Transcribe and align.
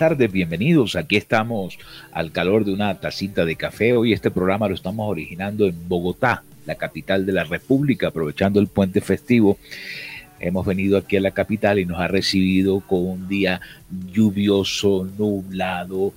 Tardes, 0.00 0.32
bienvenidos. 0.32 0.96
Aquí 0.96 1.16
estamos 1.16 1.78
al 2.10 2.32
calor 2.32 2.64
de 2.64 2.72
una 2.72 2.98
tacita 2.98 3.44
de 3.44 3.54
café. 3.54 3.94
Hoy 3.94 4.14
este 4.14 4.30
programa 4.30 4.66
lo 4.66 4.74
estamos 4.74 5.06
originando 5.06 5.66
en 5.66 5.76
Bogotá, 5.90 6.42
la 6.64 6.76
capital 6.76 7.26
de 7.26 7.34
la 7.34 7.44
República, 7.44 8.08
aprovechando 8.08 8.60
el 8.60 8.68
puente 8.68 9.02
festivo. 9.02 9.58
Hemos 10.38 10.64
venido 10.64 10.96
aquí 10.96 11.18
a 11.18 11.20
la 11.20 11.32
capital 11.32 11.78
y 11.78 11.84
nos 11.84 12.00
ha 12.00 12.08
recibido 12.08 12.80
con 12.80 13.06
un 13.06 13.28
día 13.28 13.60
lluvioso, 14.10 15.06
nublado, 15.18 16.14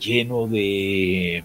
lleno 0.00 0.46
de, 0.46 1.44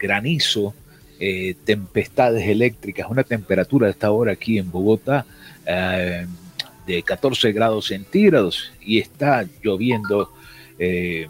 granizo, 0.00 0.72
eh, 1.18 1.54
tempestades 1.66 2.48
eléctricas, 2.48 3.10
una 3.10 3.24
temperatura 3.24 3.88
a 3.88 3.90
esta 3.90 4.10
hora 4.10 4.32
aquí 4.32 4.56
en 4.56 4.70
Bogotá. 4.70 5.26
Eh, 5.66 6.24
de 6.86 7.02
14 7.02 7.52
grados 7.52 7.88
centígrados 7.88 8.72
y 8.80 8.98
está 8.98 9.46
lloviendo 9.62 10.30
eh, 10.80 11.28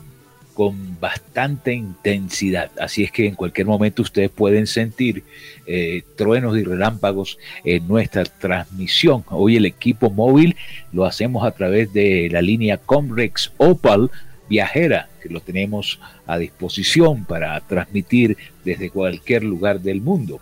con 0.55 0.99
bastante 0.99 1.75
intensidad. 1.75 2.71
Así 2.79 3.03
es 3.03 3.13
que 3.13 3.27
en 3.27 3.35
cualquier 3.35 3.67
momento 3.67 4.03
ustedes 4.03 4.31
pueden 4.31 4.67
sentir 4.67 5.25
eh, 5.67 6.03
truenos 6.17 6.57
y 6.57 6.65
relámpagos 6.65 7.39
en 7.65 7.87
nuestra 7.87 8.25
transmisión. 8.25 9.25
Hoy 9.29 9.57
el 9.57 9.67
equipo 9.67 10.11
móvil 10.11 10.57
lo 10.93 11.05
hacemos 11.05 11.45
a 11.45 11.51
través 11.51 11.93
de 11.93 12.29
la 12.31 12.43
línea 12.43 12.79
Comrex 12.79 13.53
Opal 13.59 14.11
viajera 14.49 15.09
que 15.23 15.29
lo 15.29 15.41
tenemos 15.41 16.01
a 16.27 16.37
disposición 16.39 17.25
para 17.25 17.59
transmitir 17.61 18.37
desde 18.65 18.91
cualquier 18.91 19.45
lugar 19.45 19.81
del 19.81 20.01
mundo. 20.01 20.41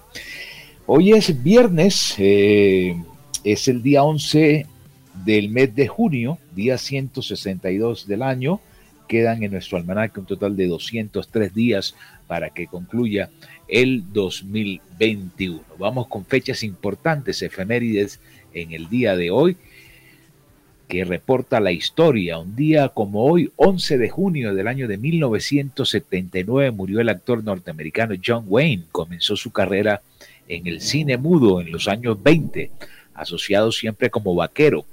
Hoy 0.86 1.12
es 1.12 1.42
viernes, 1.42 2.14
eh, 2.18 2.96
es 3.44 3.68
el 3.68 3.82
día 3.82 4.02
11 4.02 4.66
del 5.24 5.50
mes 5.50 5.74
de 5.74 5.86
junio, 5.86 6.38
día 6.54 6.78
162 6.78 8.06
del 8.06 8.22
año. 8.22 8.60
Quedan 9.08 9.42
en 9.42 9.52
nuestro 9.52 9.78
almanaque 9.78 10.20
un 10.20 10.26
total 10.26 10.56
de 10.56 10.66
203 10.66 11.54
días 11.54 11.94
para 12.26 12.50
que 12.50 12.66
concluya 12.66 13.30
el 13.66 14.04
2021. 14.12 15.62
Vamos 15.78 16.06
con 16.08 16.24
fechas 16.24 16.62
importantes, 16.62 17.42
efemérides 17.42 18.20
en 18.52 18.72
el 18.72 18.88
día 18.88 19.16
de 19.16 19.30
hoy, 19.30 19.56
que 20.88 21.04
reporta 21.04 21.60
la 21.60 21.72
historia. 21.72 22.38
Un 22.38 22.54
día 22.54 22.90
como 22.90 23.24
hoy, 23.24 23.50
11 23.56 23.98
de 23.98 24.08
junio 24.10 24.54
del 24.54 24.68
año 24.68 24.88
de 24.88 24.98
1979, 24.98 26.70
murió 26.70 27.00
el 27.00 27.08
actor 27.08 27.42
norteamericano 27.42 28.14
John 28.24 28.44
Wayne. 28.46 28.84
Comenzó 28.92 29.36
su 29.36 29.50
carrera 29.50 30.02
en 30.48 30.66
el 30.66 30.80
cine 30.80 31.16
mudo 31.16 31.60
en 31.60 31.72
los 31.72 31.88
años 31.88 32.22
20, 32.22 32.70
asociado 33.14 33.72
siempre 33.72 34.10
como 34.10 34.34
vaquero 34.34 34.86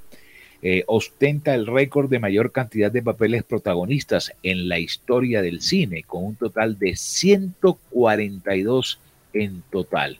eh, 0.67 0.83
ostenta 0.87 1.53
el 1.53 1.67
récord 1.67 2.09
de 2.09 2.17
mayor 2.17 2.51
cantidad 2.51 2.91
de 2.91 3.03
papeles 3.03 3.43
protagonistas 3.43 4.33
en 4.41 4.67
la 4.67 4.79
historia 4.79 5.43
del 5.43 5.61
cine, 5.61 6.01
con 6.01 6.23
un 6.23 6.35
total 6.35 6.79
de 6.79 6.95
142 6.95 8.97
en 9.33 9.61
total. 9.69 10.17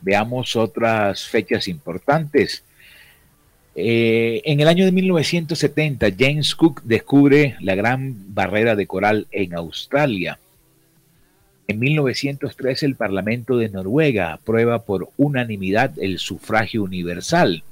Veamos 0.00 0.54
otras 0.54 1.26
fechas 1.26 1.66
importantes. 1.66 2.62
Eh, 3.74 4.40
en 4.44 4.60
el 4.60 4.68
año 4.68 4.84
de 4.84 4.92
1970, 4.92 6.06
James 6.16 6.54
Cook 6.54 6.82
descubre 6.84 7.56
la 7.58 7.74
gran 7.74 8.32
barrera 8.36 8.76
de 8.76 8.86
coral 8.86 9.26
en 9.32 9.56
Australia. 9.56 10.38
En 11.66 11.80
1903, 11.80 12.84
el 12.84 12.94
Parlamento 12.94 13.58
de 13.58 13.68
Noruega 13.68 14.32
aprueba 14.32 14.84
por 14.84 15.08
unanimidad 15.16 15.98
el 15.98 16.20
sufragio 16.20 16.84
universal. 16.84 17.64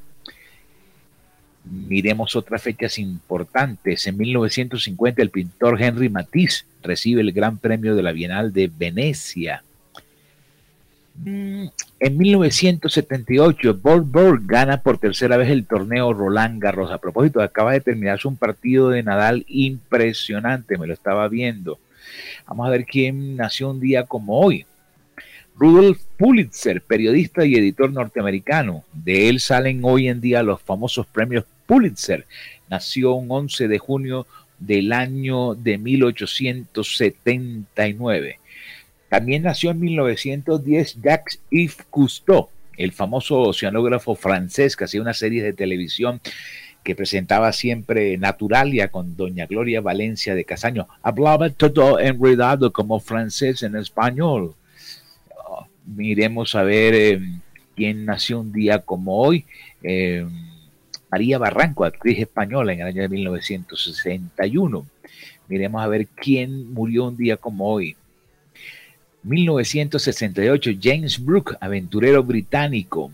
Miremos 1.65 2.37
otras 2.37 2.63
fechas 2.63 2.99
importantes. 2.99 4.07
En 4.07 4.19
1950 4.19 5.23
el 5.23 5.31
pintor 5.31 5.81
Henry 5.81 6.09
Matisse 6.09 6.67
recibe 6.83 7.23
el 7.23 7.33
Gran 7.33 7.59
Premio 7.59 7.95
de 7.95 8.03
la 8.03 8.13
Bienal 8.13 8.53
de 8.53 8.71
Venecia. 8.77 9.63
Mm, 11.17 11.67
en 12.01 12.19
1978, 12.19 13.79
Bob 13.81 14.05
Burr 14.05 14.41
gana 14.45 14.83
por 14.83 14.99
tercera 14.99 15.37
vez 15.37 15.49
el 15.49 15.65
torneo 15.65 16.13
Roland 16.13 16.61
Garros. 16.61 16.91
A 16.91 16.99
propósito, 16.99 17.41
acaba 17.41 17.73
de 17.73 17.81
terminarse 17.81 18.29
un 18.29 18.37
partido 18.37 18.91
de 18.91 19.03
Nadal 19.03 19.45
impresionante, 19.49 20.77
me 20.77 20.87
lo 20.87 20.93
estaba 20.93 21.29
viendo. 21.29 21.79
Vamos 22.47 22.67
a 22.67 22.71
ver 22.71 22.85
quién 22.85 23.37
nació 23.37 23.71
un 23.71 23.81
día 23.81 24.05
como 24.05 24.41
hoy. 24.41 24.67
Rudolf 25.57 26.03
Pulitzer, 26.19 26.83
periodista 26.83 27.45
y 27.45 27.55
editor 27.55 27.93
norteamericano. 27.93 28.85
De 28.93 29.29
él 29.29 29.39
salen 29.39 29.81
hoy 29.85 30.09
en 30.09 30.21
día 30.21 30.43
los 30.43 30.61
famosos 30.61 31.07
premios 31.07 31.45
Pulitzer. 31.67 32.27
Nació 32.69 33.15
un 33.15 33.31
11 33.31 33.69
de 33.69 33.79
junio 33.79 34.27
del 34.59 34.93
año 34.93 35.55
de 35.55 35.79
1879. 35.79 38.41
También 39.09 39.45
nació 39.45 39.71
en 39.71 39.81
1910 39.81 40.99
Jacques 41.03 41.41
Yves 41.51 41.79
Cousteau, 41.91 42.51
el 42.77 42.93
famoso 42.93 43.41
oceanógrafo 43.41 44.15
francés 44.15 44.77
que 44.77 44.85
hacía 44.85 45.01
una 45.01 45.15
serie 45.15 45.43
de 45.43 45.53
televisión 45.53 46.21
que 46.83 46.95
presentaba 46.95 47.53
siempre 47.53 48.17
Naturalia 48.19 48.89
con 48.89 49.17
doña 49.17 49.47
Gloria 49.47 49.81
Valencia 49.81 50.35
de 50.35 50.45
Casaño. 50.45 50.87
Hablaba 51.03 51.49
todo 51.51 51.99
enredado 51.99 52.73
como 52.73 53.01
francés 53.01 53.63
en 53.63 53.77
español. 53.77 54.55
Oh, 55.47 55.67
miremos 55.87 56.55
a 56.55 56.63
ver 56.63 56.95
eh, 56.95 57.21
quién 57.75 58.05
nació 58.05 58.41
un 58.41 58.53
día 58.53 58.81
como 58.81 59.19
hoy. 59.19 59.47
Eh, 59.83 60.27
María 61.15 61.39
Barranco, 61.39 61.85
actriz 61.85 62.19
española 62.19 62.73
en 62.73 62.81
el 62.81 62.89
año 62.89 63.03
de 63.03 63.09
1961. 63.09 64.85
Miremos 65.47 65.81
a 65.81 65.87
ver 65.87 66.09
quién 66.09 66.75
murió 66.75 67.05
un 67.05 67.17
día 67.17 67.37
como 67.37 67.69
hoy. 67.69 67.95
1968, 69.23 70.73
James 70.83 71.25
Brooke, 71.25 71.57
aventurero 71.61 72.25
británico. 72.25 73.13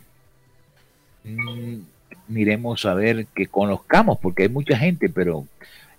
Mm, 1.25 1.81
miremos 2.28 2.87
a 2.87 2.94
ver 2.94 3.27
que 3.34 3.49
conozcamos, 3.49 4.19
porque 4.19 4.44
hay 4.44 4.49
mucha 4.49 4.78
gente, 4.78 5.11
pero 5.11 5.47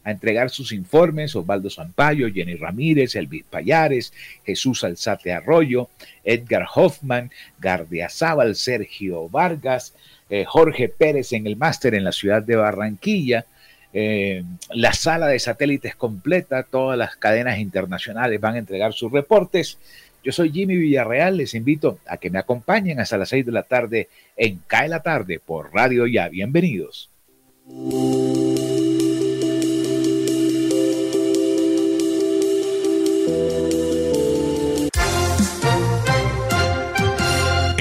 a 0.03 0.11
entregar 0.11 0.49
sus 0.49 0.71
informes 0.71 1.35
Osvaldo 1.35 1.69
Zampayo, 1.69 2.27
Jenny 2.31 2.55
Ramírez, 2.55 3.15
Elvis 3.15 3.45
Payares, 3.49 4.13
Jesús 4.45 4.83
Alzate 4.83 5.31
Arroyo, 5.31 5.89
Edgar 6.23 6.67
Hoffman, 6.73 7.31
Gardiazabal, 7.59 8.55
Sergio 8.55 9.29
Vargas, 9.29 9.93
eh, 10.29 10.45
Jorge 10.45 10.89
Pérez 10.89 11.33
en 11.33 11.47
el 11.47 11.55
máster 11.55 11.95
en 11.95 12.03
la 12.03 12.11
ciudad 12.11 12.43
de 12.43 12.55
Barranquilla. 12.55 13.45
Eh, 13.93 14.43
la 14.71 14.93
sala 14.93 15.27
de 15.27 15.37
satélites 15.39 15.95
completa, 15.95 16.63
todas 16.63 16.97
las 16.97 17.15
cadenas 17.15 17.59
internacionales 17.59 18.41
van 18.41 18.55
a 18.55 18.59
entregar 18.59 18.93
sus 18.93 19.11
reportes. 19.11 19.77
Yo 20.23 20.31
soy 20.31 20.51
Jimmy 20.51 20.77
Villarreal, 20.77 21.37
les 21.37 21.53
invito 21.53 21.99
a 22.07 22.17
que 22.17 22.29
me 22.29 22.39
acompañen 22.39 22.99
hasta 22.99 23.17
las 23.17 23.29
6 23.29 23.45
de 23.45 23.51
la 23.51 23.63
tarde 23.63 24.07
en 24.37 24.59
CAE 24.67 24.87
la 24.87 25.01
tarde 25.01 25.39
por 25.39 25.73
Radio 25.73 26.07
Ya. 26.07 26.29
Bienvenidos. 26.29 27.09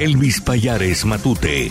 Elvis 0.02 0.40
Payares 0.40 1.04
Matute. 1.04 1.70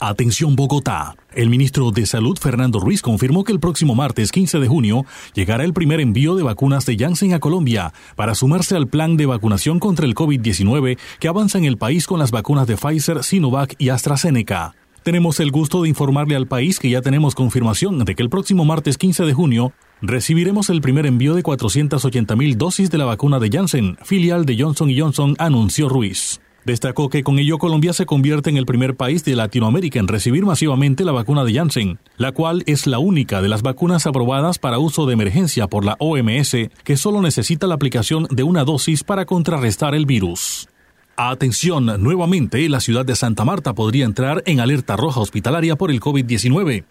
Atención 0.00 0.56
Bogotá. 0.56 1.16
El 1.34 1.50
ministro 1.50 1.90
de 1.90 2.06
Salud, 2.06 2.38
Fernando 2.38 2.80
Ruiz, 2.80 3.02
confirmó 3.02 3.44
que 3.44 3.52
el 3.52 3.60
próximo 3.60 3.94
martes 3.94 4.32
15 4.32 4.60
de 4.60 4.66
junio 4.66 5.04
llegará 5.34 5.64
el 5.64 5.74
primer 5.74 6.00
envío 6.00 6.34
de 6.34 6.44
vacunas 6.44 6.86
de 6.86 6.96
Janssen 6.96 7.34
a 7.34 7.40
Colombia 7.40 7.92
para 8.16 8.34
sumarse 8.34 8.74
al 8.74 8.88
plan 8.88 9.18
de 9.18 9.26
vacunación 9.26 9.80
contra 9.80 10.06
el 10.06 10.14
COVID-19 10.14 10.96
que 11.20 11.28
avanza 11.28 11.58
en 11.58 11.66
el 11.66 11.76
país 11.76 12.06
con 12.06 12.18
las 12.18 12.30
vacunas 12.30 12.66
de 12.66 12.78
Pfizer, 12.78 13.22
Sinovac 13.22 13.74
y 13.76 13.90
AstraZeneca. 13.90 14.74
Tenemos 15.02 15.38
el 15.40 15.50
gusto 15.50 15.82
de 15.82 15.90
informarle 15.90 16.36
al 16.36 16.46
país 16.46 16.78
que 16.78 16.88
ya 16.88 17.02
tenemos 17.02 17.34
confirmación 17.34 18.02
de 18.02 18.14
que 18.14 18.22
el 18.22 18.30
próximo 18.30 18.64
martes 18.64 18.96
15 18.96 19.24
de 19.24 19.34
junio 19.34 19.74
recibiremos 20.02 20.70
el 20.70 20.80
primer 20.80 21.06
envío 21.06 21.34
de 21.34 21.42
480 21.42 22.36
mil 22.36 22.58
dosis 22.58 22.90
de 22.90 22.98
la 22.98 23.04
vacuna 23.04 23.38
de 23.38 23.50
Janssen, 23.50 23.96
filial 24.02 24.44
de 24.44 24.56
Johnson 24.58 24.90
Johnson, 24.96 25.34
anunció 25.38 25.88
Ruiz. 25.88 26.40
Destacó 26.64 27.10
que 27.10 27.22
con 27.22 27.38
ello 27.38 27.58
Colombia 27.58 27.92
se 27.92 28.06
convierte 28.06 28.48
en 28.48 28.56
el 28.56 28.64
primer 28.64 28.96
país 28.96 29.22
de 29.24 29.36
Latinoamérica 29.36 29.98
en 29.98 30.08
recibir 30.08 30.46
masivamente 30.46 31.04
la 31.04 31.12
vacuna 31.12 31.44
de 31.44 31.52
Janssen, 31.52 31.98
la 32.16 32.32
cual 32.32 32.62
es 32.66 32.86
la 32.86 32.98
única 32.98 33.42
de 33.42 33.48
las 33.48 33.60
vacunas 33.60 34.06
aprobadas 34.06 34.58
para 34.58 34.78
uso 34.78 35.04
de 35.04 35.12
emergencia 35.12 35.66
por 35.68 35.84
la 35.84 35.96
OMS 35.98 36.56
que 36.82 36.96
solo 36.96 37.20
necesita 37.20 37.66
la 37.66 37.74
aplicación 37.74 38.26
de 38.30 38.44
una 38.44 38.64
dosis 38.64 39.04
para 39.04 39.26
contrarrestar 39.26 39.94
el 39.94 40.06
virus. 40.06 40.68
Atención, 41.16 42.02
nuevamente 42.02 42.66
la 42.68 42.80
ciudad 42.80 43.04
de 43.04 43.14
Santa 43.14 43.44
Marta 43.44 43.74
podría 43.74 44.06
entrar 44.06 44.42
en 44.46 44.58
alerta 44.58 44.96
roja 44.96 45.20
hospitalaria 45.20 45.76
por 45.76 45.90
el 45.90 46.00
COVID-19 46.00 46.84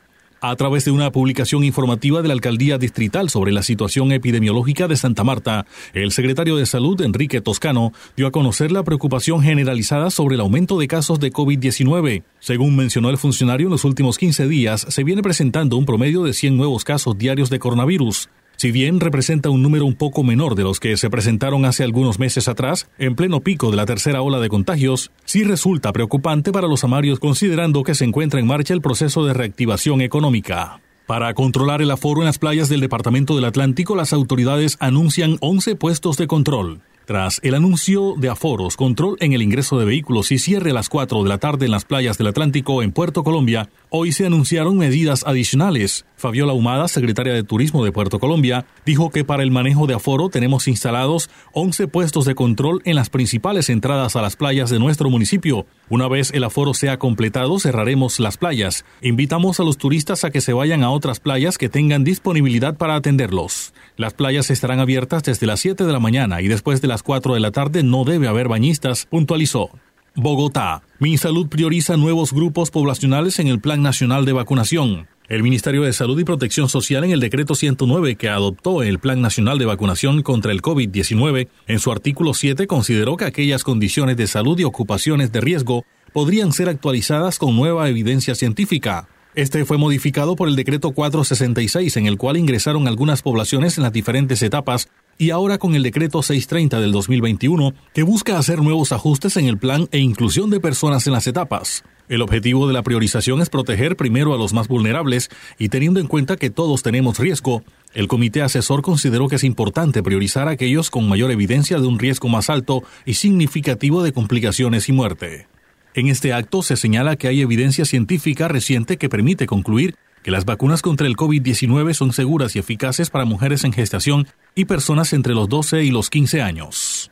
a 0.43 0.53
través 0.57 0.83
de 0.83 0.91
una 0.91 1.09
publicación 1.09 1.63
informativa 1.63 2.21
de 2.21 2.27
la 2.27 2.33
Alcaldía 2.33 2.77
Distrital 2.77 3.29
sobre 3.29 3.53
la 3.53 3.63
situación 3.63 4.11
epidemiológica 4.11 4.89
de 4.89 4.97
Santa 4.97 5.23
Marta, 5.23 5.65
el 5.93 6.11
secretario 6.11 6.57
de 6.57 6.65
Salud, 6.65 6.99
Enrique 7.01 7.39
Toscano, 7.39 7.93
dio 8.17 8.27
a 8.27 8.31
conocer 8.31 8.69
la 8.69 8.83
preocupación 8.83 9.41
generalizada 9.41 10.11
sobre 10.11 10.35
el 10.35 10.41
aumento 10.41 10.77
de 10.77 10.89
casos 10.89 11.21
de 11.21 11.31
COVID-19. 11.31 12.23
Según 12.41 12.75
mencionó 12.75 13.09
el 13.09 13.17
funcionario, 13.17 13.67
en 13.67 13.71
los 13.71 13.85
últimos 13.85 14.17
15 14.17 14.49
días 14.49 14.85
se 14.89 15.05
viene 15.05 15.21
presentando 15.21 15.77
un 15.77 15.85
promedio 15.85 16.23
de 16.23 16.33
100 16.33 16.57
nuevos 16.57 16.83
casos 16.83 17.17
diarios 17.17 17.49
de 17.49 17.59
coronavirus. 17.59 18.27
Si 18.63 18.71
bien 18.71 19.01
representa 19.01 19.49
un 19.49 19.61
número 19.61 19.85
un 19.85 19.93
poco 19.93 20.23
menor 20.23 20.55
de 20.55 20.63
los 20.63 20.79
que 20.79 20.95
se 20.95 21.09
presentaron 21.09 21.65
hace 21.65 21.83
algunos 21.83 22.17
meses 22.17 22.47
atrás, 22.47 22.87
en 22.97 23.13
pleno 23.13 23.41
pico 23.41 23.71
de 23.71 23.75
la 23.75 23.85
tercera 23.85 24.21
ola 24.21 24.39
de 24.39 24.47
contagios, 24.47 25.11
sí 25.25 25.43
resulta 25.43 25.91
preocupante 25.91 26.53
para 26.53 26.69
los 26.69 26.85
amarios 26.85 27.19
considerando 27.19 27.83
que 27.83 27.93
se 27.93 28.05
encuentra 28.05 28.39
en 28.39 28.47
marcha 28.47 28.73
el 28.73 28.79
proceso 28.79 29.25
de 29.25 29.33
reactivación 29.33 29.99
económica. 29.99 30.79
Para 31.07 31.33
controlar 31.33 31.81
el 31.81 31.91
aforo 31.91 32.21
en 32.21 32.25
las 32.25 32.39
playas 32.39 32.69
del 32.69 32.79
Departamento 32.79 33.35
del 33.35 33.43
Atlántico, 33.43 33.97
las 33.97 34.13
autoridades 34.13 34.77
anuncian 34.79 35.35
11 35.41 35.75
puestos 35.75 36.15
de 36.15 36.27
control. 36.27 36.79
Tras 37.05 37.41
el 37.43 37.53
anuncio 37.53 38.15
de 38.17 38.29
aforos, 38.29 38.77
control 38.77 39.17
en 39.19 39.33
el 39.33 39.41
ingreso 39.41 39.77
de 39.77 39.83
vehículos 39.83 40.31
y 40.31 40.39
cierre 40.39 40.71
a 40.71 40.73
las 40.73 40.87
4 40.87 41.21
de 41.23 41.27
la 41.27 41.37
tarde 41.37 41.65
en 41.65 41.71
las 41.71 41.83
playas 41.83 42.17
del 42.17 42.27
Atlántico 42.27 42.81
en 42.81 42.93
Puerto 42.93 43.25
Colombia, 43.25 43.69
hoy 43.89 44.13
se 44.13 44.25
anunciaron 44.25 44.77
medidas 44.77 45.25
adicionales. 45.27 46.05
Fabiola 46.15 46.53
Humada, 46.53 46.87
secretaria 46.87 47.33
de 47.33 47.43
Turismo 47.43 47.83
de 47.83 47.91
Puerto 47.91 48.19
Colombia, 48.19 48.65
dijo 48.85 49.09
que 49.09 49.25
para 49.25 49.43
el 49.43 49.51
manejo 49.51 49.85
de 49.85 49.95
aforo 49.95 50.29
tenemos 50.29 50.69
instalados 50.69 51.29
11 51.51 51.89
puestos 51.89 52.23
de 52.23 52.35
control 52.35 52.81
en 52.85 52.95
las 52.95 53.09
principales 53.09 53.69
entradas 53.69 54.15
a 54.15 54.21
las 54.21 54.37
playas 54.37 54.69
de 54.69 54.79
nuestro 54.79 55.09
municipio. 55.09 55.65
Una 55.89 56.07
vez 56.07 56.31
el 56.33 56.45
aforo 56.45 56.73
sea 56.73 56.99
completado, 56.99 57.59
cerraremos 57.59 58.21
las 58.21 58.37
playas. 58.37 58.85
Invitamos 59.01 59.59
a 59.59 59.63
los 59.63 59.77
turistas 59.77 60.23
a 60.23 60.31
que 60.31 60.39
se 60.39 60.53
vayan 60.53 60.83
a 60.83 60.91
otras 60.91 61.19
playas 61.19 61.57
que 61.57 61.67
tengan 61.67 62.05
disponibilidad 62.05 62.77
para 62.77 62.95
atenderlos. 62.95 63.73
Las 63.95 64.13
playas 64.13 64.49
estarán 64.49 64.79
abiertas 64.79 65.23
desde 65.23 65.45
las 65.45 65.59
7 65.59 65.85
de 65.85 65.93
la 65.93 65.99
mañana 65.99 66.41
y 66.41 66.47
después 66.47 66.81
de 66.81 66.87
las 66.87 67.03
4 67.03 67.35
de 67.35 67.39
la 67.39 67.51
tarde 67.51 67.83
no 67.83 68.05
debe 68.05 68.27
haber 68.27 68.47
bañistas, 68.47 69.05
puntualizó. 69.05 69.69
Bogotá. 70.15 70.81
MinSalud 70.99 71.47
prioriza 71.47 71.95
nuevos 71.97 72.33
grupos 72.33 72.71
poblacionales 72.71 73.39
en 73.39 73.47
el 73.47 73.59
Plan 73.59 73.81
Nacional 73.81 74.25
de 74.25 74.33
Vacunación. 74.33 75.07
El 75.29 75.43
Ministerio 75.43 75.83
de 75.83 75.93
Salud 75.93 76.19
y 76.19 76.23
Protección 76.23 76.69
Social 76.69 77.03
en 77.03 77.11
el 77.11 77.19
decreto 77.19 77.55
109 77.55 78.15
que 78.15 78.29
adoptó 78.29 78.83
el 78.83 78.99
Plan 78.99 79.21
Nacional 79.21 79.57
de 79.57 79.65
Vacunación 79.65 80.21
contra 80.21 80.51
el 80.51 80.61
COVID-19, 80.61 81.47
en 81.67 81.79
su 81.79 81.91
artículo 81.91 82.33
7 82.33 82.67
consideró 82.67 83.15
que 83.15 83.25
aquellas 83.25 83.63
condiciones 83.63 84.17
de 84.17 84.27
salud 84.27 84.59
y 84.59 84.63
ocupaciones 84.63 85.31
de 85.31 85.41
riesgo 85.41 85.85
podrían 86.13 86.51
ser 86.51 86.69
actualizadas 86.69 87.39
con 87.39 87.55
nueva 87.55 87.89
evidencia 87.89 88.35
científica. 88.35 89.07
Este 89.35 89.65
fue 89.65 89.79
modificado 89.79 90.35
por 90.35 90.47
el 90.47 90.55
decreto 90.55 90.91
466 90.91 91.97
en 91.97 92.05
el 92.05 92.19
cual 92.19 92.37
ingresaron 92.37 92.87
algunas 92.87 93.23
poblaciones 93.23 93.77
en 93.77 93.83
las 93.83 93.91
diferentes 93.91 94.43
etapas 94.43 94.89
y 95.17 95.31
ahora 95.31 95.57
con 95.57 95.73
el 95.73 95.81
decreto 95.81 96.21
630 96.21 96.79
del 96.79 96.91
2021 96.91 97.73
que 97.95 98.03
busca 98.03 98.37
hacer 98.37 98.61
nuevos 98.61 98.91
ajustes 98.91 99.35
en 99.37 99.47
el 99.47 99.57
plan 99.57 99.87
e 99.91 99.97
inclusión 99.97 100.51
de 100.51 100.59
personas 100.59 101.07
en 101.07 101.13
las 101.13 101.25
etapas. 101.25 101.83
El 102.09 102.21
objetivo 102.21 102.67
de 102.67 102.73
la 102.73 102.83
priorización 102.83 103.41
es 103.41 103.49
proteger 103.49 103.95
primero 103.95 104.35
a 104.35 104.37
los 104.37 104.53
más 104.53 104.67
vulnerables 104.67 105.29
y 105.57 105.69
teniendo 105.69 105.99
en 105.99 106.07
cuenta 106.07 106.37
que 106.37 106.51
todos 106.51 106.83
tenemos 106.83 107.17
riesgo, 107.17 107.63
el 107.95 108.07
comité 108.07 108.43
asesor 108.43 108.83
consideró 108.83 109.29
que 109.29 109.37
es 109.37 109.43
importante 109.43 110.03
priorizar 110.03 110.47
aquellos 110.47 110.91
con 110.91 111.09
mayor 111.09 111.31
evidencia 111.31 111.79
de 111.79 111.87
un 111.87 111.97
riesgo 111.97 112.29
más 112.29 112.51
alto 112.51 112.83
y 113.03 113.15
significativo 113.15 114.03
de 114.03 114.13
complicaciones 114.13 114.89
y 114.89 114.91
muerte. 114.91 115.47
En 115.95 116.07
este 116.07 116.33
acto 116.33 116.63
se 116.63 116.75
señala 116.75 117.15
que 117.17 117.27
hay 117.27 117.41
evidencia 117.41 117.85
científica 117.85 118.47
reciente 118.47 118.97
que 118.97 119.09
permite 119.09 119.45
concluir 119.45 119.95
que 120.23 120.31
las 120.31 120.45
vacunas 120.45 120.81
contra 120.81 121.05
el 121.05 121.15
COVID-19 121.15 121.93
son 121.93 122.13
seguras 122.13 122.55
y 122.55 122.59
eficaces 122.59 123.11
para 123.11 123.25
mujeres 123.25 123.63
en 123.63 123.73
gestación 123.73 124.27
y 124.55 124.65
personas 124.65 125.13
entre 125.13 125.35
los 125.35 125.49
12 125.49 125.83
y 125.83 125.91
los 125.91 126.09
15 126.09 126.41
años. 126.41 127.11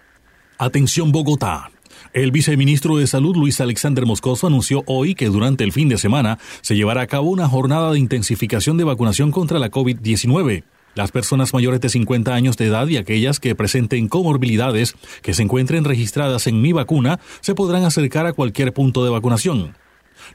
Atención 0.58 1.12
Bogotá. 1.12 1.70
El 2.14 2.32
viceministro 2.32 2.98
de 2.98 3.06
Salud 3.06 3.36
Luis 3.36 3.62
Alexander 3.62 4.06
Moscoso 4.08 4.48
anunció 4.48 4.84
hoy 4.88 5.14
que 5.14 5.28
durante 5.28 5.64
el 5.64 5.72
fin 5.72 5.88
de 5.88 5.98
semana 5.98 6.40
se 6.62 6.76
llevará 6.76 7.02
a 7.02 7.08
cabo 7.08 7.30
una 7.30 7.48
jornada 7.48 7.92
de 7.92 8.00
intensificación 8.00 8.78
de 8.78 8.84
vacunación 8.84 9.32
contra 9.32 9.60
la 9.60 9.70
COVID-19. 9.70 10.64
Las 10.94 11.12
personas 11.12 11.54
mayores 11.54 11.80
de 11.80 11.90
50 11.90 12.34
años 12.34 12.58
de 12.58 12.68
edad 12.68 12.88
y 12.88 12.98
aquellas 12.98 13.40
que 13.40 13.56
presenten 13.56 14.08
comorbilidades 14.08 14.96
que 15.22 15.34
se 15.34 15.44
encuentren 15.44 15.86
registradas 15.86 16.48
en 16.48 16.62
Mi 16.62 16.74
Vacuna 16.74 17.20
se 17.40 17.56
podrán 17.56 17.86
acercar 17.86 18.26
a 18.26 18.34
cualquier 18.34 18.74
punto 18.74 19.04
de 19.04 19.10
vacunación. 19.10 19.76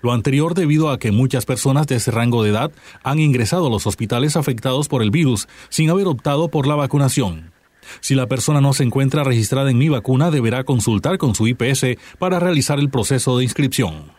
Lo 0.02 0.12
anterior 0.12 0.54
debido 0.54 0.90
a 0.90 0.98
que 0.98 1.12
muchas 1.12 1.44
personas 1.44 1.86
de 1.86 1.96
ese 1.96 2.10
rango 2.10 2.42
de 2.42 2.50
edad 2.50 2.72
han 3.02 3.18
ingresado 3.18 3.66
a 3.66 3.70
los 3.70 3.86
hospitales 3.86 4.36
afectados 4.36 4.88
por 4.88 5.02
el 5.02 5.10
virus 5.10 5.46
sin 5.68 5.90
haber 5.90 6.06
optado 6.06 6.48
por 6.48 6.66
la 6.66 6.74
vacunación. 6.74 7.52
Si 8.00 8.14
la 8.14 8.26
persona 8.26 8.60
no 8.60 8.72
se 8.72 8.82
encuentra 8.82 9.24
registrada 9.24 9.70
en 9.70 9.78
mi 9.78 9.88
vacuna, 9.88 10.30
deberá 10.30 10.64
consultar 10.64 11.18
con 11.18 11.34
su 11.34 11.46
IPS 11.46 11.96
para 12.18 12.40
realizar 12.40 12.78
el 12.78 12.90
proceso 12.90 13.38
de 13.38 13.44
inscripción. 13.44 14.12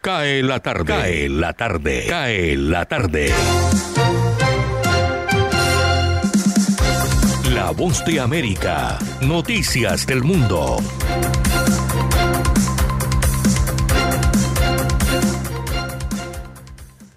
Cae 0.00 0.42
la 0.42 0.60
tarde. 0.60 0.84
Cae 0.84 1.28
la 1.28 1.52
tarde. 1.52 2.06
Cae 2.08 2.56
la 2.56 2.86
tarde. 2.86 3.28
La 3.28 3.89
voz 7.76 8.04
de 8.04 8.20
América. 8.20 8.98
Noticias 9.20 10.06
del 10.06 10.22
mundo. 10.22 10.76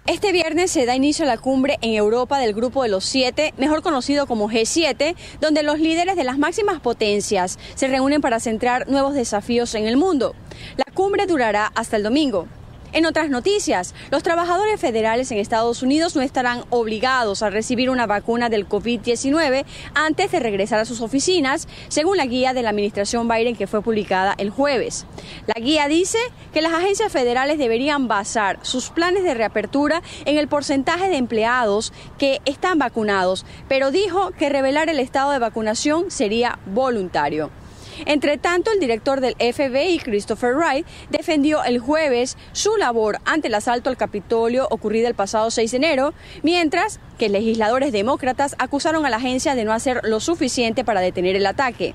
Este 0.06 0.32
viernes 0.32 0.70
se 0.70 0.86
da 0.86 0.96
inicio 0.96 1.24
a 1.24 1.28
la 1.28 1.38
cumbre 1.38 1.78
en 1.82 1.94
Europa 1.94 2.38
del 2.38 2.52
Grupo 2.52 2.82
de 2.82 2.88
los 2.88 3.04
Siete, 3.04 3.54
mejor 3.58 3.82
conocido 3.82 4.26
como 4.26 4.50
G7, 4.50 5.14
donde 5.40 5.62
los 5.62 5.78
líderes 5.78 6.16
de 6.16 6.24
las 6.24 6.38
máximas 6.38 6.80
potencias 6.80 7.58
se 7.74 7.88
reúnen 7.88 8.20
para 8.20 8.40
centrar 8.40 8.88
nuevos 8.88 9.14
desafíos 9.14 9.74
en 9.74 9.86
el 9.86 9.96
mundo. 9.96 10.34
La 10.76 10.92
cumbre 10.92 11.26
durará 11.26 11.72
hasta 11.74 11.96
el 11.96 12.02
domingo. 12.02 12.48
En 12.94 13.06
otras 13.06 13.28
noticias, 13.28 13.92
los 14.12 14.22
trabajadores 14.22 14.80
federales 14.80 15.32
en 15.32 15.38
Estados 15.38 15.82
Unidos 15.82 16.14
no 16.14 16.22
estarán 16.22 16.62
obligados 16.70 17.42
a 17.42 17.50
recibir 17.50 17.90
una 17.90 18.06
vacuna 18.06 18.48
del 18.48 18.68
COVID-19 18.68 19.64
antes 19.96 20.30
de 20.30 20.38
regresar 20.38 20.78
a 20.78 20.84
sus 20.84 21.00
oficinas, 21.00 21.66
según 21.88 22.16
la 22.16 22.26
guía 22.26 22.54
de 22.54 22.62
la 22.62 22.70
administración 22.70 23.26
Biden 23.26 23.56
que 23.56 23.66
fue 23.66 23.82
publicada 23.82 24.36
el 24.38 24.50
jueves. 24.50 25.06
La 25.48 25.60
guía 25.60 25.88
dice 25.88 26.18
que 26.52 26.62
las 26.62 26.72
agencias 26.72 27.10
federales 27.10 27.58
deberían 27.58 28.06
basar 28.06 28.60
sus 28.62 28.90
planes 28.90 29.24
de 29.24 29.34
reapertura 29.34 30.00
en 30.24 30.38
el 30.38 30.46
porcentaje 30.46 31.08
de 31.08 31.16
empleados 31.16 31.92
que 32.16 32.40
están 32.44 32.78
vacunados, 32.78 33.44
pero 33.66 33.90
dijo 33.90 34.30
que 34.38 34.50
revelar 34.50 34.88
el 34.88 35.00
estado 35.00 35.32
de 35.32 35.40
vacunación 35.40 36.12
sería 36.12 36.60
voluntario. 36.66 37.50
Entre 38.06 38.38
tanto, 38.38 38.70
el 38.70 38.80
director 38.80 39.20
del 39.20 39.34
FBI, 39.34 39.98
Christopher 39.98 40.54
Wright, 40.54 40.86
defendió 41.10 41.64
el 41.64 41.78
jueves 41.78 42.36
su 42.52 42.76
labor 42.76 43.18
ante 43.24 43.48
el 43.48 43.54
asalto 43.54 43.90
al 43.90 43.96
Capitolio 43.96 44.66
ocurrido 44.70 45.08
el 45.08 45.14
pasado 45.14 45.50
6 45.50 45.70
de 45.70 45.76
enero, 45.76 46.14
mientras 46.42 47.00
que 47.18 47.28
legisladores 47.28 47.92
demócratas 47.92 48.56
acusaron 48.58 49.06
a 49.06 49.10
la 49.10 49.16
agencia 49.16 49.54
de 49.54 49.64
no 49.64 49.72
hacer 49.72 50.00
lo 50.04 50.20
suficiente 50.20 50.84
para 50.84 51.00
detener 51.00 51.36
el 51.36 51.46
ataque. 51.46 51.94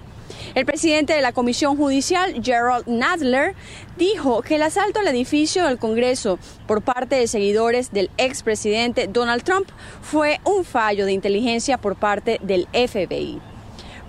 El 0.56 0.66
presidente 0.66 1.14
de 1.14 1.22
la 1.22 1.32
Comisión 1.32 1.76
Judicial, 1.78 2.42
Gerald 2.44 2.88
Nadler, 2.88 3.56
dijo 3.98 4.42
que 4.42 4.56
el 4.56 4.64
asalto 4.64 5.00
al 5.00 5.08
edificio 5.08 5.66
del 5.66 5.78
Congreso 5.78 6.40
por 6.68 6.82
parte 6.82 7.16
de 7.16 7.28
seguidores 7.28 7.92
del 7.92 8.10
expresidente 8.18 9.08
Donald 9.08 9.44
Trump 9.44 9.70
fue 10.02 10.40
un 10.46 10.64
fallo 10.64 11.06
de 11.06 11.14
inteligencia 11.14 11.78
por 11.78 11.96
parte 11.96 12.40
del 12.42 12.68
FBI. 12.72 13.49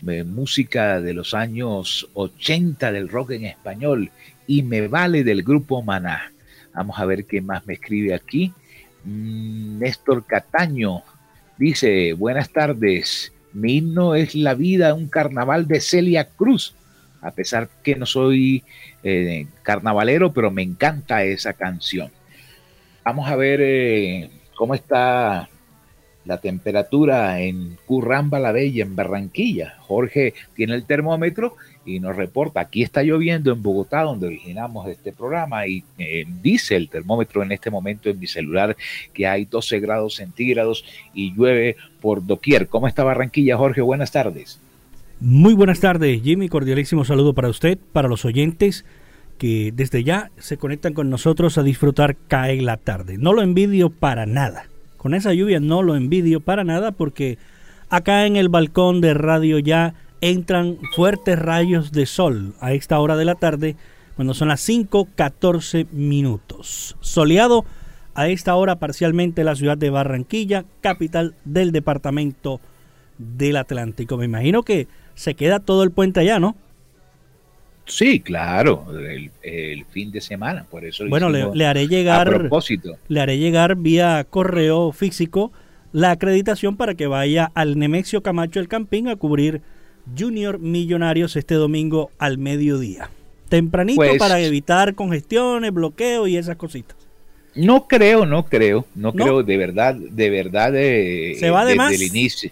eh, 0.09 0.25
música 0.25 1.03
de 1.03 1.13
los 1.13 1.35
años 1.35 2.09
80 2.15 2.91
del 2.91 3.11
rock 3.11 3.33
en 3.33 3.45
español 3.45 4.11
y 4.53 4.63
me 4.63 4.87
vale 4.87 5.25
del 5.25 5.43
grupo 5.43 5.81
Maná. 5.81 6.31
Vamos 6.75 6.99
a 6.99 7.07
ver 7.07 7.25
qué 7.25 7.41
más 7.41 7.67
me 7.67 7.73
escribe 7.73 8.13
aquí. 8.13 8.53
Mm, 9.03 9.79
Néstor 9.79 10.27
Cataño 10.27 11.05
dice, 11.57 12.13
buenas 12.13 12.51
tardes, 12.51 13.33
mi 13.55 13.79
himno 13.79 14.15
es 14.15 14.35
La 14.35 14.53
vida, 14.53 14.93
un 14.93 15.09
carnaval 15.09 15.67
de 15.67 15.81
Celia 15.81 16.29
Cruz, 16.29 16.75
a 17.23 17.31
pesar 17.31 17.71
que 17.83 17.97
no 17.97 18.05
soy 18.05 18.63
eh, 19.03 19.47
carnavalero, 19.63 20.35
pero 20.35 20.51
me 20.51 20.61
encanta 20.61 21.25
esa 21.25 21.55
canción. 21.55 22.11
Vamos 23.07 23.31
a 23.31 23.37
ver 23.37 23.61
eh, 23.63 24.29
cómo 24.55 24.75
está 24.75 25.49
la 26.27 26.37
temperatura 26.43 27.41
en 27.41 27.79
Curramba 27.87 28.39
la 28.39 28.53
Bella, 28.53 28.83
en 28.85 28.97
Barranquilla. 28.97 29.77
Jorge 29.81 30.35
tiene 30.55 30.75
el 30.75 30.85
termómetro 30.85 31.57
y 31.85 32.01
nos 32.01 32.17
reporta, 32.17 32.61
aquí 32.61 32.83
está 32.83 33.03
lloviendo 33.03 33.53
en 33.53 33.63
Bogotá, 33.63 34.03
donde 34.03 34.27
originamos 34.27 34.89
este 34.89 35.13
programa, 35.13 35.67
y 35.67 35.85
eh, 35.99 36.25
dice 36.43 36.77
el 36.77 36.89
termómetro 36.89 37.43
en 37.43 37.53
este 37.53 37.71
momento 37.71 38.09
en 38.09 38.19
mi 38.19 38.27
celular 38.27 38.77
que 39.13 39.27
hay 39.27 39.45
12 39.45 39.81
grados 39.81 40.17
centígrados 40.17 40.85
y 41.15 41.35
llueve 41.35 41.77
por 42.01 42.25
doquier. 42.25 42.69
¿Cómo 42.69 42.89
está 42.89 43.05
Barranquilla, 43.05 43.57
Jorge? 43.57 43.81
Buenas 43.81 44.13
tardes. 44.13 44.61
Muy 45.21 45.55
buenas 45.55 45.81
tardes, 45.81 46.21
Jimmy. 46.23 46.49
Cordialísimo 46.49 47.05
saludo 47.05 47.33
para 47.33 47.49
usted, 47.49 47.79
para 47.93 48.09
los 48.09 48.25
oyentes 48.25 48.85
que 49.39 49.73
desde 49.75 50.05
ya 50.05 50.31
se 50.39 50.57
conectan 50.57 50.95
con 50.95 51.11
nosotros 51.11 51.59
a 51.59 51.63
disfrutar 51.63 52.17
Cae 52.29 52.61
la 52.63 52.77
tarde. 52.77 53.19
No 53.19 53.33
lo 53.33 53.43
envidio 53.43 53.91
para 53.91 54.27
nada. 54.27 54.67
Con 54.97 55.15
esa 55.15 55.33
lluvia 55.33 55.59
no 55.59 55.83
lo 55.83 55.97
envidio 55.97 56.41
para 56.41 56.65
nada 56.65 56.93
porque 56.93 57.39
acá 57.89 58.27
en 58.27 58.37
el 58.37 58.49
balcón 58.49 59.01
de 59.01 59.15
Radio 59.15 59.59
Ya 59.59 59.95
entran 60.23 60.79
fuertes 60.95 61.39
rayos 61.39 61.93
de 61.93 62.07
sol 62.07 62.55
a 62.61 62.73
esta 62.73 62.99
hora 62.99 63.17
de 63.17 63.27
la 63.27 63.35
tarde, 63.35 63.77
cuando 64.17 64.33
son 64.33 64.49
las 64.49 64.67
5.14 64.67 65.91
minutos. 65.91 66.97
Soleado 67.01 67.67
a 68.15 68.29
esta 68.29 68.55
hora 68.55 68.77
parcialmente 68.77 69.45
la 69.45 69.57
ciudad 69.57 69.77
de 69.77 69.91
Barranquilla, 69.91 70.65
capital 70.81 71.35
del 71.45 71.73
departamento 71.73 72.61
del 73.19 73.57
Atlántico. 73.57 74.17
Me 74.17 74.25
imagino 74.25 74.63
que 74.63 74.87
se 75.15 75.35
queda 75.35 75.61
todo 75.61 75.83
el 75.83 75.91
puente 75.91 76.21
allá, 76.21 76.39
¿no? 76.39 76.57
Sí, 77.85 78.21
claro, 78.21 78.87
el, 79.43 79.85
fin 79.87 80.13
de 80.13 80.21
semana, 80.21 80.65
por 80.71 80.85
eso. 80.85 81.05
Bueno, 81.09 81.29
le, 81.29 81.67
haré 81.67 81.89
llegar. 81.89 82.29
A 82.29 82.39
propósito. 82.39 82.97
Le 83.09 83.21
haré 83.21 83.39
llegar 83.39 83.75
vía 83.77 84.25
correo 84.31 84.93
físico 84.93 85.53
la 85.91 86.13
acreditación 86.13 86.77
para 86.77 86.95
que 86.95 87.09
vaya 87.09 87.51
al 87.55 87.79
Nemexio 87.79 88.23
Camacho 88.23 88.61
el 88.61 88.69
Campín 88.69 89.09
a 89.09 89.17
cubrir 89.17 89.63
Junior 90.19 90.59
Millonarios 90.59 91.37
este 91.37 91.55
domingo 91.55 92.11
al 92.19 92.39
mediodía. 92.39 93.11
Tempranito 93.49 93.97
pues 93.97 94.19
para 94.19 94.41
evitar 94.41 94.95
congestiones, 94.95 95.73
bloqueo 95.73 96.27
y 96.27 96.37
esas 96.37 96.57
cositas. 96.57 96.97
No 97.55 97.87
creo, 97.87 98.25
no 98.25 98.47
creo, 98.47 98.87
no, 98.95 99.13
creo, 99.13 99.43
de 99.43 99.57
verdad, 99.59 99.95
de 99.95 100.31
verdad, 100.31 100.73
de, 100.73 101.37
se 101.39 101.51
va 101.51 101.67
de 101.67 101.75
desde 101.75 101.95
el 101.97 102.03
inicio, 102.03 102.51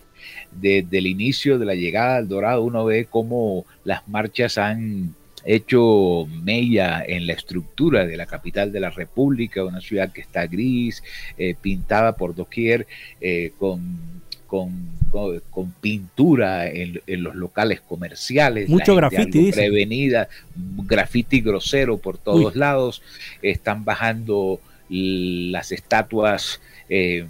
desde 0.53 0.99
el 0.99 1.07
inicio 1.07 1.59
de 1.59 1.65
la 1.65 1.75
llegada 1.75 2.17
al 2.17 2.29
Dorado, 2.29 2.63
uno 2.63 2.85
ve 2.85 3.07
cómo 3.09 3.65
las 3.85 4.07
marchas 4.09 4.59
han 4.59 5.15
hecho 5.45 6.27
mella 6.43 7.03
en 7.07 7.27
la 7.27 7.33
estructura 7.33 8.07
de 8.07 8.17
la 8.17 8.27
capital 8.27 8.73
de 8.73 8.81
la 8.81 8.91
República, 8.91 9.65
una 9.65 9.81
ciudad 9.81 10.13
que 10.13 10.21
está 10.21 10.47
gris, 10.47 11.03
eh, 11.39 11.55
pintada 11.61 12.17
por 12.17 12.35
doquier, 12.35 12.87
eh, 13.23 13.53
con 13.59 14.20
con, 14.51 15.73
pintura 15.81 16.69
en, 16.69 17.01
los 17.23 17.35
locales 17.37 17.81
comerciales. 17.81 18.69
Mucho 18.69 18.97
grafiti. 18.97 19.53
Prevenida, 19.53 20.29
grafiti 20.55 21.41
grosero 21.41 21.99
por 21.99 22.19
todos 22.19 22.57
lados. 22.57 23.01
Están 23.43 23.85
bajando 23.85 24.61
las 24.89 25.71
estatuas 25.71 26.61
eh, 26.89 27.27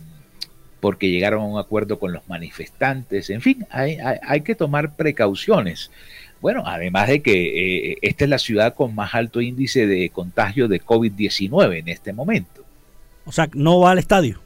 porque 0.81 1.11
llegaron 1.11 1.43
a 1.43 1.45
un 1.45 1.59
acuerdo 1.59 1.99
con 1.99 2.13
los 2.13 2.27
manifestantes. 2.27 3.29
En 3.29 3.43
fin, 3.43 3.67
hay, 3.71 3.99
hay, 4.23 4.41
que 4.41 4.55
tomar 4.55 4.97
precauciones. 4.97 5.91
Bueno, 6.41 6.63
además 6.65 7.09
de 7.09 7.21
que 7.21 7.91
eh, 7.91 7.99
esta 8.01 8.25
es 8.25 8.31
la 8.31 8.39
ciudad 8.39 8.75
con 8.75 8.95
más 8.95 9.15
alto 9.15 9.43
índice 9.43 9.87
de 9.87 10.09
contagio 10.09 10.69
de 10.69 10.81
COVID-19 10.81 11.81
en 11.81 11.89
este 11.89 12.15
momento. 12.15 12.65
O 13.27 13.33
sea, 13.33 13.51
no 13.53 13.81
va 13.81 13.91
al 13.91 13.99
estadio. 13.99 14.41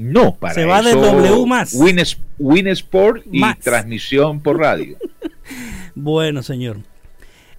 No, 0.00 0.34
para 0.34 0.54
Se 0.54 0.64
va 0.64 0.80
de 0.80 0.94
W 0.94 1.44
más. 1.46 1.74
Win, 2.38 2.68
Sport 2.68 3.22
y 3.30 3.42
transmisión 3.56 4.40
por 4.40 4.58
radio. 4.58 4.96
bueno, 5.94 6.42
señor. 6.42 6.78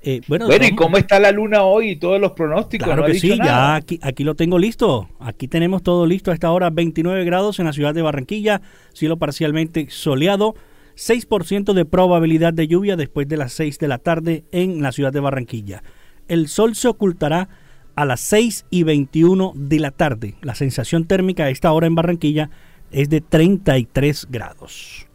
Eh, 0.01 0.21
bueno, 0.27 0.47
¿y 0.59 0.73
cómo 0.73 0.97
está 0.97 1.19
la 1.19 1.31
luna 1.31 1.61
hoy 1.61 1.91
y 1.91 1.95
todos 1.97 2.19
los 2.19 2.31
pronósticos? 2.31 2.87
Claro 2.87 3.05
que 3.05 3.13
sí, 3.13 3.37
ya 3.37 3.75
aquí, 3.75 3.99
aquí 4.01 4.23
lo 4.23 4.33
tengo 4.33 4.57
listo. 4.57 5.07
Aquí 5.19 5.47
tenemos 5.47 5.83
todo 5.83 6.07
listo 6.07 6.31
a 6.31 6.33
esta 6.33 6.51
hora, 6.51 6.71
29 6.71 7.23
grados 7.25 7.59
en 7.59 7.67
la 7.67 7.73
ciudad 7.73 7.93
de 7.93 8.01
Barranquilla, 8.01 8.63
cielo 8.91 9.17
parcialmente 9.17 9.85
soleado, 9.91 10.55
6% 10.95 11.73
de 11.73 11.85
probabilidad 11.85 12.53
de 12.53 12.67
lluvia 12.67 12.95
después 12.95 13.27
de 13.27 13.37
las 13.37 13.53
6 13.53 13.77
de 13.77 13.87
la 13.87 13.99
tarde 13.99 14.45
en 14.51 14.81
la 14.81 14.91
ciudad 14.91 15.13
de 15.13 15.19
Barranquilla. 15.19 15.83
El 16.27 16.47
sol 16.47 16.75
se 16.75 16.87
ocultará 16.87 17.49
a 17.95 18.05
las 18.05 18.21
6 18.21 18.65
y 18.69 18.83
21 18.83 19.53
de 19.55 19.79
la 19.79 19.91
tarde. 19.91 20.35
La 20.41 20.55
sensación 20.55 21.05
térmica 21.05 21.45
a 21.45 21.49
esta 21.49 21.71
hora 21.71 21.87
en 21.87 21.95
Barranquilla 21.95 22.49
es 22.91 23.09
de 23.09 23.21
33 23.21 24.27
grados. 24.29 25.07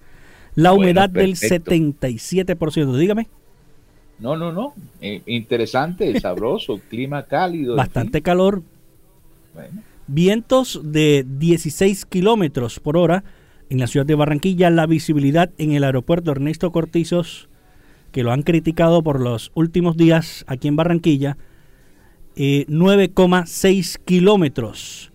La 0.55 0.73
humedad 0.73 1.11
del 1.11 1.35
77%, 1.35 2.97
dígame. 2.97 3.29
No, 4.19 4.37
no, 4.37 4.53
no. 4.53 4.75
Eh, 5.01 5.23
interesante, 5.27 6.19
sabroso, 6.21 6.81
clima 6.89 7.25
cálido. 7.25 7.77
Bastante 7.77 8.23
calor. 8.23 8.63
Vientos 10.07 10.81
de 10.83 11.27
16 11.29 12.07
kilómetros 12.07 12.81
por 12.81 12.97
hora 12.97 13.25
en 13.69 13.79
la 13.79 13.87
ciudad 13.87 14.07
de 14.07 14.15
Barranquilla. 14.15 14.71
La 14.71 14.87
visibilidad 14.87 15.51
en 15.59 15.73
el 15.73 15.85
aeropuerto 15.85 16.31
Ernesto 16.31 16.73
Cortizos, 16.73 17.49
que 18.13 18.23
lo 18.23 18.33
han 18.33 18.43
criticado 18.43 19.03
por 19.03 19.21
los 19.21 19.51
últimos 19.55 19.97
días 19.97 20.45
aquí 20.47 20.69
en 20.69 20.77
Barranquilla, 20.77 21.37
9,6 22.37 23.99
kilómetros. 24.05 25.11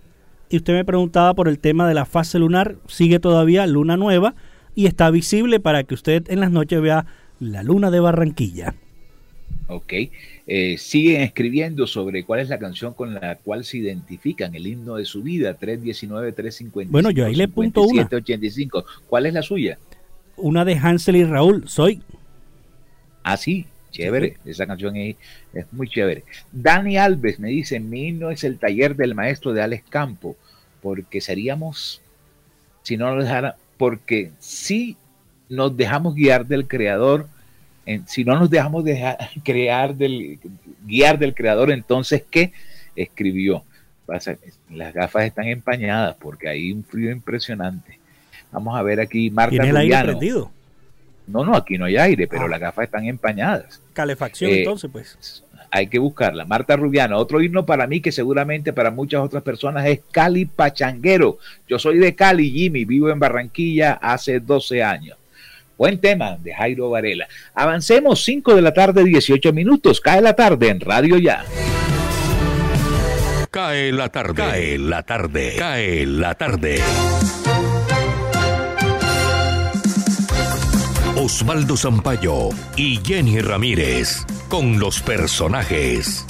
Y 0.50 0.56
usted 0.56 0.74
me 0.74 0.84
preguntaba 0.84 1.34
por 1.34 1.48
el 1.48 1.58
tema 1.58 1.88
de 1.88 1.94
la 1.94 2.04
fase 2.04 2.38
lunar, 2.38 2.76
sigue 2.86 3.18
todavía 3.18 3.66
luna 3.66 3.96
nueva 3.96 4.34
y 4.74 4.86
está 4.86 5.10
visible 5.10 5.60
para 5.60 5.84
que 5.84 5.94
usted 5.94 6.30
en 6.30 6.40
las 6.40 6.50
noches 6.50 6.80
vea 6.80 7.06
la 7.40 7.62
luna 7.62 7.90
de 7.90 8.00
Barranquilla. 8.00 8.74
Ok. 9.68 9.92
Eh, 10.46 10.76
siguen 10.76 11.22
escribiendo 11.22 11.86
sobre 11.86 12.24
cuál 12.24 12.40
es 12.40 12.48
la 12.48 12.58
canción 12.58 12.92
con 12.94 13.14
la 13.14 13.36
cual 13.36 13.64
se 13.64 13.78
identifican, 13.78 14.54
el 14.54 14.66
himno 14.66 14.96
de 14.96 15.04
su 15.04 15.22
vida, 15.22 15.56
319-355. 15.58 16.86
Bueno, 16.88 17.10
yo 17.10 17.24
ahí 17.24 17.34
le 17.34 17.48
punto 17.48 17.82
una. 17.82 18.08
¿Cuál 19.08 19.26
es 19.26 19.34
la 19.34 19.42
suya? 19.42 19.78
Una 20.36 20.64
de 20.64 20.74
Hansel 20.74 21.16
y 21.16 21.24
Raúl, 21.24 21.68
Soy. 21.68 22.02
Ah, 23.22 23.36
sí, 23.36 23.66
chévere. 23.92 24.38
Esa 24.44 24.66
canción 24.66 24.96
es, 24.96 25.14
es, 25.54 25.72
muy 25.72 25.88
chévere. 25.88 26.24
Dani 26.50 26.96
Alves 26.96 27.38
me 27.38 27.48
dice, 27.48 27.78
mi 27.78 28.08
himno 28.08 28.30
es 28.30 28.42
el 28.42 28.58
taller 28.58 28.96
del 28.96 29.14
maestro 29.14 29.52
de 29.52 29.62
Alex 29.62 29.84
Campo, 29.88 30.36
porque 30.82 31.20
seríamos, 31.20 32.02
si 32.82 32.96
no 32.96 33.14
nos 33.14 33.22
dejara, 33.22 33.56
porque 33.76 34.32
si 34.40 34.96
nos 35.48 35.76
dejamos 35.76 36.14
guiar 36.14 36.46
del 36.46 36.66
creador, 36.66 37.28
si 38.06 38.24
no 38.24 38.38
nos 38.38 38.50
dejamos 38.50 38.84
dejar, 38.84 39.18
crear 39.44 39.94
del, 39.94 40.40
guiar 40.84 41.18
del 41.18 41.34
creador, 41.34 41.70
entonces, 41.70 42.24
¿qué? 42.28 42.52
Escribió. 42.96 43.64
las 44.70 44.94
gafas 44.94 45.24
están 45.26 45.46
empañadas 45.46 46.16
porque 46.16 46.48
hay 46.48 46.72
un 46.72 46.84
frío 46.84 47.10
impresionante. 47.10 47.98
Vamos 48.50 48.76
a 48.76 48.82
ver 48.82 49.00
aquí, 49.00 49.30
Marta 49.30 49.50
¿Tiene 49.50 49.70
el 49.70 49.76
aire 49.76 50.02
prendido? 50.02 50.50
No, 51.26 51.44
no, 51.44 51.54
aquí 51.56 51.78
no 51.78 51.84
hay 51.84 51.96
aire, 51.96 52.26
pero 52.26 52.44
ah. 52.44 52.48
las 52.48 52.60
gafas 52.60 52.84
están 52.84 53.06
empañadas. 53.06 53.81
Calefacción, 53.92 54.50
eh, 54.50 54.58
entonces, 54.60 54.90
pues. 54.92 55.44
Hay 55.70 55.86
que 55.86 55.98
buscarla. 55.98 56.44
Marta 56.44 56.76
Rubiano, 56.76 57.16
otro 57.18 57.40
himno 57.40 57.64
para 57.64 57.86
mí 57.86 58.00
que 58.00 58.12
seguramente 58.12 58.72
para 58.74 58.90
muchas 58.90 59.22
otras 59.22 59.42
personas 59.42 59.86
es 59.86 60.00
Cali 60.10 60.44
Pachanguero. 60.44 61.38
Yo 61.66 61.78
soy 61.78 61.98
de 61.98 62.14
Cali, 62.14 62.50
Jimmy, 62.50 62.84
vivo 62.84 63.08
en 63.08 63.18
Barranquilla 63.18 63.94
hace 63.94 64.40
12 64.40 64.82
años. 64.82 65.16
Buen 65.78 65.98
tema 65.98 66.36
de 66.38 66.54
Jairo 66.54 66.90
Varela. 66.90 67.26
Avancemos 67.54 68.22
5 68.22 68.54
de 68.54 68.62
la 68.62 68.74
tarde, 68.74 69.02
18 69.02 69.52
minutos. 69.52 70.00
Cae 70.00 70.20
la 70.20 70.34
tarde 70.36 70.68
en 70.68 70.80
Radio 70.80 71.16
Ya. 71.18 71.44
Cae 73.50 73.92
la 73.92 74.08
tarde. 74.08 74.34
Cae 74.34 74.78
la 74.78 75.02
tarde. 75.02 75.54
Cae 75.58 76.06
la 76.06 76.34
tarde. 76.34 76.80
Osvaldo 81.16 81.76
Zampayo 81.76 82.48
y 82.74 82.98
Jenny 83.04 83.40
Ramírez 83.40 84.24
con 84.48 84.78
los 84.78 85.00
personajes 85.02 86.24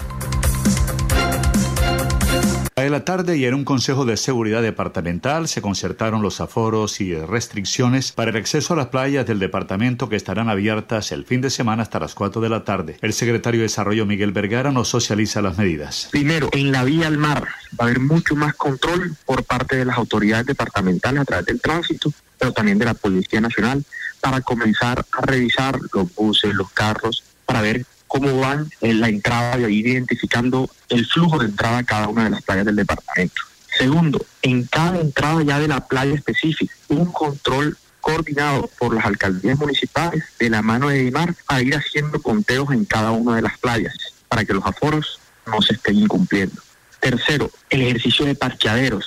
de 2.82 2.90
la 2.90 3.04
tarde 3.04 3.36
y 3.36 3.44
en 3.44 3.54
un 3.54 3.64
Consejo 3.64 4.04
de 4.04 4.16
Seguridad 4.16 4.60
Departamental 4.60 5.46
se 5.46 5.62
concertaron 5.62 6.20
los 6.20 6.40
aforos 6.40 7.00
y 7.00 7.14
restricciones 7.14 8.10
para 8.10 8.32
el 8.32 8.36
acceso 8.36 8.74
a 8.74 8.76
las 8.76 8.88
playas 8.88 9.24
del 9.24 9.38
departamento 9.38 10.08
que 10.08 10.16
estarán 10.16 10.48
abiertas 10.48 11.12
el 11.12 11.24
fin 11.24 11.40
de 11.40 11.50
semana 11.50 11.84
hasta 11.84 12.00
las 12.00 12.14
4 12.14 12.40
de 12.40 12.48
la 12.48 12.64
tarde. 12.64 12.96
El 13.00 13.12
secretario 13.12 13.60
de 13.60 13.66
Desarrollo 13.66 14.04
Miguel 14.04 14.32
Vergara 14.32 14.72
nos 14.72 14.88
socializa 14.88 15.40
las 15.42 15.58
medidas. 15.58 16.08
Primero, 16.10 16.48
en 16.52 16.72
la 16.72 16.82
vía 16.82 17.06
al 17.06 17.18
mar 17.18 17.46
va 17.78 17.84
a 17.84 17.88
haber 17.88 18.00
mucho 18.00 18.34
más 18.34 18.54
control 18.54 19.14
por 19.24 19.44
parte 19.44 19.76
de 19.76 19.84
las 19.84 19.96
autoridades 19.96 20.46
departamentales 20.46 21.20
a 21.20 21.24
través 21.24 21.46
del 21.46 21.60
tránsito, 21.60 22.12
pero 22.36 22.52
también 22.52 22.78
de 22.78 22.86
la 22.86 22.94
Policía 22.94 23.40
Nacional 23.40 23.84
para 24.22 24.40
comenzar 24.40 25.04
a 25.10 25.20
revisar 25.20 25.80
los 25.92 26.14
buses, 26.14 26.54
los 26.54 26.70
carros, 26.70 27.24
para 27.44 27.60
ver 27.60 27.84
cómo 28.06 28.38
van 28.38 28.70
en 28.80 29.00
la 29.00 29.08
entrada 29.08 29.58
y 29.68 29.74
ir 29.74 29.88
identificando 29.88 30.70
el 30.88 31.04
flujo 31.06 31.40
de 31.40 31.46
entrada 31.46 31.78
a 31.78 31.84
cada 31.84 32.06
una 32.06 32.24
de 32.24 32.30
las 32.30 32.42
playas 32.42 32.64
del 32.64 32.76
departamento. 32.76 33.42
Segundo, 33.76 34.24
en 34.42 34.64
cada 34.66 35.00
entrada 35.00 35.42
ya 35.42 35.58
de 35.58 35.66
la 35.66 35.88
playa 35.88 36.14
específica, 36.14 36.72
un 36.88 37.10
control 37.10 37.76
coordinado 38.00 38.70
por 38.78 38.94
las 38.94 39.04
alcaldías 39.04 39.58
municipales 39.58 40.22
de 40.38 40.50
la 40.50 40.62
mano 40.62 40.88
de 40.88 40.98
Dimar 41.00 41.34
a 41.48 41.60
ir 41.60 41.74
haciendo 41.74 42.22
conteos 42.22 42.70
en 42.70 42.84
cada 42.84 43.10
una 43.10 43.34
de 43.34 43.42
las 43.42 43.58
playas 43.58 43.94
para 44.28 44.44
que 44.44 44.54
los 44.54 44.64
aforos 44.64 45.18
no 45.46 45.60
se 45.62 45.74
estén 45.74 45.96
incumpliendo. 45.96 46.62
Tercero, 47.00 47.50
el 47.70 47.82
ejercicio 47.82 48.24
de 48.24 48.36
parqueaderos. 48.36 49.04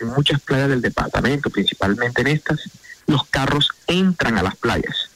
En 0.00 0.08
muchas 0.08 0.40
playas 0.40 0.70
del 0.70 0.80
departamento, 0.80 1.50
principalmente 1.50 2.22
en 2.22 2.28
estas, 2.28 2.60
los 3.08 3.24
carros 3.24 3.70
entran 3.88 4.38
a 4.38 4.42
las 4.44 4.54
playas 4.54 5.08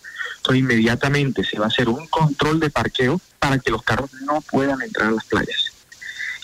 entonces 0.43 0.59
inmediatamente 0.59 1.45
se 1.45 1.61
va 1.61 1.67
a 1.67 1.69
hacer 1.69 1.89
un 1.89 2.05
control 2.09 2.59
de 2.59 2.69
parqueo 2.69 3.21
para 3.39 3.61
que 3.61 3.71
los 3.71 3.85
carros 3.85 4.13
no 4.25 4.41
puedan 4.41 4.83
entrar 4.83 5.07
a 5.07 5.13
las 5.13 5.25
playas. 5.25 5.71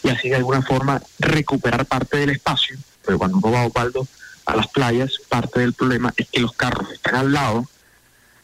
Y 0.05 0.09
así 0.09 0.29
de 0.29 0.37
alguna 0.37 0.63
forma 0.63 1.03
recuperar 1.19 1.85
parte 1.85 2.17
del 2.19 2.31
espacio. 2.31 2.79
Pero 3.05 3.19
cuando 3.19 3.39
uno 3.39 3.51
va 3.51 3.67
Osvaldo 3.67 4.07
a 4.47 4.55
las 4.55 4.69
playas, 4.69 5.15
parte 5.29 5.59
del 5.59 5.73
problema 5.73 6.15
es 6.17 6.29
que 6.29 6.39
los 6.39 6.53
carros 6.53 6.93
están 6.93 7.17
al 7.17 7.33
lado 7.33 7.69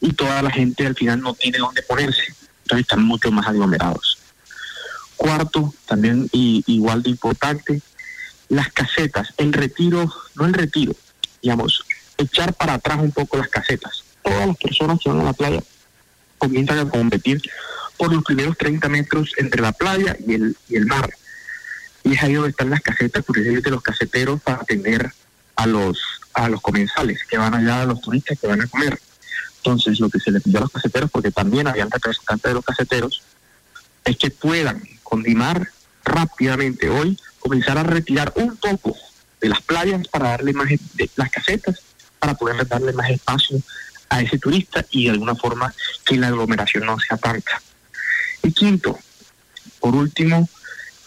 y 0.01 0.11
toda 0.11 0.41
la 0.41 0.51
gente 0.51 0.85
al 0.85 0.95
final 0.95 1.21
no 1.21 1.33
tiene 1.33 1.59
dónde 1.59 1.83
ponerse. 1.83 2.35
Entonces 2.63 2.81
están 2.81 3.05
mucho 3.05 3.31
más 3.31 3.47
aglomerados. 3.47 4.17
Cuarto, 5.15 5.73
también 5.85 6.27
y, 6.33 6.65
igual 6.67 7.01
de 7.01 7.11
importante, 7.11 7.81
las 8.49 8.73
casetas, 8.73 9.33
el 9.37 9.53
retiro, 9.53 10.13
no 10.35 10.45
el 10.45 10.53
retiro, 10.53 10.93
digamos, 11.41 11.85
echar 12.17 12.53
para 12.53 12.75
atrás 12.75 12.99
un 12.99 13.11
poco 13.11 13.37
las 13.37 13.49
casetas 13.49 14.05
todas 14.25 14.47
las 14.47 14.57
personas 14.57 14.99
que 15.01 15.09
van 15.09 15.21
a 15.21 15.23
la 15.23 15.33
playa 15.33 15.61
comienzan 16.37 16.79
a 16.79 16.89
competir 16.89 17.41
por 17.97 18.11
los 18.13 18.23
primeros 18.23 18.57
30 18.57 18.89
metros 18.89 19.31
entre 19.37 19.61
la 19.61 19.71
playa 19.71 20.17
y 20.27 20.33
el, 20.33 20.57
y 20.67 20.75
el 20.75 20.85
mar. 20.85 21.09
Y 22.03 22.13
es 22.13 22.23
ahí 22.23 22.33
donde 22.33 22.49
están 22.49 22.69
las 22.69 22.81
casetas, 22.81 23.23
de 23.25 23.71
los 23.71 23.81
caseteros 23.81 24.41
para 24.41 24.57
atender 24.57 25.11
a 25.55 25.65
los, 25.65 25.99
a 26.33 26.49
los 26.49 26.61
comensales 26.61 27.21
que 27.29 27.37
van 27.37 27.53
allá, 27.53 27.83
a 27.83 27.85
los 27.85 28.01
turistas 28.01 28.37
que 28.39 28.47
van 28.47 28.61
a 28.61 28.67
comer. 28.67 28.99
Entonces, 29.57 29.99
lo 29.99 30.09
que 30.09 30.19
se 30.19 30.31
les 30.31 30.43
pidió 30.43 30.59
a 30.59 30.61
los 30.61 30.71
caseteros, 30.71 31.09
porque 31.09 31.31
también 31.31 31.67
habían 31.67 31.89
representantes 31.89 32.49
de 32.49 32.53
los 32.53 32.65
caseteros, 32.65 33.23
es 34.03 34.17
que 34.17 34.29
puedan 34.29 34.83
condimar 35.01 35.69
rápidamente 36.03 36.89
hoy, 36.89 37.17
comenzar 37.39 37.77
a 37.77 37.83
retirar 37.83 38.33
un 38.35 38.57
poco 38.57 38.95
de 39.41 39.49
las 39.49 39.61
playas 39.61 40.07
para 40.09 40.29
darle 40.29 40.53
más, 40.53 40.69
de 40.69 41.09
las 41.15 41.31
casetas, 41.31 41.81
para 42.25 42.33
poder 42.33 42.67
darle 42.67 42.91
más 42.91 43.07
espacio 43.11 43.61
a 44.09 44.19
ese 44.19 44.39
turista 44.39 44.83
y 44.89 45.05
de 45.05 45.11
alguna 45.11 45.35
forma 45.35 45.71
que 46.03 46.17
la 46.17 46.29
aglomeración 46.29 46.83
no 46.87 46.97
sea 46.99 47.17
tanta. 47.17 47.61
Y 48.41 48.51
quinto, 48.51 48.97
por 49.79 49.95
último, 49.95 50.49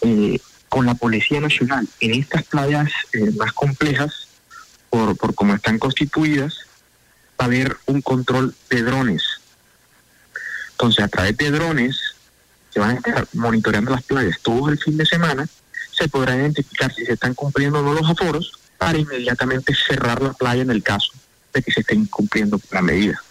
eh, 0.02 0.38
con 0.68 0.87
la 0.87 0.94
Policía 0.94 1.40
Nacional 1.40 1.88
en 1.98 2.14
estas 2.14 2.44
playas 2.44 2.92
eh, 3.12 3.33
más 3.37 3.52
complejas, 3.52 4.28
por, 4.90 5.16
por 5.16 5.35
cómo 5.35 5.57
están 5.57 5.81
constituidas, 5.81 6.66
va 7.40 7.44
a 7.44 7.44
haber 7.46 7.76
un 7.87 8.00
control 8.00 8.54
de 8.70 8.83
drones. 8.83 9.24
Entonces, 10.70 11.04
a 11.04 11.09
través 11.09 11.37
de 11.37 11.50
drones 11.50 11.98
que 12.72 12.78
van 12.78 12.90
a 12.90 12.94
estar 12.94 13.26
monitoreando 13.33 13.90
las 13.90 14.04
playas 14.04 14.38
todo 14.40 14.68
el 14.68 14.78
fin 14.78 14.96
de 14.96 15.04
semana, 15.04 15.48
se 15.90 16.09
podrá 16.09 16.37
identificar 16.37 16.94
si 16.94 17.04
se 17.04 17.14
están 17.14 17.35
cumpliendo 17.35 17.81
o 17.81 17.83
no 17.83 17.92
los 17.92 18.09
aforos 18.09 18.52
para 18.78 18.98
inmediatamente 18.98 19.74
cerrar 19.74 20.22
la 20.22 20.32
playa 20.32 20.62
en 20.62 20.70
el 20.70 20.82
caso 20.82 21.12
de 21.52 21.62
que 21.62 21.72
se 21.72 21.80
esté 21.80 21.94
incumpliendo 21.94 22.60
la 22.70 22.80
medida. 22.80 23.22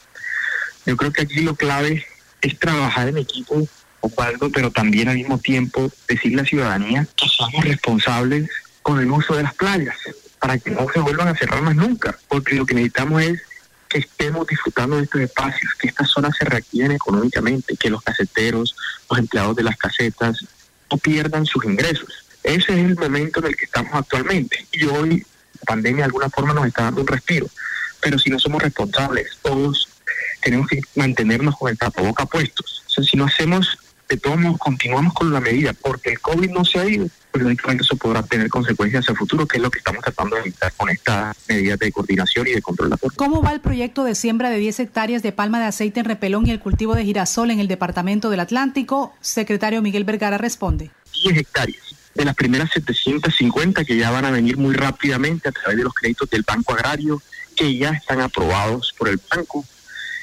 Yo 0.85 0.95
creo 0.97 1.11
que 1.11 1.23
aquí 1.23 1.41
lo 1.41 1.55
clave 1.55 2.05
es 2.41 2.59
trabajar 2.59 3.07
en 3.07 3.17
equipo, 3.17 3.67
Osvaldo, 4.01 4.51
pero 4.51 4.71
también 4.71 5.09
al 5.09 5.15
mismo 5.15 5.39
tiempo 5.39 5.91
decirle 6.07 6.39
a 6.39 6.43
la 6.43 6.49
ciudadanía 6.49 7.07
que 7.15 7.27
somos 7.27 7.63
responsables 7.63 8.49
con 8.81 8.99
el 8.99 9.09
uso 9.09 9.35
de 9.35 9.43
las 9.43 9.55
playas, 9.55 9.97
para 10.39 10.57
que 10.57 10.71
no 10.71 10.87
se 10.93 10.99
vuelvan 10.99 11.27
a 11.27 11.35
cerrar 11.35 11.61
más 11.61 11.75
nunca, 11.75 12.17
porque 12.27 12.55
lo 12.55 12.65
que 12.65 12.75
necesitamos 12.75 13.21
es 13.23 13.41
que 13.89 13.99
estemos 13.99 14.45
disfrutando 14.47 14.97
de 14.97 15.03
estos 15.03 15.21
espacios, 15.21 15.73
que 15.79 15.87
estas 15.87 16.09
zonas 16.09 16.35
se 16.37 16.45
reactiven 16.45 16.91
económicamente, 16.91 17.75
que 17.75 17.89
los 17.89 18.01
caseteros, 18.01 18.75
los 19.09 19.19
empleados 19.19 19.55
de 19.55 19.63
las 19.63 19.77
casetas 19.77 20.45
no 20.91 20.97
pierdan 20.97 21.45
sus 21.45 21.65
ingresos. 21.65 22.25
Ese 22.43 22.73
es 22.73 22.85
el 22.85 22.95
momento 22.95 23.39
en 23.39 23.47
el 23.47 23.57
que 23.57 23.65
estamos 23.65 23.93
actualmente. 23.93 24.65
Y 24.71 24.85
hoy 24.85 25.25
pandemia 25.65 26.03
de 26.03 26.05
alguna 26.05 26.29
forma 26.29 26.53
nos 26.53 26.67
está 26.67 26.83
dando 26.83 27.01
un 27.01 27.07
respiro 27.07 27.47
pero 28.01 28.19
si 28.19 28.29
no 28.29 28.39
somos 28.39 28.61
responsables, 28.61 29.37
todos 29.41 29.89
tenemos 30.41 30.67
que 30.67 30.81
mantenernos 30.95 31.57
con 31.57 31.69
el 31.69 31.77
tapaboca 31.77 32.25
puestos. 32.25 32.83
O 32.87 32.89
sea, 32.89 33.03
si 33.03 33.17
no 33.17 33.25
hacemos, 33.25 33.77
de 34.07 34.17
todos 34.17 34.39
modos, 34.39 34.57
continuamos 34.59 35.13
con 35.13 35.33
la 35.33 35.41
medida, 35.41 35.73
porque 35.73 36.11
el 36.11 36.19
COVID 36.19 36.49
no 36.51 36.63
se 36.63 36.79
ha 36.79 36.85
ido, 36.85 37.07
pues 37.31 37.43
lógicamente 37.43 37.83
eso 37.83 37.97
podrá 37.97 38.23
tener 38.23 38.49
consecuencias 38.49 39.03
hacia 39.03 39.11
el 39.11 39.17
futuro, 39.17 39.45
que 39.45 39.57
es 39.57 39.63
lo 39.63 39.69
que 39.69 39.79
estamos 39.79 40.03
tratando 40.03 40.35
de 40.35 40.43
evitar 40.43 40.71
con 40.77 40.89
estas 40.89 41.35
medidas 41.47 41.79
de 41.79 41.91
coordinación 41.91 42.47
y 42.47 42.51
de 42.51 42.61
control 42.61 42.93
¿Cómo 43.15 43.41
va 43.41 43.51
el 43.51 43.59
proyecto 43.59 44.03
de 44.03 44.15
siembra 44.15 44.49
de 44.49 44.57
10 44.57 44.79
hectáreas 44.79 45.23
de 45.23 45.31
palma 45.31 45.59
de 45.59 45.65
aceite 45.65 45.99
en 45.99 46.05
repelón 46.05 46.47
y 46.47 46.51
el 46.51 46.59
cultivo 46.59 46.95
de 46.95 47.03
girasol 47.03 47.51
en 47.51 47.59
el 47.59 47.67
departamento 47.67 48.29
del 48.29 48.39
Atlántico? 48.39 49.13
Secretario 49.19 49.81
Miguel 49.81 50.05
Vergara 50.05 50.37
responde. 50.37 50.91
10 51.23 51.37
hectáreas 51.37 51.96
de 52.17 52.25
las 52.25 52.35
primeras 52.35 52.71
750 52.71 53.85
que 53.85 53.95
ya 53.95 54.09
van 54.09 54.25
a 54.25 54.31
venir 54.31 54.57
muy 54.57 54.73
rápidamente 54.73 55.47
a 55.47 55.51
través 55.51 55.77
de 55.77 55.83
los 55.83 55.93
créditos 55.93 56.27
del 56.31 56.41
Banco 56.41 56.73
Agrario 56.73 57.21
que 57.55 57.77
ya 57.77 57.91
están 57.91 58.21
aprobados 58.21 58.93
por 58.97 59.07
el 59.07 59.21
banco 59.29 59.63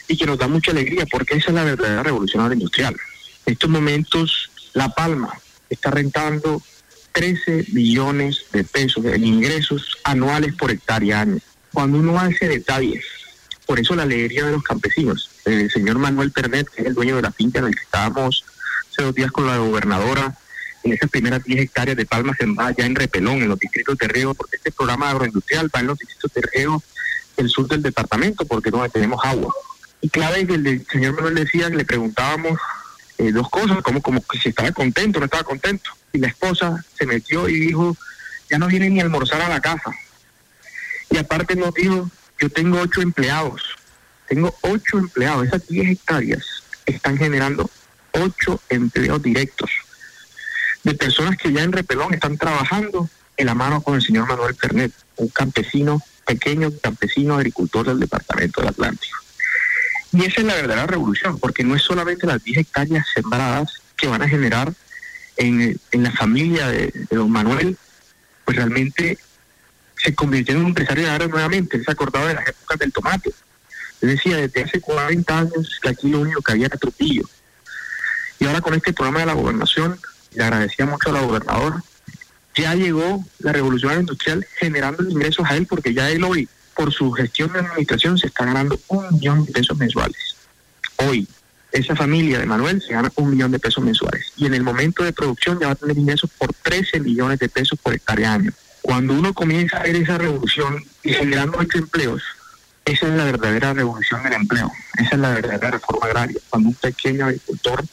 y 0.09 0.16
que 0.16 0.26
nos 0.26 0.37
da 0.37 0.48
mucha 0.48 0.72
alegría 0.72 1.07
porque 1.07 1.37
esa 1.37 1.50
es 1.50 1.54
la 1.54 1.62
verdadera 1.62 2.02
revolución 2.02 2.42
agroindustrial. 2.42 2.96
En 3.46 3.52
estos 3.52 3.70
momentos, 3.70 4.50
La 4.72 4.88
Palma 4.88 5.33
está 5.70 5.92
rentando 5.92 6.61
13 7.12 7.66
millones 7.72 8.44
de 8.52 8.64
pesos 8.64 9.04
en 9.04 9.24
ingresos 9.24 9.96
anuales 10.02 10.52
por 10.54 10.72
hectárea. 10.72 11.26
Cuando 11.72 11.98
uno 11.98 12.18
hace 12.18 12.48
detalles, 12.48 13.04
por 13.66 13.78
eso 13.78 13.94
la 13.94 14.02
alegría 14.02 14.46
de 14.46 14.52
los 14.52 14.64
campesinos. 14.64 15.30
El 15.44 15.70
señor 15.70 15.98
Manuel 15.98 16.33
Pernet, 16.33 16.68
que 16.68 16.83
es 16.83 16.88
el 16.88 16.94
dueño 16.94 17.16
de 17.16 17.22
la 17.22 17.30
finca 17.30 17.61
en 17.61 17.66
el 17.66 17.76
que 17.76 17.83
estábamos 17.83 18.44
hace 18.90 19.02
dos 19.02 19.14
días 19.14 19.30
con 19.30 19.46
la 19.46 19.59
gobernadora, 19.59 20.37
en 20.85 20.92
esas 20.92 21.11
primeras 21.11 21.42
10 21.42 21.61
hectáreas 21.61 21.97
de 21.97 22.05
palmas 22.05 22.37
sembradas 22.37 22.77
ya 22.77 22.85
en 22.85 22.94
Repelón, 22.94 23.42
en 23.42 23.49
los 23.49 23.59
distritos 23.59 23.97
de 23.99 24.07
Riego, 24.07 24.35
porque 24.35 24.57
este 24.57 24.70
programa 24.70 25.11
agroindustrial 25.11 25.70
va 25.75 25.81
en 25.81 25.87
los 25.87 25.99
distritos 25.99 26.33
de 26.35 26.42
Riego 26.42 26.83
del 27.37 27.49
sur 27.49 27.66
del 27.66 27.83
departamento, 27.83 28.44
porque 28.44 28.70
no 28.70 28.87
tenemos 28.90 29.25
agua. 29.25 29.53
Y 30.03 30.11
clave 30.11 30.47
que 30.47 30.55
el 30.55 30.87
señor 30.87 31.14
Manuel 31.14 31.35
decía, 31.35 31.70
le 31.70 31.85
preguntábamos 31.85 32.61
eh, 33.18 33.33
dos 33.33 33.49
cosas, 33.49 33.83
como, 33.83 34.03
como 34.03 34.23
que 34.27 34.38
si 34.38 34.51
estaba 34.51 34.70
contento 34.73 35.18
no 35.18 35.25
estaba 35.25 35.42
contento. 35.42 35.90
Y 36.12 36.18
la 36.18 36.29
esposa 36.29 36.85
se 36.97 37.07
metió 37.07 37.49
y 37.49 37.59
dijo, 37.59 37.97
ya 38.51 38.59
no 38.59 38.66
viene 38.66 38.90
ni 38.90 39.01
a 39.01 39.05
almorzar 39.05 39.40
a 39.40 39.49
la 39.49 39.61
casa. 39.61 39.90
Y 41.11 41.16
aparte 41.16 41.57
nos 41.57 41.73
dijo, 41.75 42.11
yo 42.38 42.51
tengo 42.51 42.79
ocho 42.81 43.01
empleados, 43.01 43.62
tengo 44.29 44.55
ocho 44.61 44.99
empleados, 44.99 45.47
esas 45.47 45.66
10 45.66 45.88
hectáreas 45.88 46.44
están 46.85 47.16
generando 47.16 47.70
ocho 48.12 48.61
empleos 48.68 49.23
directos 49.23 49.70
de 50.85 50.94
personas 50.94 51.37
que 51.37 51.53
ya 51.53 51.62
en 51.62 51.73
Repelón 51.73 52.14
están 52.14 52.37
trabajando 52.37 53.09
en 53.37 53.47
la 53.47 53.55
mano 53.55 53.83
con 53.83 53.94
el 53.94 54.03
señor 54.03 54.29
Manuel 54.29 54.55
Pernet, 54.55 54.92
un 55.16 55.29
campesino, 55.29 56.01
pequeño 56.27 56.70
campesino 56.81 57.35
agricultor 57.35 57.87
del 57.87 58.01
departamento 58.01 58.61
del 58.61 58.70
Atlántico. 58.70 59.18
Y 60.12 60.25
esa 60.25 60.42
es 60.42 60.47
la 60.47 60.55
verdadera 60.55 60.87
revolución, 60.87 61.38
porque 61.40 61.64
no 61.64 61.75
es 61.75 61.83
solamente 61.83 62.27
las 62.27 62.44
10 62.44 62.59
hectáreas 62.59 63.07
sembradas 63.12 63.83
que 63.97 64.07
van 64.07 64.23
a 64.23 64.29
generar 64.29 64.73
en, 65.37 65.81
la 65.92 66.12
familia 66.12 66.68
de, 66.68 66.92
don 67.11 67.31
Manuel, 67.31 67.77
pues 68.44 68.57
realmente 68.57 69.18
se 69.97 70.14
convirtió 70.14 70.55
en 70.55 70.61
un 70.61 70.66
empresario 70.68 71.05
de 71.05 71.11
agro 71.11 71.29
nuevamente. 71.29 71.79
Él 71.79 71.85
se 71.85 71.90
acordaba 71.90 72.29
de 72.29 72.35
las 72.35 72.47
épocas 72.47 72.79
del 72.79 72.92
tomate. 72.92 73.33
Él 74.03 74.11
decía, 74.11 74.37
desde 74.37 74.62
hace 74.62 74.81
40 74.81 75.38
años 75.38 75.81
que 75.83 75.88
aquí 75.88 76.09
lo 76.09 76.20
único 76.20 76.42
que 76.42 76.53
había 76.53 76.66
era 76.66 76.77
tropillo. 76.77 77.29
Y 78.38 78.47
ahora 78.47 78.61
con 78.61 78.75
este 78.75 78.92
programa 78.92 79.20
de 79.20 79.27
la 79.27 79.33
gobernación, 79.33 79.99
le 80.35 80.44
agradecía 80.44 80.87
mucho 80.87 81.11
a 81.11 81.12
la 81.12 81.23
gobernadora, 81.23 81.83
ya 82.57 82.75
llegó 82.75 83.25
la 83.38 83.53
revolución 83.53 84.01
industrial 84.01 84.47
generando 84.59 85.03
ingresos 85.09 85.47
a 85.49 85.57
él 85.57 85.66
porque 85.66 85.92
ya 85.92 86.11
él 86.11 86.25
hoy, 86.25 86.49
por 86.77 86.92
su 86.92 87.11
gestión 87.12 87.53
de 87.53 87.61
administración, 87.61 88.18
se 88.18 88.29
está 88.29 88.44
ganando 88.44 88.79
un 88.88 89.07
millón 89.12 89.44
de 89.44 89.53
pesos 89.53 89.77
mensuales. 89.77 90.37
Hoy, 90.97 91.27
esa 91.73 91.97
familia 91.97 92.38
de 92.38 92.47
Manuel 92.47 92.81
se 92.81 92.92
gana 92.92 93.11
un 93.16 93.31
millón 93.31 93.51
de 93.51 93.59
pesos 93.59 93.83
mensuales 93.83 94.33
y 94.37 94.47
en 94.47 94.55
el 94.55 94.62
momento 94.62 95.03
de 95.03 95.12
producción 95.12 95.59
ya 95.59 95.66
va 95.66 95.73
a 95.73 95.77
tener 95.77 95.99
ingresos 95.99 96.31
por 96.38 96.53
13 96.62 97.01
millones 97.01 97.40
de 97.40 97.49
pesos 97.49 97.79
por 97.83 97.92
hectárea 97.94 98.35
año. 98.35 98.53
Cuando 98.81 99.14
uno 99.14 99.35
comienza 99.35 99.79
a 99.79 99.83
ver 99.83 99.97
esa 99.97 100.18
revolución 100.18 100.85
y 101.03 101.12
generando 101.12 101.59
ocho 101.59 101.79
empleos, 101.79 102.23
esa 102.85 103.09
es 103.09 103.14
la 103.14 103.25
verdadera 103.25 103.73
revolución 103.73 104.23
del 104.23 104.35
empleo, 104.35 104.70
esa 104.99 105.14
es 105.14 105.18
la 105.18 105.31
verdadera 105.31 105.70
reforma 105.73 106.07
agraria. 106.07 106.38
Cuando 106.51 106.68
un 106.68 106.75
pequeño 106.75 107.25
agricultor 107.25 107.85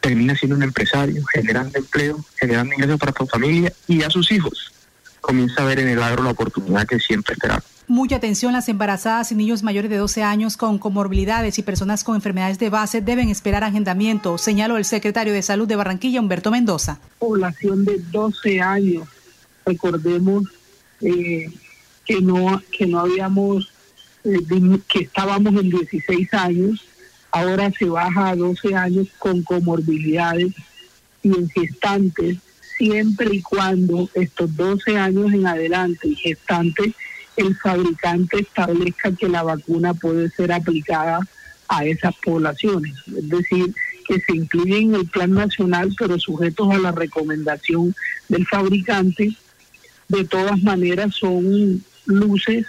termina 0.00 0.34
siendo 0.34 0.56
un 0.56 0.62
empresario, 0.62 1.24
generando 1.26 1.78
empleo, 1.78 2.24
generando 2.36 2.74
ingresos 2.74 2.98
para 2.98 3.12
su 3.12 3.26
familia 3.26 3.72
y 3.86 4.02
a 4.02 4.10
sus 4.10 4.32
hijos. 4.32 4.72
Comienza 5.20 5.62
a 5.62 5.66
ver 5.66 5.80
en 5.80 5.88
el 5.88 6.02
agro 6.02 6.22
la 6.22 6.30
oportunidad 6.30 6.86
que 6.86 6.98
siempre 6.98 7.34
esperaba. 7.34 7.62
Mucha 7.86 8.16
atención, 8.16 8.52
las 8.52 8.68
embarazadas 8.68 9.32
y 9.32 9.34
niños 9.34 9.64
mayores 9.64 9.90
de 9.90 9.96
12 9.96 10.22
años 10.22 10.56
con 10.56 10.78
comorbilidades 10.78 11.58
y 11.58 11.62
personas 11.62 12.04
con 12.04 12.14
enfermedades 12.14 12.58
de 12.60 12.70
base 12.70 13.00
deben 13.00 13.28
esperar 13.28 13.64
agendamiento, 13.64 14.38
señaló 14.38 14.76
el 14.76 14.84
secretario 14.84 15.32
de 15.32 15.42
Salud 15.42 15.66
de 15.66 15.74
Barranquilla, 15.74 16.20
Humberto 16.20 16.52
Mendoza. 16.52 17.00
Población 17.18 17.84
de 17.84 17.98
12 18.12 18.60
años, 18.60 19.08
recordemos 19.66 20.44
eh, 21.00 21.50
que, 22.06 22.20
no, 22.20 22.62
que 22.70 22.86
no 22.86 23.00
habíamos, 23.00 23.72
eh, 24.22 24.38
que 24.88 25.00
estábamos 25.00 25.52
en 25.54 25.70
16 25.70 26.32
años, 26.34 26.84
ahora 27.32 27.70
se 27.72 27.86
baja 27.86 28.30
a 28.30 28.36
12 28.36 28.74
años 28.74 29.08
con 29.18 29.42
comorbilidades 29.42 30.52
y 31.22 31.28
en 31.28 31.48
gestantes, 31.50 32.38
siempre 32.76 33.34
y 33.34 33.42
cuando 33.42 34.08
estos 34.14 34.56
12 34.56 34.96
años 34.96 35.32
en 35.32 35.46
adelante 35.46 36.08
y 36.08 36.14
gestantes, 36.14 36.94
el 37.36 37.56
fabricante 37.56 38.40
establezca 38.40 39.12
que 39.12 39.28
la 39.28 39.42
vacuna 39.42 39.94
puede 39.94 40.30
ser 40.30 40.52
aplicada 40.52 41.20
a 41.68 41.84
esas 41.84 42.14
poblaciones. 42.16 42.94
Es 43.06 43.28
decir, 43.28 43.74
que 44.06 44.20
se 44.20 44.36
incluyen 44.36 44.94
en 44.94 44.94
el 44.96 45.06
plan 45.06 45.32
nacional, 45.32 45.94
pero 45.96 46.18
sujetos 46.18 46.70
a 46.72 46.78
la 46.78 46.92
recomendación 46.92 47.94
del 48.28 48.46
fabricante. 48.46 49.36
De 50.08 50.24
todas 50.24 50.60
maneras, 50.62 51.14
son 51.14 51.84
luces 52.06 52.66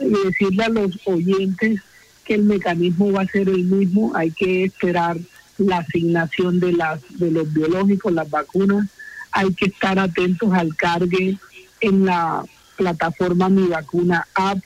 y 0.00 0.08
decirle 0.08 0.64
a 0.64 0.68
los 0.68 0.98
oyentes 1.04 1.80
que 2.24 2.34
el 2.34 2.42
mecanismo 2.44 3.12
va 3.12 3.22
a 3.22 3.26
ser 3.26 3.48
el 3.48 3.64
mismo, 3.64 4.12
hay 4.14 4.30
que 4.30 4.64
esperar 4.64 5.18
la 5.58 5.78
asignación 5.78 6.60
de 6.60 6.72
las 6.72 7.00
de 7.18 7.30
los 7.30 7.52
biológicos, 7.52 8.12
las 8.12 8.30
vacunas, 8.30 8.88
hay 9.30 9.52
que 9.54 9.66
estar 9.66 9.98
atentos 9.98 10.52
al 10.52 10.74
cargue 10.76 11.38
en 11.80 12.06
la 12.06 12.44
plataforma 12.76 13.48
Mi 13.48 13.66
Vacuna 13.66 14.26
App. 14.34 14.58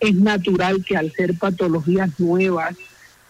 Es 0.00 0.14
natural 0.14 0.84
que 0.84 0.96
al 0.96 1.12
ser 1.12 1.36
patologías 1.36 2.10
nuevas, 2.18 2.76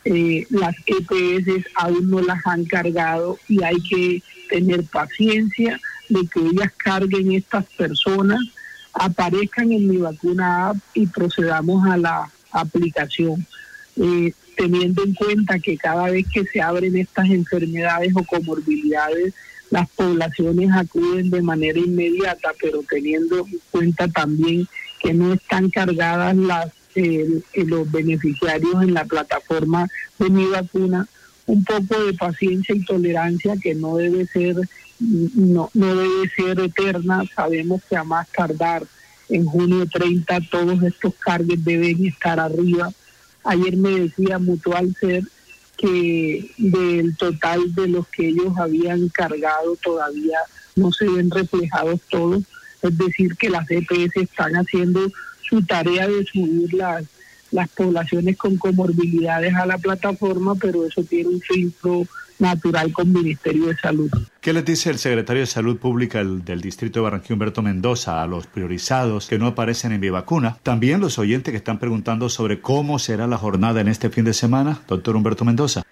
eh, 0.05 0.47
las 0.51 0.75
EPS 0.87 1.67
aún 1.75 2.11
no 2.11 2.21
las 2.21 2.47
han 2.47 2.65
cargado 2.65 3.39
y 3.49 3.63
hay 3.63 3.77
que 3.89 4.23
tener 4.49 4.85
paciencia 4.85 5.81
de 6.09 6.27
que 6.27 6.41
ellas 6.41 6.73
carguen 6.77 7.33
estas 7.33 7.67
personas, 7.67 8.41
aparezcan 8.95 9.73
en 9.73 9.89
Mi 9.89 9.99
Vacuna 9.99 10.71
App 10.71 10.77
y 10.95 11.07
procedamos 11.07 11.87
a 11.87 11.97
la 11.97 12.31
aplicación. 12.53 13.47
Eh, 13.97 14.33
teniendo 14.57 15.05
en 15.05 15.15
cuenta 15.15 15.59
que 15.59 15.77
cada 15.77 16.11
vez 16.11 16.27
que 16.33 16.45
se 16.45 16.61
abren 16.61 16.97
estas 16.97 17.31
enfermedades 17.31 18.13
o 18.15 18.25
comorbilidades, 18.25 19.35
las 19.71 19.89
poblaciones 19.91 20.71
acuden 20.73 21.31
de 21.31 21.43
manera 21.43 21.79
inmediata, 21.79 22.51
pero 22.61 22.83
teniendo 22.89 23.47
en 23.47 23.61
cuenta 23.71 24.09
también 24.09 24.67
que 25.01 25.15
no 25.15 25.33
están 25.33 25.71
cargadas 25.71 26.37
las 26.37 26.73
los 27.55 27.91
beneficiarios 27.93 28.83
en 28.83 28.95
la 28.95 29.05
plataforma 29.05 29.87
de 30.19 30.31
mi 30.31 30.47
vacuna, 30.47 31.07
un 31.47 31.65
poco 31.65 32.03
de 32.05 32.15
paciencia 32.15 32.75
y 32.75 32.85
tolerancia 32.85 33.55
que 33.63 33.75
no 33.75 33.97
debe 33.97 34.27
ser 34.27 34.57
no, 35.01 35.71
no 35.75 35.95
debe 35.95 36.29
ser 36.35 36.59
eterna. 36.61 37.23
Sabemos 37.35 37.83
que 37.89 37.97
a 37.97 38.05
más 38.05 38.29
tardar 38.31 38.85
en 39.29 39.45
junio 39.45 39.87
30 39.87 40.41
todos 40.51 40.83
estos 40.83 41.15
cargos 41.17 41.63
deben 41.65 42.07
estar 42.07 42.41
arriba. 42.41 42.91
Ayer 43.45 43.77
me 43.77 43.91
decía 43.91 44.39
Mutual 44.39 44.95
Ser 44.99 45.25
que 45.77 46.51
del 46.59 47.17
total 47.17 47.75
de 47.75 47.89
los 47.89 48.09
que 48.09 48.29
ellos 48.29 48.57
habían 48.59 49.09
cargado 49.09 49.77
todavía 49.83 50.39
no 50.75 50.93
se 50.93 51.09
ven 51.09 51.31
reflejados 51.31 52.01
todos, 52.11 52.43
es 52.83 52.99
decir, 52.99 53.37
que 53.37 53.49
las 53.49 53.71
EPS 53.71 54.17
están 54.17 54.55
haciendo 54.55 55.11
su 55.49 55.63
tarea 55.63 56.09
de 56.09 56.25
subir 56.25 56.75
las, 56.75 57.05
las 57.53 57.69
poblaciones 57.71 58.37
con 58.37 58.57
comorbilidades 58.57 59.55
a 59.55 59.67
la 59.67 59.79
plataforma, 59.79 60.55
pero 60.57 60.85
eso 60.85 61.03
tiene 61.05 61.31
un 61.31 61.41
filtro 61.41 62.07
natural 62.39 62.93
con 62.93 63.13
Ministerio 63.13 63.67
de 63.67 63.77
Salud. 63.77 64.11
¿Qué 64.41 64.53
les 64.53 64.65
dice 64.65 64.91
el 64.91 64.99
secretario 64.99 65.41
de 65.41 65.47
Salud 65.47 65.77
Pública 65.79 66.23
del 66.23 66.61
Distrito 66.61 67.01
de 67.01 67.05
Barranquilla, 67.05 67.35
Humberto 67.35 67.63
Mendoza, 67.63 68.23
a 68.23 68.27
los 68.27 68.47
priorizados 68.47 69.27
que 69.27 69.39
no 69.39 69.49
aparecen 69.49 69.93
en 69.93 70.01
mi 70.01 70.11
vacuna? 70.11 70.57
También 70.63 71.01
los 71.01 71.19
oyentes 71.19 71.53
que 71.53 71.59
están 71.59 71.79
preguntando 71.79 72.29
sobre 72.29 72.61
cómo 72.61 72.99
será 72.99 73.27
la 73.27 73.39
jornada 73.39 73.81
en 73.81 73.89
este 73.89 74.11
fin 74.11 74.25
de 74.25 74.35
semana, 74.35 74.81
doctor 74.89 75.17
Humberto 75.17 75.45
Mendoza. 75.45 75.83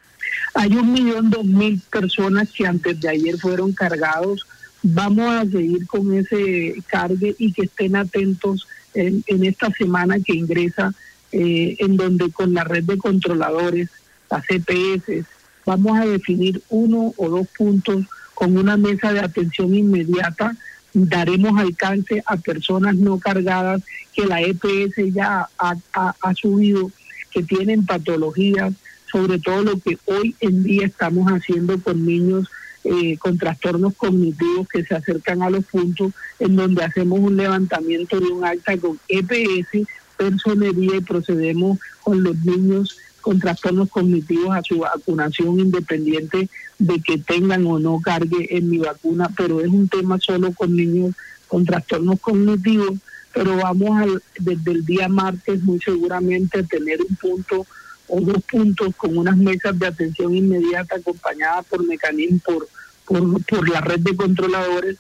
Hay 0.55 0.75
un 0.75 0.93
millón 0.93 1.31
dos 1.31 1.45
mil 1.45 1.81
personas 1.91 2.51
que 2.51 2.67
antes 2.67 2.99
de 3.01 3.09
ayer 3.09 3.37
fueron 3.39 3.73
cargados. 3.73 4.47
Vamos 4.83 5.29
a 5.29 5.45
seguir 5.45 5.87
con 5.87 6.15
ese 6.15 6.75
cargue 6.87 7.35
y 7.39 7.53
que 7.53 7.63
estén 7.63 7.97
atentos 7.97 8.67
en, 8.95 9.45
esta 9.45 9.71
semana 9.73 10.19
que 10.21 10.35
ingresa, 10.35 10.95
eh, 11.33 11.77
en 11.79 11.97
donde 11.97 12.31
con 12.31 12.55
la 12.55 12.65
red 12.65 12.85
de 12.85 12.97
controladores, 12.97 13.91
las 14.31 14.45
CPS, 14.47 15.25
vamos 15.67 15.99
a 15.99 16.07
definir 16.07 16.63
uno 16.71 17.13
o 17.17 17.29
dos 17.29 17.49
puntos 17.49 18.07
con 18.35 18.57
una 18.57 18.77
mesa 18.77 19.13
de 19.13 19.21
atención 19.21 19.75
inmediata. 19.75 20.57
Daremos 20.95 21.59
alcance 21.59 22.23
a 22.25 22.37
personas 22.37 22.95
no 22.95 23.19
cargadas 23.19 23.83
que 24.15 24.25
la 24.25 24.41
EPS 24.41 25.13
ya 25.13 25.49
ha, 25.59 26.35
subido, 26.35 26.91
que 27.31 27.43
tienen 27.43 27.85
patologías, 27.85 28.73
sobre 29.11 29.39
todo 29.39 29.63
lo 29.63 29.79
que 29.79 29.99
hoy 30.07 30.35
en 30.41 30.63
día 30.63 30.87
estamos 30.87 31.31
haciendo 31.31 31.79
con 31.81 32.07
niños 32.07 32.49
eh, 32.85 33.19
con 33.19 33.37
trastornos 33.37 33.95
cognitivos 33.97 34.69
que 34.69 34.85
se 34.85 34.95
acercan 34.95 35.43
a 35.43 35.51
los 35.51 35.65
puntos 35.65 36.13
en 36.39 36.55
donde 36.55 36.85
hacemos 36.85 37.19
un 37.19 37.37
levantamiento 37.37 38.21
de 38.21 38.29
un 38.29 38.45
acta 38.45 38.77
con 38.79 38.99
EPS, 39.09 39.89
personería 40.17 40.97
y 40.97 41.01
procedemos 41.01 41.81
con 42.03 42.23
los 42.23 42.37
niños 42.45 42.97
con 43.27 43.41
trastornos 43.41 43.89
cognitivos 43.89 44.57
a 44.57 44.63
su 44.63 44.79
vacunación 44.79 45.59
independiente 45.59 46.49
de 46.79 47.01
que 47.01 47.19
tengan 47.19 47.67
o 47.67 47.81
no 47.81 48.01
cargue 48.01 48.57
en 48.57 48.71
mi 48.71 48.79
vacuna, 48.79 49.29
pero 49.37 49.61
es 49.61 49.67
un 49.67 49.89
tema 49.89 50.21
solo 50.21 50.53
con 50.53 50.77
niños 50.77 51.13
con 51.49 51.65
trastornos 51.65 52.21
cognitivos, 52.21 52.93
pero 53.35 53.57
vamos 53.57 54.01
al, 54.01 54.23
desde 54.39 54.71
el 54.71 54.87
día 54.87 55.09
martes 55.09 55.61
muy 55.65 55.81
seguramente 55.81 56.61
a 56.61 56.63
tener 56.63 57.01
un 57.03 57.17
punto 57.17 57.67
o 58.07 58.21
dos 58.21 58.45
puntos 58.45 58.95
con 58.97 59.19
unas 59.19 59.37
mesas 59.37 59.77
de 59.77 59.89
atención 59.89 60.33
inmediata 60.33 60.95
acompañadas 60.95 61.67
por 61.67 61.85
mecanismos, 61.85 62.43
por, 62.43 62.69
por, 63.07 63.43
por 63.43 63.69
la 63.69 63.81
red 63.81 63.99
de 63.99 64.15
controladores, 64.15 64.99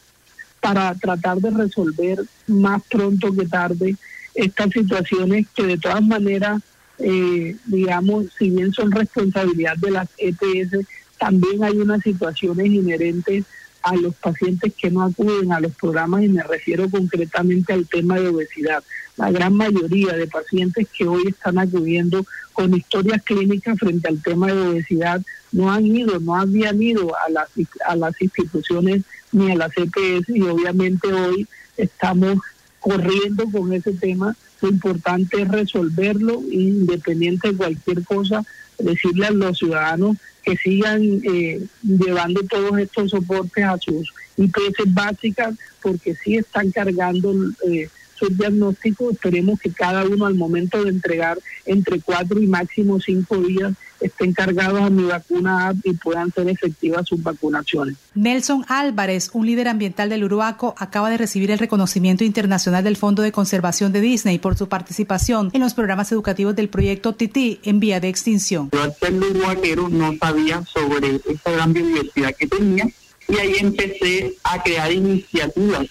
para 0.60 0.92
tratar 0.96 1.38
de 1.38 1.50
resolver 1.50 2.24
más 2.48 2.82
pronto 2.90 3.32
que 3.32 3.46
tarde 3.46 3.94
estas 4.34 4.72
situaciones 4.72 5.46
que 5.54 5.62
de 5.62 5.78
todas 5.78 6.02
maneras 6.02 6.60
eh, 6.98 7.56
digamos, 7.66 8.26
si 8.38 8.50
bien 8.50 8.72
son 8.72 8.90
responsabilidad 8.90 9.76
de 9.76 9.90
las 9.90 10.08
EPS, 10.18 10.86
también 11.18 11.64
hay 11.64 11.78
unas 11.78 12.02
situaciones 12.02 12.66
inherentes 12.66 13.44
a 13.82 13.94
los 13.94 14.14
pacientes 14.16 14.72
que 14.74 14.90
no 14.90 15.02
acuden 15.02 15.52
a 15.52 15.60
los 15.60 15.72
programas 15.74 16.24
y 16.24 16.28
me 16.28 16.42
refiero 16.42 16.90
concretamente 16.90 17.72
al 17.72 17.86
tema 17.86 18.18
de 18.18 18.28
obesidad. 18.28 18.82
La 19.16 19.30
gran 19.30 19.54
mayoría 19.54 20.12
de 20.14 20.26
pacientes 20.26 20.88
que 20.96 21.06
hoy 21.06 21.28
están 21.28 21.58
acudiendo 21.58 22.26
con 22.52 22.74
historias 22.74 23.22
clínicas 23.22 23.78
frente 23.78 24.08
al 24.08 24.20
tema 24.20 24.48
de 24.48 24.68
obesidad 24.68 25.22
no 25.52 25.70
han 25.70 25.86
ido, 25.86 26.18
no 26.18 26.34
habían 26.34 26.82
ido 26.82 27.12
a 27.16 27.30
las, 27.30 27.48
a 27.86 27.94
las 27.94 28.20
instituciones 28.20 29.02
ni 29.30 29.52
a 29.52 29.56
las 29.56 29.70
EPS 29.76 30.30
y 30.30 30.42
obviamente 30.42 31.12
hoy 31.12 31.46
estamos 31.76 32.38
corriendo 32.86 33.50
con 33.50 33.72
ese 33.72 33.92
tema 33.92 34.36
lo 34.60 34.68
importante 34.68 35.42
es 35.42 35.48
resolverlo, 35.48 36.40
independiente 36.50 37.48
de 37.48 37.56
cualquier 37.56 38.04
cosa, 38.04 38.44
decirle 38.78 39.26
a 39.26 39.32
los 39.32 39.58
ciudadanos 39.58 40.16
que 40.42 40.56
sigan 40.56 41.02
eh, 41.02 41.66
llevando 41.82 42.42
todos 42.44 42.78
estos 42.78 43.10
soportes 43.10 43.64
a 43.64 43.76
sus 43.78 44.14
IPS 44.36 44.94
básicas, 44.94 45.54
porque 45.82 46.14
sí 46.14 46.36
están 46.36 46.70
cargando 46.70 47.34
eh, 47.68 47.88
sus 48.16 48.36
diagnósticos. 48.36 49.12
Esperemos 49.12 49.60
que 49.60 49.70
cada 49.70 50.04
uno 50.04 50.26
al 50.26 50.34
momento 50.34 50.82
de 50.82 50.90
entregar 50.90 51.38
entre 51.64 52.00
cuatro 52.00 52.40
y 52.40 52.46
máximo 52.46 53.00
cinco 53.00 53.36
días 53.38 53.74
estén 54.00 54.32
cargados 54.32 54.80
a 54.82 54.90
mi 54.90 55.04
vacuna 55.04 55.72
y 55.82 55.92
puedan 55.94 56.30
ser 56.32 56.48
efectivas 56.48 57.08
sus 57.08 57.22
vacunaciones. 57.22 57.96
Nelson 58.14 58.64
Álvarez, 58.68 59.30
un 59.32 59.46
líder 59.46 59.68
ambiental 59.68 60.08
del 60.08 60.24
Uruaco, 60.24 60.74
acaba 60.78 61.10
de 61.10 61.18
recibir 61.18 61.50
el 61.50 61.58
reconocimiento 61.58 62.24
internacional 62.24 62.84
del 62.84 62.96
Fondo 62.96 63.22
de 63.22 63.32
Conservación 63.32 63.92
de 63.92 64.00
Disney 64.00 64.38
por 64.38 64.56
su 64.56 64.68
participación 64.68 65.50
en 65.52 65.60
los 65.60 65.74
programas 65.74 66.12
educativos 66.12 66.54
del 66.56 66.68
proyecto 66.68 67.14
Titi 67.14 67.60
en 67.62 67.80
vía 67.80 68.00
de 68.00 68.08
extinción. 68.08 68.70
Yo 68.72 68.82
al 68.82 68.94
ser 68.94 69.14
uruguaquero 69.14 69.88
no 69.88 70.14
sabía 70.18 70.62
sobre 70.64 71.20
esa 71.28 71.50
gran 71.50 71.72
biodiversidad 71.72 72.34
que 72.34 72.46
tenía 72.46 72.86
y 73.28 73.38
ahí 73.38 73.54
empecé 73.60 74.36
a 74.44 74.62
crear 74.62 74.92
iniciativas 74.92 75.86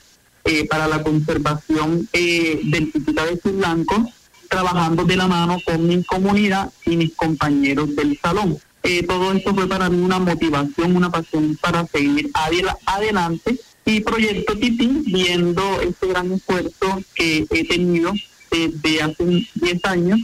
eh, 0.45 0.67
para 0.67 0.87
la 0.87 1.01
conservación 1.01 2.07
eh, 2.13 2.61
del 2.63 2.91
titita 2.91 3.25
de 3.25 3.39
sus 3.41 3.55
blancos 3.57 4.09
trabajando 4.47 5.03
de 5.03 5.17
la 5.17 5.27
mano 5.27 5.57
con 5.65 5.87
mi 5.87 6.03
comunidad 6.03 6.71
y 6.85 6.95
mis 6.97 7.15
compañeros 7.15 7.95
del 7.95 8.17
salón. 8.21 8.57
Eh, 8.83 9.03
todo 9.03 9.33
esto 9.33 9.55
fue 9.55 9.67
para 9.67 9.89
mí 9.89 9.99
una 9.99 10.19
motivación, 10.19 10.95
una 10.95 11.09
pasión 11.09 11.57
para 11.59 11.87
seguir 11.87 12.29
adelante 12.85 13.59
y 13.85 14.01
Proyecto 14.01 14.55
Titi, 14.57 15.03
viendo 15.07 15.81
este 15.81 16.07
gran 16.07 16.31
esfuerzo 16.31 17.01
que 17.15 17.47
he 17.49 17.67
tenido 17.67 18.13
desde 18.51 19.01
hace 19.01 19.47
10 19.55 19.85
años, 19.85 20.19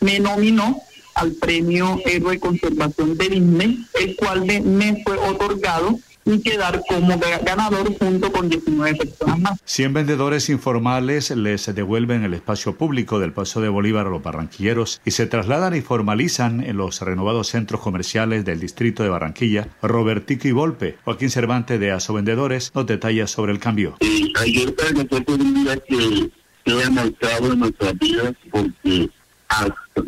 me 0.00 0.20
nominó 0.20 0.80
al 1.14 1.32
premio 1.32 2.00
Héroe 2.04 2.34
de 2.34 2.40
Conservación 2.40 3.16
de 3.16 3.28
Disney, 3.28 3.86
el 4.00 4.16
cual 4.16 4.44
me 4.44 5.02
fue 5.04 5.16
otorgado 5.18 5.98
y 6.24 6.40
quedar 6.40 6.82
como 6.88 7.18
ganador 7.44 7.96
junto 7.98 8.32
con 8.32 8.48
19 8.48 8.96
personas 8.96 9.40
más. 9.40 9.60
100 9.64 9.92
vendedores 9.92 10.48
informales 10.48 11.30
les 11.30 11.72
devuelven 11.74 12.24
el 12.24 12.34
espacio 12.34 12.76
público 12.76 13.18
del 13.18 13.32
Paso 13.32 13.60
de 13.60 13.68
Bolívar 13.68 14.06
a 14.06 14.10
los 14.10 14.22
barranquilleros 14.22 15.00
y 15.04 15.10
se 15.10 15.26
trasladan 15.26 15.74
y 15.74 15.80
formalizan 15.80 16.62
en 16.62 16.76
los 16.76 17.00
renovados 17.00 17.48
centros 17.48 17.80
comerciales 17.80 18.44
del 18.44 18.60
distrito 18.60 19.02
de 19.02 19.08
Barranquilla. 19.08 19.68
Robertico 19.82 20.48
y 20.48 20.52
Volpe, 20.52 20.96
Joaquín 21.04 21.30
Cervantes 21.30 21.78
de 21.80 21.92
Aso 21.92 22.14
Vendedores, 22.14 22.72
nos 22.74 22.86
detalla 22.86 23.26
sobre 23.26 23.52
el 23.52 23.58
cambio. 23.58 23.96
Eh, 24.00 24.32
ayer 24.40 24.74
para 24.74 24.90
nosotros 24.92 25.38
un 25.38 25.54
día 25.54 25.76
que 25.76 26.30
queda 26.64 26.90
marcado 26.90 27.52
en 27.52 27.58
nuestras 27.58 27.98
vidas 27.98 28.32
porque 28.50 29.10
hasta 29.48 30.02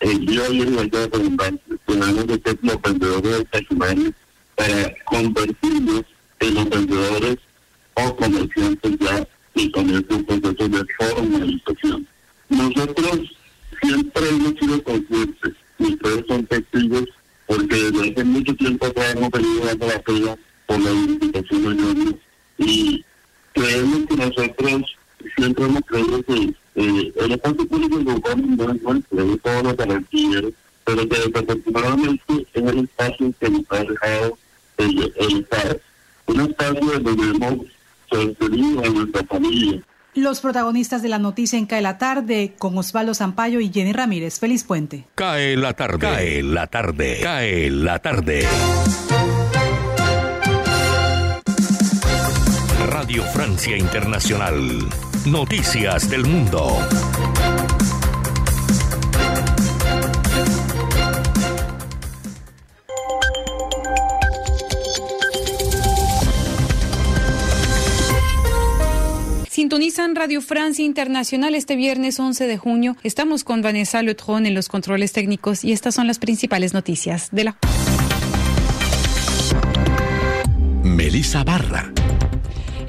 el 0.00 0.26
día 0.26 0.40
de 0.42 0.46
ayer, 0.48 0.90
tenemos 1.86 2.24
que 2.26 2.40
ser 2.44 2.58
los 2.62 2.82
vendedores 2.82 3.46
de 3.50 3.66
para 4.60 4.94
convertirlos 5.06 6.02
en 6.40 6.54
los 6.54 6.68
vendedores 6.68 7.38
o 7.94 8.16
comerciantes 8.16 8.98
ya 8.98 9.26
y 9.54 9.70
comienza 9.70 10.14
un 10.14 10.24
proceso 10.24 10.68
de 10.68 10.86
formalización. 10.98 12.06
Nosotros 12.50 13.20
siempre 13.80 14.28
hemos 14.28 14.54
sido 14.60 14.84
conscientes, 14.84 15.54
y 15.78 15.84
ustedes 15.84 16.26
son 16.28 16.44
testigos, 16.44 17.04
porque 17.46 17.74
desde 17.74 18.10
hace 18.10 18.24
mucho 18.24 18.54
tiempo 18.54 18.86
ya 18.94 19.10
hemos 19.12 19.30
venido 19.30 19.64
dando 19.64 19.86
la 19.86 20.02
pena 20.02 20.36
por 20.66 20.78
la 20.78 20.90
identificación 20.90 21.62
de 21.62 21.74
normas 21.82 22.14
y 22.58 23.04
creemos 23.54 24.06
que 24.08 24.16
nosotros 24.16 24.96
siempre 25.36 25.64
hemos 25.64 25.82
creído 25.86 26.22
que 26.22 26.54
eh, 26.74 27.12
el 27.16 27.32
espacio 27.32 27.66
público 27.66 27.98
es 27.98 28.34
un 28.34 28.56
no 28.56 28.72
es 28.72 28.82
nuestro, 28.82 29.26
de 29.26 29.38
todos 29.38 29.62
los 29.62 29.76
garantilleros, 29.78 30.52
pero 30.84 31.08
que 31.08 31.18
desafortunadamente 31.18 32.46
es 32.52 32.62
el 32.62 32.78
espacio 32.80 33.34
que 33.40 33.48
nos 33.48 33.64
ha 33.70 33.84
dejado 33.84 34.38
los 40.14 40.39
protagonistas 40.50 41.00
de 41.00 41.08
la 41.08 41.20
noticia 41.20 41.60
en 41.60 41.66
Cae 41.66 41.80
la 41.80 41.96
Tarde 41.96 42.54
con 42.58 42.76
Osvaldo 42.76 43.14
Zampayo 43.14 43.60
y 43.60 43.70
Jenny 43.72 43.92
Ramírez. 43.92 44.40
Feliz 44.40 44.64
puente. 44.64 45.04
Cae 45.14 45.56
la 45.56 45.74
tarde. 45.74 45.98
Cae 46.00 46.42
la 46.42 46.66
tarde. 46.66 47.20
Cae 47.22 47.70
la 47.70 48.00
tarde. 48.00 48.48
Radio 52.88 53.22
Francia 53.32 53.76
Internacional. 53.76 54.88
Noticias 55.24 56.10
del 56.10 56.26
Mundo. 56.26 56.80
Radio 70.20 70.42
Francia 70.42 70.84
Internacional 70.84 71.54
este 71.54 71.76
viernes 71.76 72.20
11 72.20 72.46
de 72.46 72.58
junio. 72.58 72.94
Estamos 73.02 73.42
con 73.42 73.62
Vanessa 73.62 74.02
Lutron 74.02 74.44
en 74.44 74.52
los 74.52 74.68
controles 74.68 75.12
técnicos 75.12 75.64
y 75.64 75.72
estas 75.72 75.94
son 75.94 76.06
las 76.06 76.18
principales 76.18 76.74
noticias 76.74 77.30
de 77.32 77.44
la. 77.44 77.56
Melissa 80.82 81.42
Barra. 81.42 81.90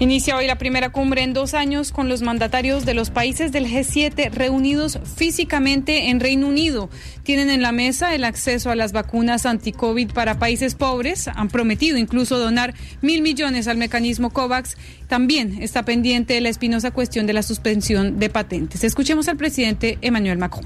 Inicia 0.02 0.36
hoy 0.36 0.48
la 0.48 0.58
primera 0.58 0.90
cumbre 0.90 1.22
en 1.22 1.32
dos 1.32 1.54
años 1.54 1.92
con 1.92 2.10
los 2.10 2.24
mandatarios 2.24 2.86
de 2.86 2.96
los 2.96 3.12
países 3.12 3.52
del 3.52 3.68
G7 3.68 4.32
reunidos 4.32 4.98
físicamente 5.16 6.10
en 6.10 6.20
Reino 6.20 6.48
Unido. 6.48 6.90
Tienen 7.22 7.52
en 7.52 7.62
la 7.62 7.72
mesa 7.72 8.16
el 8.16 8.24
acceso 8.24 8.72
a 8.72 8.76
las 8.76 8.94
vacunas 8.94 9.46
anti-COVID 9.46 10.12
para 10.12 10.40
países 10.40 10.74
pobres. 10.74 11.28
Han 11.28 11.50
prometido 11.50 12.00
incluso 12.00 12.40
donar 12.40 12.74
mil 13.04 13.22
millones 13.22 13.68
al 13.68 13.78
mecanismo 13.78 14.32
COVAX. 14.32 14.76
También 15.08 15.62
está 15.62 15.86
pendiente 15.86 16.42
la 16.42 16.50
espinosa 16.50 16.90
cuestión 16.90 17.28
de 17.28 17.34
la 17.34 17.44
suspensión 17.44 18.18
de 18.18 18.32
patentes. 18.32 18.84
Escuchemos 18.84 19.28
al 19.28 19.38
presidente 19.38 20.00
Emmanuel 20.02 20.40
Macron. 20.40 20.66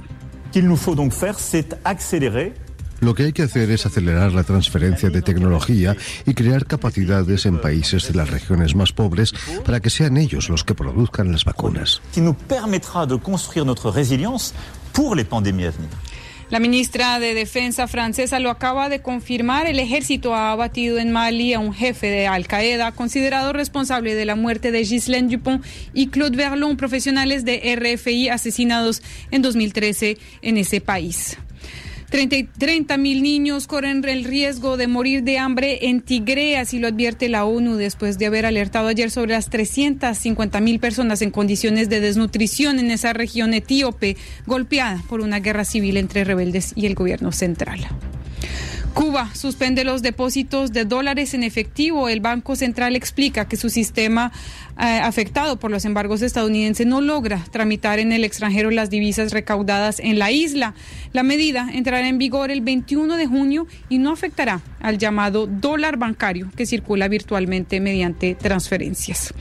Lo 3.05 3.13
que 3.13 3.21
hay 3.21 3.33
que 3.33 3.43
hacer 3.43 3.69
es 3.69 3.85
acelerar 3.85 4.31
la 4.31 4.43
transferencia 4.43 5.11
de 5.11 5.21
tecnología 5.21 5.95
y 6.25 6.33
crear 6.33 6.65
capacidades 6.65 7.45
en 7.45 7.61
países 7.61 8.07
de 8.07 8.15
las 8.15 8.31
regiones 8.31 8.73
más 8.73 8.93
pobres 8.93 9.31
para 9.63 9.79
que 9.79 9.91
sean 9.91 10.17
ellos 10.17 10.49
los 10.49 10.63
que 10.63 10.73
produzcan 10.73 11.31
las 11.31 11.45
vacunas. 11.45 12.01
La 16.49 16.59
ministra 16.59 17.19
de 17.19 17.35
Defensa 17.35 17.87
francesa 17.87 18.39
lo 18.39 18.49
acaba 18.49 18.89
de 18.89 19.03
confirmar. 19.03 19.67
El 19.67 19.77
ejército 19.77 20.33
ha 20.33 20.51
abatido 20.51 20.97
en 20.97 21.11
Mali 21.11 21.53
a 21.53 21.59
un 21.59 21.75
jefe 21.75 22.07
de 22.07 22.25
Al 22.25 22.47
Qaeda 22.47 22.91
considerado 22.91 23.53
responsable 23.53 24.15
de 24.15 24.25
la 24.25 24.35
muerte 24.35 24.71
de 24.71 24.83
Ghislaine 24.83 25.29
Dupont 25.29 25.63
y 25.93 26.07
Claude 26.07 26.37
Verlon, 26.37 26.75
profesionales 26.75 27.45
de 27.45 27.75
RFI 27.75 28.29
asesinados 28.29 29.03
en 29.29 29.43
2013 29.43 30.17
en 30.41 30.57
ese 30.57 30.81
país. 30.81 31.37
30 32.09 32.97
mil 32.97 33.23
niños 33.23 33.67
corren 33.67 34.03
el 34.07 34.23
riesgo 34.23 34.77
de 34.77 34.87
morir 34.87 35.23
de 35.23 35.37
hambre 35.37 35.89
en 35.89 36.01
Tigre, 36.01 36.57
así 36.57 36.79
lo 36.79 36.87
advierte 36.87 37.29
la 37.29 37.45
ONU 37.45 37.75
después 37.75 38.17
de 38.17 38.27
haber 38.27 38.45
alertado 38.45 38.87
ayer 38.87 39.11
sobre 39.11 39.33
las 39.33 39.49
350 39.49 40.59
mil 40.61 40.79
personas 40.79 41.21
en 41.21 41.31
condiciones 41.31 41.89
de 41.89 41.99
desnutrición 41.99 42.79
en 42.79 42.91
esa 42.91 43.13
región 43.13 43.53
etíope, 43.53 44.17
golpeada 44.45 45.03
por 45.09 45.21
una 45.21 45.39
guerra 45.39 45.65
civil 45.65 45.97
entre 45.97 46.23
rebeldes 46.23 46.73
y 46.75 46.85
el 46.85 46.95
gobierno 46.95 47.31
central. 47.31 47.87
Cuba 48.95 49.29
suspende 49.35 49.83
los 49.83 50.01
depósitos 50.01 50.71
de 50.71 50.85
dólares 50.85 51.33
en 51.33 51.43
efectivo. 51.43 52.07
El 52.07 52.21
Banco 52.21 52.55
Central 52.55 52.95
explica 52.95 53.45
que 53.45 53.57
su 53.57 53.69
sistema 53.69 54.31
eh, 54.77 54.99
afectado 55.01 55.57
por 55.57 55.71
los 55.71 55.85
embargos 55.85 56.21
estadounidenses 56.21 56.85
no 56.85 56.99
logra 56.99 57.41
tramitar 57.49 57.99
en 57.99 58.11
el 58.11 58.25
extranjero 58.25 58.71
las 58.71 58.89
divisas 58.89 59.31
recaudadas 59.31 59.99
en 59.99 60.19
la 60.19 60.31
isla. 60.31 60.73
La 61.13 61.23
medida 61.23 61.69
entrará 61.73 62.07
en 62.09 62.17
vigor 62.17 62.51
el 62.51 62.59
21 62.59 63.15
de 63.15 63.25
junio 63.25 63.67
y 63.87 63.99
no 63.99 64.11
afectará 64.11 64.61
al 64.81 64.97
llamado 64.97 65.47
dólar 65.47 65.97
bancario 65.97 66.51
que 66.57 66.65
circula 66.65 67.07
virtualmente 67.07 67.79
mediante 67.79 68.35
transferencias. 68.35 69.33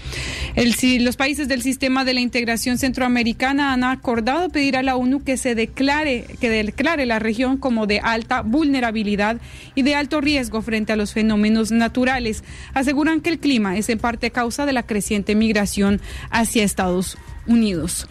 los 0.54 1.16
países 1.16 1.48
del 1.48 1.62
sistema 1.62 2.04
de 2.04 2.14
la 2.14 2.20
integración 2.20 2.78
centroamericana 2.78 3.72
han 3.72 3.82
acordado 3.82 4.50
pedir 4.50 4.76
a 4.76 4.82
la 4.82 4.96
ONU 4.96 5.24
que 5.24 5.36
se 5.36 5.54
declare, 5.54 6.26
que 6.40 6.48
declare 6.48 7.06
la 7.06 7.18
región 7.18 7.56
como 7.56 7.86
de 7.86 7.98
alta 8.00 8.42
vulnerabilidad 8.42 9.38
y 9.74 9.82
de 9.82 9.94
alto 9.96 10.20
riesgo 10.20 10.62
frente 10.62 10.92
a 10.92 10.96
los 10.96 11.12
fenómenos 11.12 11.72
naturales. 11.72 12.44
Aseguran 12.72 13.20
que 13.20 13.30
el 13.30 13.38
clima 13.38 13.76
es 13.76 13.88
en 13.88 13.98
parte 13.98 14.30
causa 14.30 14.64
de 14.64 14.72
la 14.72 14.84
creciente 14.84 15.23
migración 15.34 16.00
hacia 16.30 16.64
Estados 16.64 17.16
Unidos. 17.46 18.06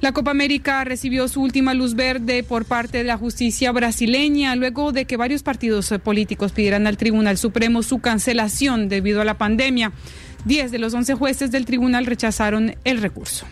La 0.00 0.12
Copa 0.12 0.30
América 0.30 0.84
recibió 0.84 1.28
su 1.28 1.42
última 1.42 1.74
luz 1.74 1.94
verde 1.94 2.42
por 2.42 2.64
parte 2.64 2.98
de 2.98 3.04
la 3.04 3.16
justicia 3.16 3.72
brasileña 3.72 4.56
luego 4.56 4.92
de 4.92 5.04
que 5.04 5.16
varios 5.16 5.42
partidos 5.42 5.92
políticos 6.02 6.52
pidieran 6.52 6.86
al 6.86 6.96
Tribunal 6.96 7.38
Supremo 7.38 7.82
su 7.82 8.00
cancelación 8.00 8.88
debido 8.88 9.20
a 9.20 9.24
la 9.24 9.38
pandemia. 9.38 9.92
Diez 10.44 10.70
de 10.70 10.78
los 10.78 10.92
once 10.94 11.14
jueces 11.14 11.50
del 11.50 11.64
tribunal 11.64 12.06
rechazaron 12.06 12.74
el 12.84 13.00
recurso. 13.00 13.46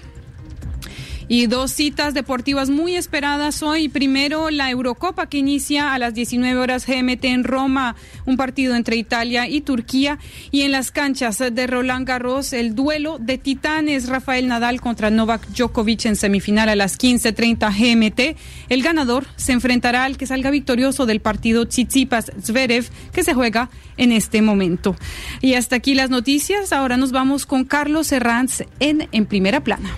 Y 1.32 1.46
dos 1.46 1.70
citas 1.72 2.12
deportivas 2.12 2.68
muy 2.68 2.94
esperadas 2.94 3.62
hoy. 3.62 3.88
Primero, 3.88 4.50
la 4.50 4.70
Eurocopa 4.70 5.30
que 5.30 5.38
inicia 5.38 5.94
a 5.94 5.98
las 5.98 6.12
19 6.12 6.58
horas 6.58 6.86
GMT 6.86 7.24
en 7.24 7.44
Roma, 7.44 7.96
un 8.26 8.36
partido 8.36 8.76
entre 8.76 8.96
Italia 8.96 9.48
y 9.48 9.62
Turquía. 9.62 10.18
Y 10.50 10.60
en 10.60 10.72
las 10.72 10.90
canchas 10.90 11.38
de 11.38 11.66
Roland 11.66 12.06
Garros, 12.06 12.52
el 12.52 12.74
duelo 12.74 13.16
de 13.18 13.38
titanes 13.38 14.10
Rafael 14.10 14.46
Nadal 14.46 14.82
contra 14.82 15.08
Novak 15.08 15.48
Djokovic 15.56 16.04
en 16.04 16.16
semifinal 16.16 16.68
a 16.68 16.76
las 16.76 16.98
15.30 16.98 17.72
GMT. 17.78 18.38
El 18.68 18.82
ganador 18.82 19.24
se 19.36 19.52
enfrentará 19.52 20.04
al 20.04 20.18
que 20.18 20.26
salga 20.26 20.50
victorioso 20.50 21.06
del 21.06 21.20
partido 21.20 21.64
Tsitsipas 21.64 22.30
Zverev 22.42 22.90
que 23.10 23.24
se 23.24 23.32
juega 23.32 23.70
en 23.96 24.12
este 24.12 24.42
momento. 24.42 24.96
Y 25.40 25.54
hasta 25.54 25.76
aquí 25.76 25.94
las 25.94 26.10
noticias. 26.10 26.74
Ahora 26.74 26.98
nos 26.98 27.10
vamos 27.10 27.46
con 27.46 27.64
Carlos 27.64 28.12
Herranz 28.12 28.64
en 28.80 29.08
En 29.12 29.24
Primera 29.24 29.64
Plana. 29.64 29.96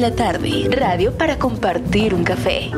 La 0.00 0.14
tarde, 0.14 0.66
radio 0.70 1.12
para 1.12 1.38
compartir 1.38 2.14
un 2.14 2.24
café. 2.24 2.70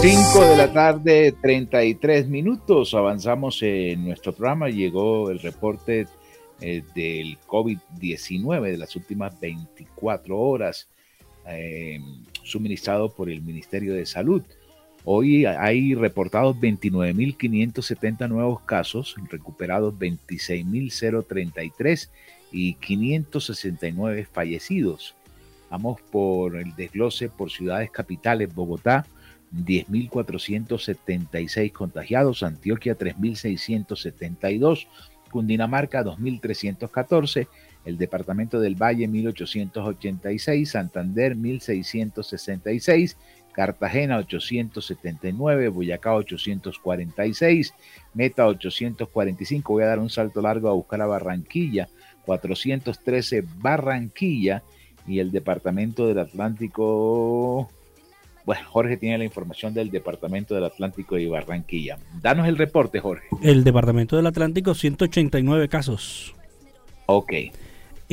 Cinco 0.00 0.44
de 0.44 0.56
la 0.56 0.72
tarde, 0.72 1.34
33 1.42 2.28
minutos. 2.28 2.94
Avanzamos 2.94 3.60
en 3.62 4.04
nuestro 4.04 4.32
programa. 4.32 4.68
Llegó 4.68 5.30
el 5.30 5.40
reporte 5.40 6.06
eh, 6.60 6.84
del 6.94 7.40
COVID-19 7.40 8.70
de 8.70 8.78
las 8.78 8.94
últimas 8.94 9.40
24 9.40 10.38
horas. 10.38 10.88
Eh, 11.46 12.00
suministrado 12.42 13.10
por 13.10 13.30
el 13.30 13.40
Ministerio 13.42 13.94
de 13.94 14.06
Salud. 14.06 14.42
Hoy 15.04 15.44
hay 15.46 15.94
reportados 15.94 16.56
29.570 16.56 18.28
nuevos 18.28 18.60
casos, 18.62 19.14
recuperados 19.30 19.94
26.033 19.94 22.08
y 22.52 22.74
569 22.74 24.28
fallecidos. 24.30 25.16
Vamos 25.70 26.00
por 26.02 26.56
el 26.56 26.76
desglose 26.76 27.28
por 27.28 27.50
ciudades 27.50 27.90
capitales, 27.90 28.54
Bogotá, 28.54 29.04
10.476 29.52 31.72
contagiados, 31.72 32.44
Antioquia 32.44 32.96
3.672, 32.96 34.86
Cundinamarca 35.30 36.04
2.314, 36.04 37.48
el 37.84 37.98
Departamento 37.98 38.60
del 38.60 38.74
Valle 38.74 39.08
1886, 39.08 40.70
Santander 40.70 41.34
1666, 41.36 43.16
Cartagena 43.52 44.18
879, 44.18 45.68
Boyacá 45.68 46.14
846, 46.14 47.74
Meta 48.14 48.46
845, 48.46 49.72
voy 49.72 49.82
a 49.82 49.86
dar 49.86 49.98
un 49.98 50.10
salto 50.10 50.40
largo 50.40 50.68
a 50.68 50.72
buscar 50.72 51.02
a 51.02 51.06
Barranquilla, 51.06 51.88
413 52.24 53.44
Barranquilla 53.58 54.62
y 55.06 55.18
el 55.18 55.32
Departamento 55.32 56.06
del 56.06 56.20
Atlántico 56.20 57.68
bueno, 58.44 58.62
Jorge 58.70 58.96
tiene 58.96 59.18
la 59.18 59.24
información 59.24 59.72
del 59.72 59.90
Departamento 59.90 60.54
del 60.54 60.64
Atlántico 60.64 61.16
y 61.16 61.28
Barranquilla. 61.28 61.98
Danos 62.20 62.48
el 62.48 62.58
reporte, 62.58 62.98
Jorge. 62.98 63.28
El 63.40 63.62
Departamento 63.62 64.16
del 64.16 64.26
Atlántico, 64.26 64.74
189 64.74 65.68
casos. 65.68 66.34
Ok. 67.06 67.32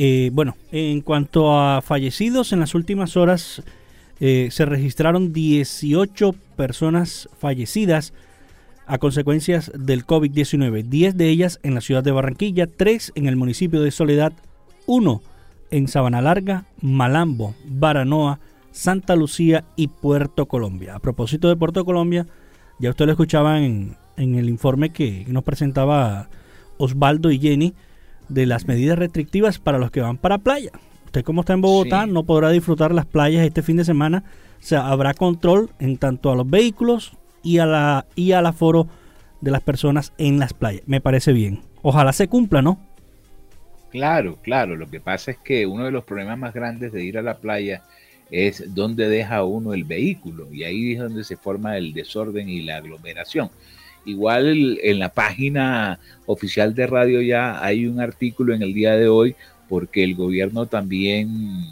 Eh, 0.02 0.30
bueno, 0.32 0.56
en 0.72 1.02
cuanto 1.02 1.60
a 1.60 1.82
fallecidos, 1.82 2.54
en 2.54 2.60
las 2.60 2.74
últimas 2.74 3.18
horas 3.18 3.62
eh, 4.18 4.48
se 4.50 4.64
registraron 4.64 5.34
18 5.34 6.34
personas 6.56 7.28
fallecidas 7.38 8.14
a 8.86 8.96
consecuencias 8.96 9.70
del 9.74 10.06
COVID-19. 10.06 10.84
10 10.84 11.18
de 11.18 11.28
ellas 11.28 11.60
en 11.62 11.74
la 11.74 11.82
ciudad 11.82 12.02
de 12.02 12.12
Barranquilla, 12.12 12.66
3 12.66 13.12
en 13.14 13.26
el 13.26 13.36
municipio 13.36 13.82
de 13.82 13.90
Soledad, 13.90 14.32
1 14.86 15.20
en 15.70 15.86
Sabana 15.86 16.22
Larga, 16.22 16.64
Malambo, 16.80 17.54
Baranoa, 17.66 18.40
Santa 18.72 19.16
Lucía 19.16 19.66
y 19.76 19.88
Puerto 19.88 20.46
Colombia. 20.46 20.94
A 20.94 21.00
propósito 21.00 21.50
de 21.50 21.56
Puerto 21.56 21.84
Colombia, 21.84 22.26
ya 22.78 22.88
usted 22.88 23.04
lo 23.04 23.12
escuchaba 23.12 23.60
en, 23.60 23.98
en 24.16 24.36
el 24.36 24.48
informe 24.48 24.94
que 24.94 25.26
nos 25.28 25.44
presentaba 25.44 26.30
Osvaldo 26.78 27.30
y 27.30 27.38
Jenny 27.38 27.74
de 28.30 28.46
las 28.46 28.66
medidas 28.66 28.98
restrictivas 28.98 29.58
para 29.58 29.78
los 29.78 29.90
que 29.90 30.00
van 30.00 30.16
para 30.16 30.38
playa. 30.38 30.70
Usted 31.06 31.24
como 31.24 31.40
está 31.42 31.52
en 31.52 31.60
Bogotá 31.60 32.06
no 32.06 32.24
podrá 32.24 32.50
disfrutar 32.50 32.94
las 32.94 33.04
playas 33.04 33.44
este 33.44 33.62
fin 33.62 33.76
de 33.76 33.84
semana. 33.84 34.24
O 34.60 34.62
sea, 34.62 34.88
habrá 34.88 35.14
control 35.14 35.70
en 35.78 35.98
tanto 35.98 36.30
a 36.30 36.36
los 36.36 36.48
vehículos 36.48 37.12
y 37.42 37.58
a 37.58 37.66
la 37.66 38.06
y 38.14 38.32
al 38.32 38.46
aforo 38.46 38.86
de 39.40 39.50
las 39.50 39.62
personas 39.62 40.12
en 40.18 40.38
las 40.38 40.54
playas. 40.54 40.82
Me 40.86 41.00
parece 41.00 41.32
bien. 41.32 41.60
Ojalá 41.82 42.12
se 42.12 42.28
cumpla, 42.28 42.62
¿no? 42.62 42.78
Claro, 43.90 44.38
claro. 44.42 44.76
Lo 44.76 44.88
que 44.88 45.00
pasa 45.00 45.32
es 45.32 45.38
que 45.38 45.66
uno 45.66 45.84
de 45.84 45.90
los 45.90 46.04
problemas 46.04 46.38
más 46.38 46.54
grandes 46.54 46.92
de 46.92 47.02
ir 47.02 47.18
a 47.18 47.22
la 47.22 47.38
playa 47.38 47.82
es 48.30 48.74
dónde 48.74 49.08
deja 49.08 49.42
uno 49.44 49.74
el 49.74 49.84
vehículo 49.84 50.52
y 50.52 50.62
ahí 50.62 50.92
es 50.92 51.00
donde 51.00 51.24
se 51.24 51.36
forma 51.36 51.76
el 51.76 51.92
desorden 51.92 52.48
y 52.48 52.62
la 52.62 52.76
aglomeración. 52.76 53.50
Igual 54.04 54.78
en 54.82 54.98
la 54.98 55.10
página 55.10 55.98
oficial 56.26 56.74
de 56.74 56.86
Radio 56.86 57.20
Ya 57.20 57.62
hay 57.62 57.86
un 57.86 58.00
artículo 58.00 58.54
en 58.54 58.62
el 58.62 58.72
día 58.72 58.96
de 58.96 59.08
hoy 59.08 59.36
porque 59.68 60.02
el 60.02 60.14
gobierno 60.14 60.66
también 60.66 61.66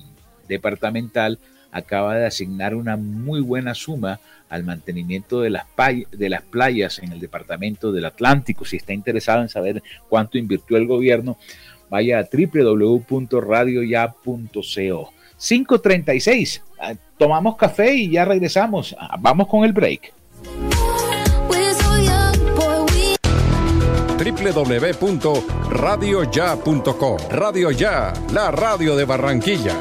departamental 0.46 1.38
acaba 1.72 2.16
de 2.16 2.26
asignar 2.26 2.74
una 2.74 2.96
muy 2.96 3.40
buena 3.40 3.74
suma 3.74 4.20
al 4.48 4.64
mantenimiento 4.64 5.40
de 5.40 5.50
las, 5.50 5.66
de 6.10 6.28
las 6.28 6.42
playas 6.42 6.98
en 7.00 7.12
el 7.12 7.20
departamento 7.20 7.92
del 7.92 8.06
Atlántico. 8.06 8.64
Si 8.64 8.76
está 8.76 8.92
interesado 8.92 9.42
en 9.42 9.48
saber 9.48 9.82
cuánto 10.08 10.38
invirtió 10.38 10.76
el 10.76 10.86
gobierno, 10.86 11.36
vaya 11.90 12.18
a 12.18 12.28
www.radioya.co. 12.30 15.12
5.36. 15.38 16.62
Ah, 16.80 16.94
tomamos 17.16 17.56
café 17.56 17.94
y 17.94 18.10
ya 18.10 18.24
regresamos. 18.24 18.96
Ah, 18.98 19.16
vamos 19.20 19.46
con 19.48 19.64
el 19.64 19.72
break. 19.72 20.12
www.radioya.com. 24.18 27.18
Radio 27.30 27.70
Ya, 27.70 28.12
la 28.32 28.50
radio 28.50 28.96
de 28.96 29.04
Barranquilla. 29.04 29.80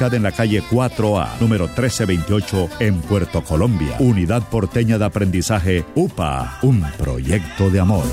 en 0.07 0.23
la 0.23 0.31
calle 0.31 0.63
4A, 0.63 1.39
número 1.39 1.65
1328, 1.65 2.69
en 2.79 3.01
Puerto 3.01 3.43
Colombia. 3.43 3.95
Unidad 3.99 4.41
Porteña 4.49 4.97
de 4.97 5.05
Aprendizaje 5.05 5.85
UPA, 5.95 6.57
un 6.63 6.81
proyecto 6.97 7.69
de 7.69 7.79
amor. 7.79 8.05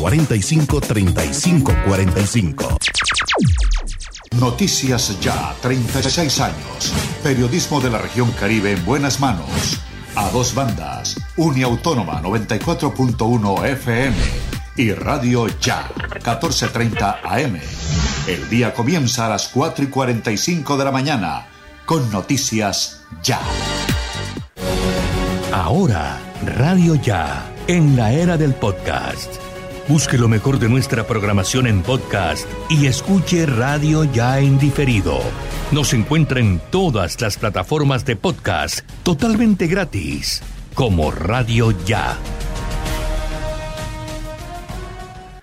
545 0.01 0.81
3545. 0.81 2.77
Noticias 4.39 5.19
Ya, 5.21 5.53
36 5.61 6.39
años. 6.39 6.93
Periodismo 7.21 7.79
de 7.81 7.89
la 7.91 7.99
región 7.99 8.31
Caribe 8.31 8.71
en 8.71 8.83
buenas 8.85 9.19
manos. 9.19 9.79
A 10.15 10.29
dos 10.29 10.55
bandas. 10.55 11.19
Uniautónoma 11.37 12.21
94.1 12.21 13.65
FM 13.65 14.15
y 14.77 14.91
Radio 14.93 15.47
Ya, 15.59 15.89
1430 16.13 17.19
AM. 17.23 17.59
El 18.27 18.49
día 18.49 18.73
comienza 18.73 19.27
a 19.27 19.29
las 19.29 19.49
4 19.49 19.85
y 19.85 19.87
45 19.87 20.77
de 20.77 20.85
la 20.85 20.91
mañana 20.91 21.47
con 21.85 22.09
Noticias 22.11 23.03
Ya. 23.21 23.39
Ahora, 25.53 26.19
Radio 26.45 26.95
Ya, 26.95 27.51
en 27.67 27.95
la 27.95 28.13
era 28.13 28.37
del 28.37 28.53
podcast. 28.53 29.50
Busque 29.91 30.17
lo 30.17 30.29
mejor 30.29 30.57
de 30.57 30.69
nuestra 30.69 31.05
programación 31.05 31.67
en 31.67 31.81
podcast 31.81 32.47
y 32.69 32.85
escuche 32.85 33.45
Radio 33.45 34.05
Ya 34.05 34.39
en 34.39 34.57
diferido. 34.57 35.19
Nos 35.73 35.93
encuentra 35.93 36.39
en 36.39 36.61
todas 36.71 37.19
las 37.19 37.35
plataformas 37.35 38.05
de 38.05 38.15
podcast 38.15 38.89
totalmente 39.03 39.67
gratis, 39.67 40.43
como 40.75 41.11
Radio 41.11 41.71
Ya. 41.85 42.17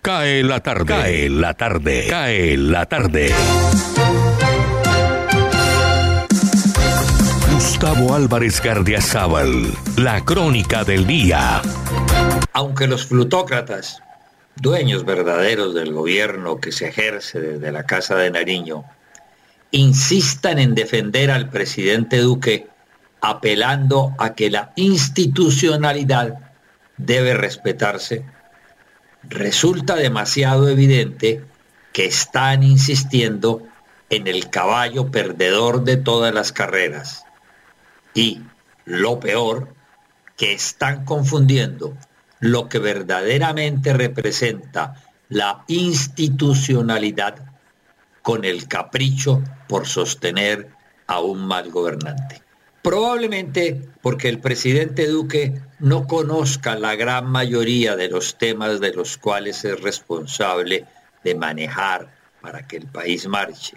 Cae 0.00 0.42
la 0.42 0.60
tarde. 0.60 0.86
Cae 0.86 1.28
la 1.28 1.52
tarde. 1.52 2.06
Cae 2.08 2.56
la 2.56 2.86
tarde. 2.86 3.34
Gustavo 7.52 8.14
Álvarez 8.14 8.62
Gardiazabal, 8.62 9.74
la 9.98 10.24
crónica 10.24 10.84
del 10.84 11.06
día. 11.06 11.60
Aunque 12.54 12.86
los 12.86 13.04
plutócratas, 13.04 14.02
dueños 14.60 15.04
verdaderos 15.04 15.74
del 15.74 15.92
gobierno 15.92 16.60
que 16.60 16.72
se 16.72 16.88
ejerce 16.88 17.40
desde 17.40 17.72
la 17.72 17.84
Casa 17.84 18.16
de 18.16 18.30
Nariño, 18.30 18.84
insistan 19.70 20.58
en 20.58 20.74
defender 20.74 21.30
al 21.30 21.50
presidente 21.50 22.18
Duque 22.18 22.68
apelando 23.20 24.14
a 24.18 24.34
que 24.34 24.50
la 24.50 24.72
institucionalidad 24.76 26.38
debe 26.96 27.34
respetarse, 27.34 28.24
resulta 29.22 29.96
demasiado 29.96 30.68
evidente 30.68 31.44
que 31.92 32.06
están 32.06 32.62
insistiendo 32.62 33.62
en 34.10 34.26
el 34.26 34.50
caballo 34.50 35.10
perdedor 35.10 35.84
de 35.84 35.96
todas 35.96 36.32
las 36.32 36.52
carreras. 36.52 37.24
Y 38.14 38.42
lo 38.84 39.20
peor, 39.20 39.74
que 40.36 40.52
están 40.52 41.04
confundiendo 41.04 41.96
lo 42.40 42.68
que 42.68 42.78
verdaderamente 42.78 43.92
representa 43.92 44.94
la 45.28 45.64
institucionalidad 45.68 47.36
con 48.22 48.44
el 48.44 48.68
capricho 48.68 49.42
por 49.68 49.86
sostener 49.86 50.68
a 51.06 51.20
un 51.20 51.46
mal 51.46 51.70
gobernante. 51.70 52.42
Probablemente 52.82 53.88
porque 54.02 54.28
el 54.28 54.38
presidente 54.38 55.06
Duque 55.06 55.60
no 55.78 56.06
conozca 56.06 56.76
la 56.76 56.94
gran 56.94 57.26
mayoría 57.26 57.96
de 57.96 58.08
los 58.08 58.38
temas 58.38 58.80
de 58.80 58.92
los 58.92 59.18
cuales 59.18 59.64
es 59.64 59.80
responsable 59.80 60.86
de 61.24 61.34
manejar 61.34 62.14
para 62.40 62.66
que 62.66 62.76
el 62.76 62.86
país 62.86 63.26
marche. 63.26 63.76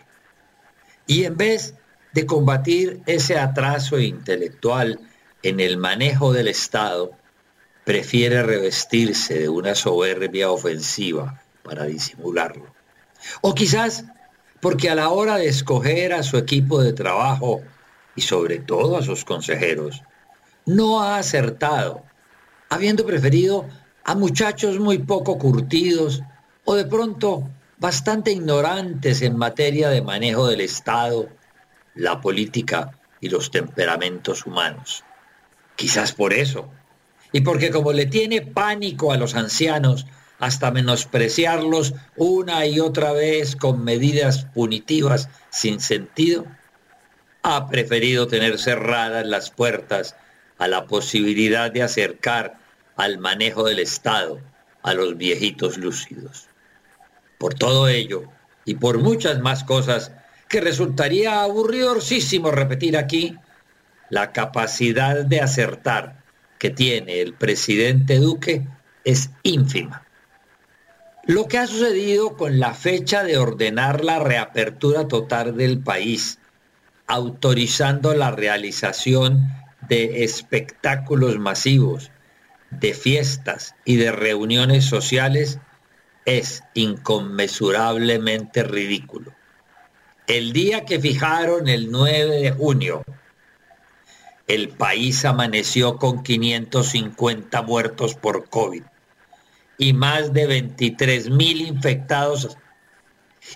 Y 1.08 1.26
en 1.26 1.36
vez 1.36 1.74
de 2.14 2.26
combatir 2.26 3.02
ese 3.06 3.38
atraso 3.38 4.00
intelectual 4.00 5.00
en 5.44 5.60
el 5.60 5.78
manejo 5.78 6.32
del 6.32 6.48
Estado, 6.48 7.12
prefiere 7.92 8.42
revestirse 8.42 9.38
de 9.38 9.50
una 9.50 9.76
soberbia 9.76 10.50
ofensiva 10.50 11.42
para 11.62 11.84
disimularlo. 11.84 12.74
O 13.42 13.54
quizás 13.54 14.06
porque 14.62 14.90
a 14.90 14.96
la 14.96 15.10
hora 15.10 15.36
de 15.36 15.50
escoger 15.50 16.14
a 16.14 16.24
su 16.24 16.38
equipo 16.38 16.82
de 16.82 16.94
trabajo 16.94 17.62
y 18.16 18.22
sobre 18.22 18.60
todo 18.60 18.96
a 18.96 19.02
sus 19.02 19.26
consejeros, 19.26 20.04
no 20.66 21.04
ha 21.04 21.18
acertado, 21.18 22.04
habiendo 22.70 23.06
preferido 23.06 23.68
a 24.06 24.16
muchachos 24.16 24.80
muy 24.80 25.00
poco 25.00 25.38
curtidos 25.38 26.22
o 26.64 26.76
de 26.76 26.86
pronto 26.86 27.50
bastante 27.78 28.32
ignorantes 28.32 29.22
en 29.22 29.36
materia 29.36 29.90
de 29.90 30.02
manejo 30.02 30.48
del 30.48 30.62
Estado, 30.62 31.28
la 31.94 32.22
política 32.22 32.98
y 33.20 33.28
los 33.28 33.52
temperamentos 33.52 34.46
humanos. 34.46 35.04
Quizás 35.76 36.14
por 36.14 36.32
eso, 36.32 36.72
y 37.32 37.42
porque 37.42 37.72
como 37.72 37.94
le 37.94 38.06
tiene 38.06 38.42
pánico 38.42 39.12
a 39.12 39.18
los 39.18 39.36
ancianos, 39.36 40.06
hasta 40.40 40.72
menospreciarlos 40.72 41.94
una 42.16 42.66
y 42.66 42.80
otra 42.80 43.14
vez 43.14 43.56
con 43.56 43.84
medidas 43.84 44.46
punitivas 44.46 45.30
sin 45.52 45.80
sentido, 45.80 46.46
ha 47.44 47.70
preferido 47.70 48.28
tener 48.28 48.58
cerradas 48.60 49.26
las 49.26 49.52
puertas 49.52 50.16
a 50.58 50.68
la 50.68 50.86
posibilidad 50.88 51.72
de 51.72 51.84
acercar 51.84 52.58
al 52.96 53.20
manejo 53.20 53.64
del 53.64 53.80
Estado 53.80 54.40
a 54.84 54.94
los 54.94 55.18
viejitos 55.18 55.78
lúcidos. 55.78 56.48
Por 57.38 57.54
todo 57.54 57.88
ello, 57.88 58.24
y 58.66 58.76
por 58.76 59.00
muchas 59.00 59.40
más 59.42 59.64
cosas 59.64 60.12
que 60.48 60.62
resultaría 60.62 61.42
aburridorcísimo 61.42 62.52
repetir 62.52 62.98
aquí, 62.98 63.36
la 64.10 64.32
capacidad 64.34 65.24
de 65.24 65.42
acertar 65.42 66.21
que 66.62 66.70
tiene 66.70 67.22
el 67.22 67.34
presidente 67.34 68.20
Duque 68.20 68.68
es 69.04 69.32
ínfima. 69.42 70.06
Lo 71.24 71.48
que 71.48 71.58
ha 71.58 71.66
sucedido 71.66 72.38
con 72.38 72.60
la 72.60 72.76
fecha 72.76 73.24
de 73.24 73.40
ordenar 73.40 74.06
la 74.06 74.20
reapertura 74.20 75.08
total 75.08 75.58
del 75.58 75.80
país 75.80 76.38
autorizando 77.08 78.14
la 78.14 78.30
realización 78.30 79.50
de 79.90 80.24
espectáculos 80.24 81.40
masivos, 81.40 82.12
de 82.70 82.94
fiestas 82.94 83.74
y 83.84 83.96
de 83.96 84.12
reuniones 84.12 84.86
sociales 84.86 85.58
es 86.26 86.64
inconmensurablemente 86.76 88.62
ridículo. 88.62 89.34
El 90.28 90.54
día 90.54 90.86
que 90.86 91.00
fijaron 91.00 91.68
el 91.68 91.90
9 91.90 92.36
de 92.40 92.52
junio, 92.52 93.04
el 94.48 94.70
país 94.70 95.24
amaneció 95.26 95.98
con 95.98 96.24
550 96.24 97.62
muertos 97.62 98.16
por 98.16 98.50
COVID 98.50 98.84
y 99.78 99.94
más 99.94 100.34
de 100.34 100.46
23 100.46 101.30
mil 101.30 101.62
infectados. 101.62 102.58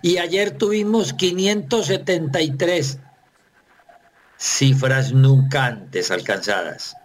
Y 0.01 0.17
ayer 0.17 0.51
tuvimos 0.51 1.13
573 1.13 2.99
cifras 4.38 5.13
nunca 5.13 5.65
antes 5.65 6.11
alcanzadas. 6.11 6.95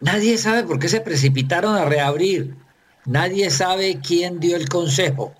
Nadie 0.00 0.38
sabe 0.38 0.64
por 0.64 0.78
qué 0.78 0.88
se 0.88 1.00
precipitaron 1.00 1.76
a 1.76 1.84
reabrir. 1.84 2.56
Nadie 3.04 3.50
sabe 3.50 4.00
quién 4.00 4.40
dio 4.40 4.56
el 4.56 4.68
consejo. 4.68 5.34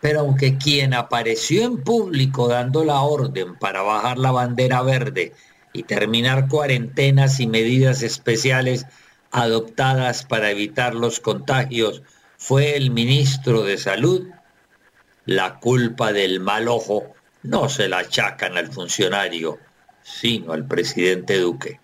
Pero 0.00 0.20
aunque 0.20 0.56
quien 0.56 0.94
apareció 0.94 1.64
en 1.64 1.82
público 1.82 2.48
dando 2.48 2.84
la 2.84 3.00
orden 3.00 3.56
para 3.56 3.82
bajar 3.82 4.18
la 4.18 4.30
bandera 4.30 4.82
verde 4.82 5.34
y 5.76 5.82
terminar 5.82 6.48
cuarentenas 6.48 7.38
y 7.40 7.46
medidas 7.46 8.02
especiales 8.02 8.86
adoptadas 9.30 10.24
para 10.24 10.50
evitar 10.50 10.94
los 10.94 11.20
contagios 11.20 12.02
fue 12.38 12.76
el 12.76 12.90
ministro 12.90 13.62
de 13.62 13.76
Salud, 13.76 14.28
la 15.26 15.58
culpa 15.58 16.12
del 16.12 16.40
mal 16.40 16.68
ojo 16.68 17.14
no 17.42 17.68
se 17.68 17.88
la 17.88 17.98
achacan 17.98 18.56
al 18.56 18.72
funcionario, 18.72 19.58
sino 20.02 20.52
al 20.52 20.66
presidente 20.66 21.38
Duque. 21.38 21.80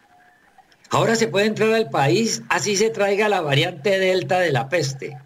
Ahora 0.90 1.16
se 1.16 1.28
puede 1.28 1.46
entrar 1.46 1.72
al 1.72 1.90
país 1.90 2.42
así 2.48 2.76
se 2.76 2.90
traiga 2.90 3.28
la 3.28 3.40
variante 3.40 3.98
delta 3.98 4.40
de 4.40 4.52
la 4.52 4.68
peste. 4.68 5.18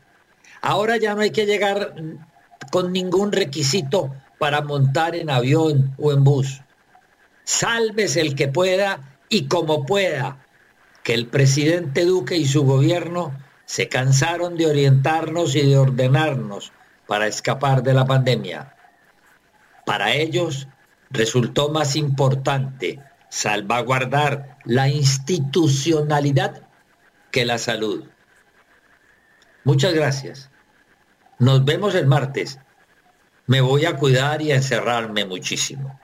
Ahora 0.62 0.96
ya 0.96 1.14
no 1.14 1.20
hay 1.20 1.30
que 1.30 1.46
llegar 1.46 1.94
con 2.70 2.92
ningún 2.92 3.32
requisito 3.32 4.14
para 4.38 4.62
montar 4.62 5.14
en 5.14 5.30
avión 5.30 5.94
o 5.98 6.12
en 6.12 6.24
bus. 6.24 6.60
Sálvese 7.46 8.20
el 8.20 8.34
que 8.34 8.48
pueda 8.48 9.20
y 9.28 9.46
como 9.46 9.86
pueda, 9.86 10.44
que 11.04 11.14
el 11.14 11.28
presidente 11.28 12.04
Duque 12.04 12.36
y 12.36 12.44
su 12.44 12.64
gobierno 12.64 13.38
se 13.66 13.88
cansaron 13.88 14.56
de 14.56 14.66
orientarnos 14.66 15.54
y 15.54 15.62
de 15.62 15.78
ordenarnos 15.78 16.72
para 17.06 17.28
escapar 17.28 17.84
de 17.84 17.94
la 17.94 18.04
pandemia. 18.04 18.74
Para 19.84 20.12
ellos 20.12 20.66
resultó 21.10 21.68
más 21.68 21.94
importante 21.94 23.00
salvaguardar 23.28 24.58
la 24.64 24.88
institucionalidad 24.88 26.62
que 27.30 27.44
la 27.44 27.58
salud. 27.58 28.06
Muchas 29.62 29.94
gracias. 29.94 30.50
Nos 31.38 31.64
vemos 31.64 31.94
el 31.94 32.08
martes. 32.08 32.58
Me 33.46 33.60
voy 33.60 33.84
a 33.84 33.96
cuidar 33.96 34.42
y 34.42 34.50
a 34.50 34.56
encerrarme 34.56 35.24
muchísimo. 35.24 36.00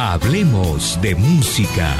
Hablemos 0.00 0.96
de 1.02 1.12
música. 1.16 1.92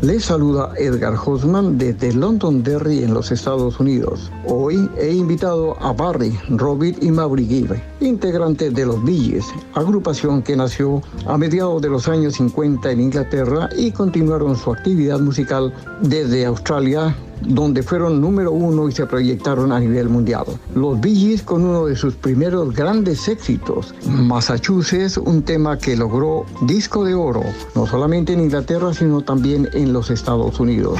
Les 0.00 0.24
saluda 0.24 0.72
Edgar 0.76 1.14
Hosman 1.14 1.78
desde 1.78 2.12
Londonderry 2.12 3.04
en 3.04 3.14
los 3.14 3.30
Estados 3.30 3.78
Unidos. 3.78 4.32
Hoy 4.48 4.90
he 4.98 5.12
invitado 5.12 5.80
a 5.80 5.92
Barry, 5.92 6.36
Robert 6.48 6.98
y 7.00 7.46
Gibb, 7.46 7.80
integrantes 8.00 8.74
de 8.74 8.86
los 8.86 9.04
Billys, 9.04 9.44
agrupación 9.74 10.42
que 10.42 10.56
nació 10.56 11.00
a 11.26 11.38
mediados 11.38 11.80
de 11.80 11.90
los 11.90 12.08
años 12.08 12.34
50 12.34 12.90
en 12.90 13.00
Inglaterra 13.02 13.68
y 13.78 13.92
continuaron 13.92 14.56
su 14.56 14.72
actividad 14.72 15.20
musical 15.20 15.72
desde 16.00 16.44
Australia, 16.44 17.14
donde 17.46 17.82
fueron 17.82 18.20
número 18.20 18.52
uno 18.52 18.88
y 18.88 18.92
se 18.92 19.06
proyectaron 19.06 19.72
a 19.72 19.80
nivel 19.80 20.08
mundial. 20.08 20.44
Los 20.74 21.00
Bee 21.00 21.40
con 21.44 21.64
uno 21.64 21.86
de 21.86 21.96
sus 21.96 22.14
primeros 22.14 22.74
grandes 22.74 23.28
éxitos, 23.28 23.94
Massachusetts, 24.06 25.16
un 25.16 25.42
tema 25.42 25.78
que 25.78 25.96
logró 25.96 26.44
disco 26.62 27.04
de 27.04 27.14
oro, 27.14 27.42
no 27.74 27.86
solamente 27.86 28.32
en 28.32 28.40
Inglaterra, 28.40 28.92
sino 28.92 29.22
también 29.22 29.68
en 29.72 29.92
los 29.92 30.10
Estados 30.10 30.58
Unidos. 30.60 30.98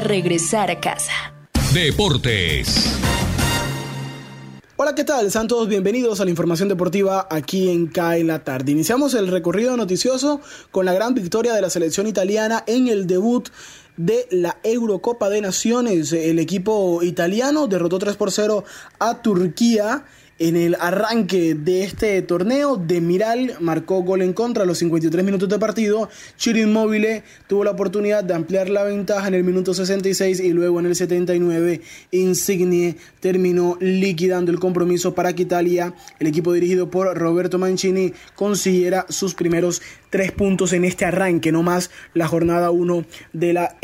Regresar 0.00 0.70
a 0.70 0.80
casa. 0.80 1.12
Deportes. 1.72 2.98
Hola, 4.76 4.94
¿qué 4.94 5.04
tal? 5.04 5.30
Sean 5.30 5.46
todos 5.46 5.68
bienvenidos 5.68 6.20
a 6.20 6.24
la 6.24 6.30
información 6.30 6.68
deportiva 6.68 7.28
aquí 7.30 7.70
en 7.70 7.86
CAE 7.86 8.24
la 8.24 8.42
tarde. 8.42 8.72
Iniciamos 8.72 9.14
el 9.14 9.28
recorrido 9.28 9.76
noticioso 9.76 10.40
con 10.72 10.84
la 10.84 10.92
gran 10.92 11.14
victoria 11.14 11.54
de 11.54 11.60
la 11.60 11.70
selección 11.70 12.06
italiana 12.06 12.64
en 12.66 12.88
el 12.88 13.06
debut 13.06 13.48
de 13.96 14.26
la 14.30 14.58
Eurocopa 14.64 15.28
de 15.28 15.40
Naciones. 15.40 16.12
El 16.12 16.38
equipo 16.40 17.02
italiano 17.02 17.68
derrotó 17.68 17.98
3 17.98 18.16
por 18.16 18.32
0 18.32 18.64
a 18.98 19.22
Turquía 19.22 20.04
en 20.42 20.56
el 20.56 20.76
arranque 20.80 21.54
de 21.54 21.84
este 21.84 22.20
torneo, 22.20 22.76
Demiral 22.76 23.58
marcó 23.60 24.02
gol 24.02 24.22
en 24.22 24.32
contra 24.32 24.64
a 24.64 24.66
los 24.66 24.78
53 24.78 25.24
minutos 25.24 25.48
de 25.48 25.56
partido. 25.56 26.08
Chiro 26.36 26.58
Inmóvil 26.58 27.22
tuvo 27.46 27.62
la 27.62 27.70
oportunidad 27.70 28.24
de 28.24 28.34
ampliar 28.34 28.68
la 28.68 28.82
ventaja 28.82 29.28
en 29.28 29.34
el 29.34 29.44
minuto 29.44 29.72
66 29.72 30.40
y 30.40 30.48
luego 30.48 30.80
en 30.80 30.86
el 30.86 30.96
79 30.96 31.80
Insigne 32.10 32.96
terminó 33.20 33.78
liquidando 33.80 34.50
el 34.50 34.58
compromiso 34.58 35.14
para 35.14 35.32
que 35.32 35.42
Italia, 35.42 35.94
el 36.18 36.26
equipo 36.26 36.52
dirigido 36.52 36.90
por 36.90 37.16
Roberto 37.16 37.60
Mancini, 37.60 38.12
consiguiera 38.34 39.06
sus 39.08 39.34
primeros 39.34 39.80
tres 40.10 40.32
puntos 40.32 40.72
en 40.72 40.84
este 40.84 41.04
arranque, 41.04 41.52
no 41.52 41.62
más 41.62 41.92
la 42.14 42.26
jornada 42.26 42.72
1 42.72 43.04
de 43.32 43.52
la 43.52 43.76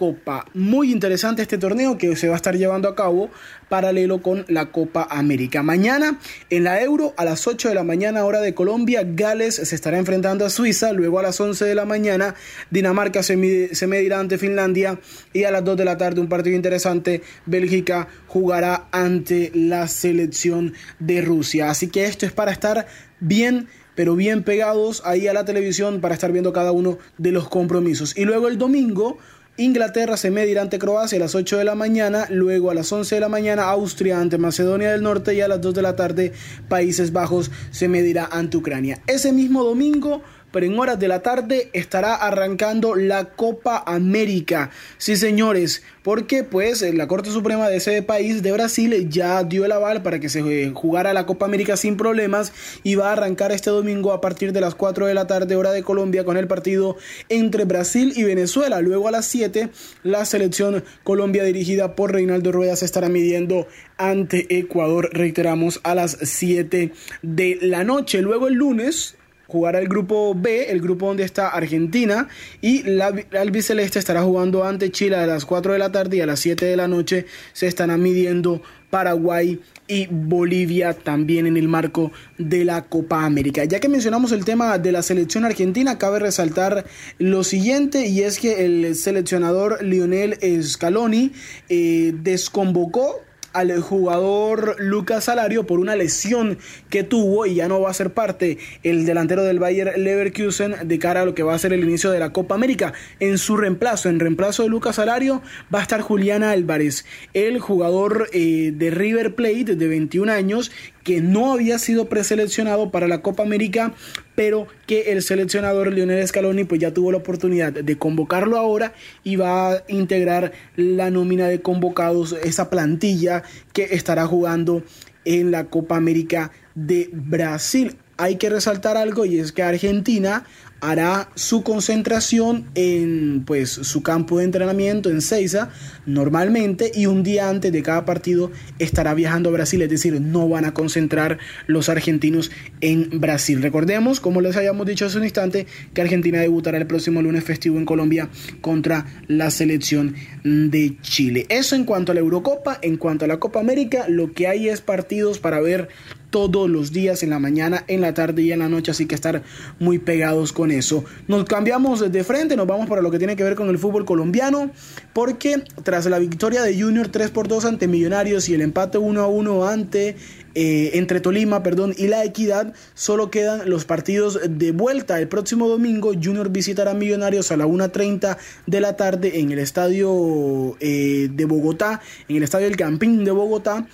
Eurocopa. 0.00 0.46
Muy 0.54 0.92
interesante 0.92 1.42
este 1.42 1.58
torneo 1.58 1.98
que 1.98 2.16
se 2.16 2.28
va 2.28 2.34
a 2.34 2.36
estar 2.36 2.56
llevando 2.56 2.88
a 2.88 2.94
cabo 2.94 3.30
paralelo 3.68 4.22
con 4.22 4.44
la 4.48 4.72
Copa 4.72 5.06
América. 5.10 5.62
Mañana 5.62 6.18
en 6.48 6.64
la 6.64 6.82
Euro 6.82 7.14
a 7.16 7.24
las 7.24 7.46
8 7.46 7.68
de 7.68 7.74
la 7.74 7.84
mañana 7.84 8.24
hora 8.24 8.40
de 8.40 8.54
Colombia, 8.54 9.02
Gales 9.04 9.56
se 9.56 9.74
estará 9.74 9.98
enfrentando 9.98 10.44
a 10.44 10.50
Suiza, 10.50 10.92
luego 10.92 11.18
a 11.18 11.22
las 11.22 11.40
11 11.40 11.64
de 11.64 11.74
la 11.74 11.84
mañana 11.84 12.34
Dinamarca 12.70 13.22
se, 13.22 13.36
medirá 13.36 14.18
ante 14.18 14.38
Finlandia 14.38 14.98
y 15.32 15.44
a 15.44 15.50
las 15.50 15.64
2 15.64 15.76
de 15.76 15.84
la 15.84 15.96
tarde 15.96 16.20
un 16.20 16.28
partido 16.28 16.56
interesante, 16.56 17.22
Bélgica 17.46 18.08
jugará 18.26 18.88
ante 18.90 19.52
la 19.54 19.86
selección 19.86 20.72
de 20.98 21.20
Rusia. 21.20 21.70
Así 21.70 21.88
que 21.88 22.06
esto 22.06 22.26
es 22.26 22.32
para 22.32 22.52
estar 22.52 22.86
bien 23.20 23.68
pero 23.94 24.16
bien 24.16 24.44
pegados 24.44 25.02
ahí 25.04 25.26
a 25.26 25.34
la 25.34 25.44
televisión 25.44 26.00
para 26.00 26.14
estar 26.14 26.32
viendo 26.32 26.54
cada 26.54 26.72
uno 26.72 26.96
de 27.18 27.32
los 27.32 27.50
compromisos. 27.50 28.16
Y 28.16 28.24
luego 28.24 28.48
el 28.48 28.56
domingo 28.56 29.18
Inglaterra 29.56 30.16
se 30.16 30.30
medirá 30.30 30.62
ante 30.62 30.78
Croacia 30.78 31.16
a 31.16 31.20
las 31.20 31.34
8 31.34 31.58
de 31.58 31.64
la 31.64 31.74
mañana, 31.74 32.26
luego 32.30 32.70
a 32.70 32.74
las 32.74 32.90
11 32.90 33.16
de 33.16 33.20
la 33.20 33.28
mañana 33.28 33.64
Austria 33.64 34.20
ante 34.20 34.38
Macedonia 34.38 34.92
del 34.92 35.02
Norte 35.02 35.34
y 35.34 35.40
a 35.42 35.48
las 35.48 35.60
2 35.60 35.74
de 35.74 35.82
la 35.82 35.96
tarde 35.96 36.32
Países 36.68 37.12
Bajos 37.12 37.50
se 37.70 37.88
medirá 37.88 38.28
ante 38.32 38.56
Ucrania. 38.56 39.00
Ese 39.06 39.32
mismo 39.32 39.62
domingo 39.62 40.22
pero 40.52 40.66
en 40.66 40.78
horas 40.78 40.98
de 40.98 41.08
la 41.08 41.22
tarde 41.22 41.70
estará 41.72 42.14
arrancando 42.14 42.94
la 42.94 43.26
Copa 43.26 43.82
América. 43.86 44.70
Sí, 44.98 45.16
señores, 45.16 45.82
porque 46.02 46.44
pues 46.44 46.82
la 46.94 47.08
Corte 47.08 47.30
Suprema 47.30 47.68
de 47.68 47.76
ese 47.76 48.02
país 48.02 48.42
de 48.42 48.52
Brasil 48.52 49.08
ya 49.10 49.42
dio 49.44 49.64
el 49.64 49.72
aval 49.72 50.02
para 50.02 50.18
que 50.18 50.28
se 50.28 50.40
eh, 50.40 50.72
jugara 50.74 51.12
la 51.12 51.26
Copa 51.26 51.46
América 51.46 51.76
sin 51.76 51.96
problemas 51.96 52.52
y 52.82 52.94
va 52.94 53.10
a 53.10 53.12
arrancar 53.12 53.52
este 53.52 53.70
domingo 53.70 54.12
a 54.12 54.20
partir 54.20 54.52
de 54.52 54.60
las 54.60 54.74
4 54.74 55.06
de 55.06 55.14
la 55.14 55.26
tarde 55.26 55.56
hora 55.56 55.72
de 55.72 55.82
Colombia 55.82 56.24
con 56.24 56.36
el 56.36 56.46
partido 56.46 56.96
entre 57.28 57.64
Brasil 57.64 58.12
y 58.16 58.24
Venezuela. 58.24 58.80
Luego 58.80 59.08
a 59.08 59.10
las 59.10 59.26
7 59.26 59.70
la 60.02 60.24
selección 60.24 60.84
Colombia 61.02 61.44
dirigida 61.44 61.94
por 61.94 62.12
Reinaldo 62.12 62.52
Rueda 62.52 62.76
se 62.76 62.84
estará 62.84 63.08
midiendo 63.08 63.66
ante 63.96 64.58
Ecuador, 64.58 65.10
reiteramos, 65.12 65.80
a 65.82 65.94
las 65.94 66.16
7 66.22 66.92
de 67.22 67.58
la 67.60 67.84
noche. 67.84 68.22
Luego 68.22 68.48
el 68.48 68.54
lunes 68.54 69.16
jugará 69.50 69.80
el 69.80 69.88
grupo 69.88 70.34
B, 70.34 70.70
el 70.70 70.80
grupo 70.80 71.08
donde 71.08 71.24
está 71.24 71.48
Argentina, 71.48 72.28
y 72.60 72.84
la, 72.84 73.12
albiceleste 73.38 73.98
estará 73.98 74.22
jugando 74.22 74.64
ante 74.64 74.90
Chile 74.90 75.16
a 75.16 75.26
las 75.26 75.44
4 75.44 75.72
de 75.72 75.78
la 75.78 75.90
tarde 75.90 76.18
y 76.18 76.20
a 76.20 76.26
las 76.26 76.38
7 76.40 76.64
de 76.64 76.76
la 76.76 76.86
noche 76.86 77.26
se 77.52 77.66
estarán 77.66 78.00
midiendo 78.00 78.62
Paraguay 78.90 79.60
y 79.88 80.06
Bolivia 80.06 80.94
también 80.94 81.46
en 81.46 81.56
el 81.56 81.66
marco 81.66 82.12
de 82.38 82.64
la 82.64 82.82
Copa 82.82 83.24
América. 83.24 83.64
Ya 83.64 83.80
que 83.80 83.88
mencionamos 83.88 84.30
el 84.30 84.44
tema 84.44 84.78
de 84.78 84.92
la 84.92 85.02
selección 85.02 85.44
argentina, 85.44 85.98
cabe 85.98 86.20
resaltar 86.20 86.84
lo 87.18 87.42
siguiente 87.42 88.06
y 88.06 88.22
es 88.22 88.38
que 88.38 88.64
el 88.64 88.94
seleccionador 88.94 89.82
Lionel 89.82 90.38
Scaloni 90.62 91.32
eh, 91.68 92.12
desconvocó 92.22 93.20
al 93.52 93.80
jugador 93.80 94.76
Lucas 94.78 95.24
Salario 95.24 95.66
por 95.66 95.80
una 95.80 95.96
lesión 95.96 96.58
que 96.88 97.02
tuvo 97.02 97.46
y 97.46 97.54
ya 97.56 97.68
no 97.68 97.80
va 97.80 97.90
a 97.90 97.94
ser 97.94 98.12
parte 98.12 98.58
el 98.82 99.06
delantero 99.06 99.44
del 99.44 99.58
Bayer 99.58 99.98
Leverkusen 99.98 100.76
de 100.84 100.98
cara 100.98 101.22
a 101.22 101.24
lo 101.24 101.34
que 101.34 101.42
va 101.42 101.54
a 101.54 101.58
ser 101.58 101.72
el 101.72 101.84
inicio 101.84 102.10
de 102.10 102.18
la 102.18 102.32
Copa 102.32 102.54
América. 102.54 102.92
En 103.18 103.38
su 103.38 103.56
reemplazo, 103.56 104.08
en 104.08 104.20
reemplazo 104.20 104.62
de 104.62 104.68
Lucas 104.68 104.96
Salario, 104.96 105.42
va 105.74 105.80
a 105.80 105.82
estar 105.82 106.00
Juliana 106.00 106.52
Álvarez, 106.52 107.04
el 107.34 107.58
jugador 107.58 108.28
eh, 108.32 108.72
de 108.74 108.90
River 108.90 109.34
Plate 109.34 109.76
de 109.76 109.88
21 109.88 110.32
años 110.32 110.70
que 111.02 111.20
no 111.20 111.52
había 111.52 111.78
sido 111.78 112.08
preseleccionado 112.08 112.90
para 112.90 113.08
la 113.08 113.22
Copa 113.22 113.42
América, 113.42 113.94
pero 114.34 114.66
que 114.86 115.12
el 115.12 115.22
seleccionador 115.22 115.92
Lionel 115.92 116.26
Scaloni 116.26 116.64
pues 116.64 116.80
ya 116.80 116.92
tuvo 116.92 117.12
la 117.12 117.18
oportunidad 117.18 117.72
de 117.72 117.98
convocarlo 117.98 118.58
ahora 118.58 118.92
y 119.24 119.36
va 119.36 119.72
a 119.72 119.82
integrar 119.88 120.52
la 120.76 121.10
nómina 121.10 121.48
de 121.48 121.60
convocados, 121.60 122.36
esa 122.44 122.70
plantilla 122.70 123.42
que 123.72 123.88
estará 123.92 124.26
jugando 124.26 124.82
en 125.24 125.50
la 125.50 125.64
Copa 125.64 125.96
América 125.96 126.50
de 126.74 127.10
Brasil. 127.12 127.96
Hay 128.16 128.36
que 128.36 128.50
resaltar 128.50 128.96
algo 128.96 129.24
y 129.24 129.38
es 129.38 129.52
que 129.52 129.62
Argentina 129.62 130.44
hará 130.80 131.28
su 131.34 131.62
concentración 131.62 132.66
en 132.74 133.44
pues 133.44 133.70
su 133.70 134.02
campo 134.02 134.38
de 134.38 134.44
entrenamiento 134.44 135.10
en 135.10 135.20
Seiza 135.20 135.70
normalmente 136.06 136.90
y 136.94 137.06
un 137.06 137.22
día 137.22 137.48
antes 137.48 137.72
de 137.72 137.82
cada 137.82 138.04
partido 138.04 138.50
estará 138.78 139.14
viajando 139.14 139.50
a 139.50 139.52
Brasil, 139.52 139.82
es 139.82 139.90
decir, 139.90 140.20
no 140.20 140.48
van 140.48 140.64
a 140.64 140.74
concentrar 140.74 141.38
los 141.66 141.88
argentinos 141.88 142.50
en 142.80 143.20
Brasil. 143.20 143.62
Recordemos, 143.62 144.20
como 144.20 144.40
les 144.40 144.56
habíamos 144.56 144.86
dicho 144.86 145.06
hace 145.06 145.18
un 145.18 145.24
instante, 145.24 145.66
que 145.94 146.00
Argentina 146.00 146.40
debutará 146.40 146.78
el 146.78 146.86
próximo 146.86 147.22
lunes 147.22 147.44
festivo 147.44 147.78
en 147.78 147.84
Colombia 147.84 148.28
contra 148.60 149.06
la 149.28 149.50
selección 149.50 150.14
de 150.44 150.96
Chile. 151.02 151.46
Eso 151.48 151.76
en 151.76 151.84
cuanto 151.84 152.12
a 152.12 152.14
la 152.14 152.20
Eurocopa, 152.20 152.78
en 152.82 152.96
cuanto 152.96 153.24
a 153.24 153.28
la 153.28 153.38
Copa 153.38 153.60
América, 153.60 154.06
lo 154.08 154.32
que 154.32 154.48
hay 154.48 154.68
es 154.68 154.80
partidos 154.80 155.38
para 155.38 155.60
ver 155.60 155.88
todos 156.30 156.70
los 156.70 156.92
días 156.92 157.22
en 157.22 157.30
la 157.30 157.38
mañana, 157.38 157.84
en 157.88 158.00
la 158.00 158.14
tarde 158.14 158.42
y 158.42 158.52
en 158.52 158.60
la 158.60 158.68
noche, 158.68 158.90
así 158.90 159.06
que 159.06 159.14
estar 159.14 159.42
muy 159.78 159.98
pegados 159.98 160.52
con 160.52 160.70
eso. 160.70 161.04
Nos 161.28 161.44
cambiamos 161.44 162.10
de 162.10 162.24
frente, 162.24 162.56
nos 162.56 162.66
vamos 162.66 162.88
para 162.88 163.02
lo 163.02 163.10
que 163.10 163.18
tiene 163.18 163.36
que 163.36 163.44
ver 163.44 163.54
con 163.54 163.68
el 163.68 163.78
fútbol 163.78 164.04
colombiano, 164.04 164.70
porque 165.12 165.62
tras 165.82 166.06
la 166.06 166.18
victoria 166.18 166.62
de 166.62 166.80
Junior 166.80 167.08
3 167.08 167.30
por 167.30 167.48
2 167.48 167.64
ante 167.64 167.88
Millonarios 167.88 168.48
y 168.48 168.54
el 168.54 168.62
empate 168.62 168.98
1 168.98 169.20
a 169.20 169.26
1 169.26 169.66
ante 169.66 170.16
eh, 170.54 170.90
entre 170.94 171.20
Tolima, 171.20 171.62
perdón, 171.62 171.94
y 171.96 172.08
la 172.08 172.24
Equidad, 172.24 172.74
solo 172.94 173.30
quedan 173.30 173.70
los 173.70 173.84
partidos 173.84 174.40
de 174.48 174.72
vuelta. 174.72 175.20
El 175.20 175.28
próximo 175.28 175.68
domingo 175.68 176.12
Junior 176.12 176.50
visitará 176.50 176.94
Millonarios 176.94 177.52
a 177.52 177.56
la 177.56 177.66
1.30 177.66 178.36
de 178.66 178.80
la 178.80 178.96
tarde 178.96 179.40
en 179.40 179.52
el 179.52 179.60
estadio 179.60 180.76
eh, 180.80 181.28
de 181.32 181.44
Bogotá, 181.44 182.00
en 182.28 182.36
el 182.36 182.42
estadio 182.42 182.66
del 182.66 182.76
Campín 182.76 183.24
de 183.24 183.30
Bogotá 183.30 183.86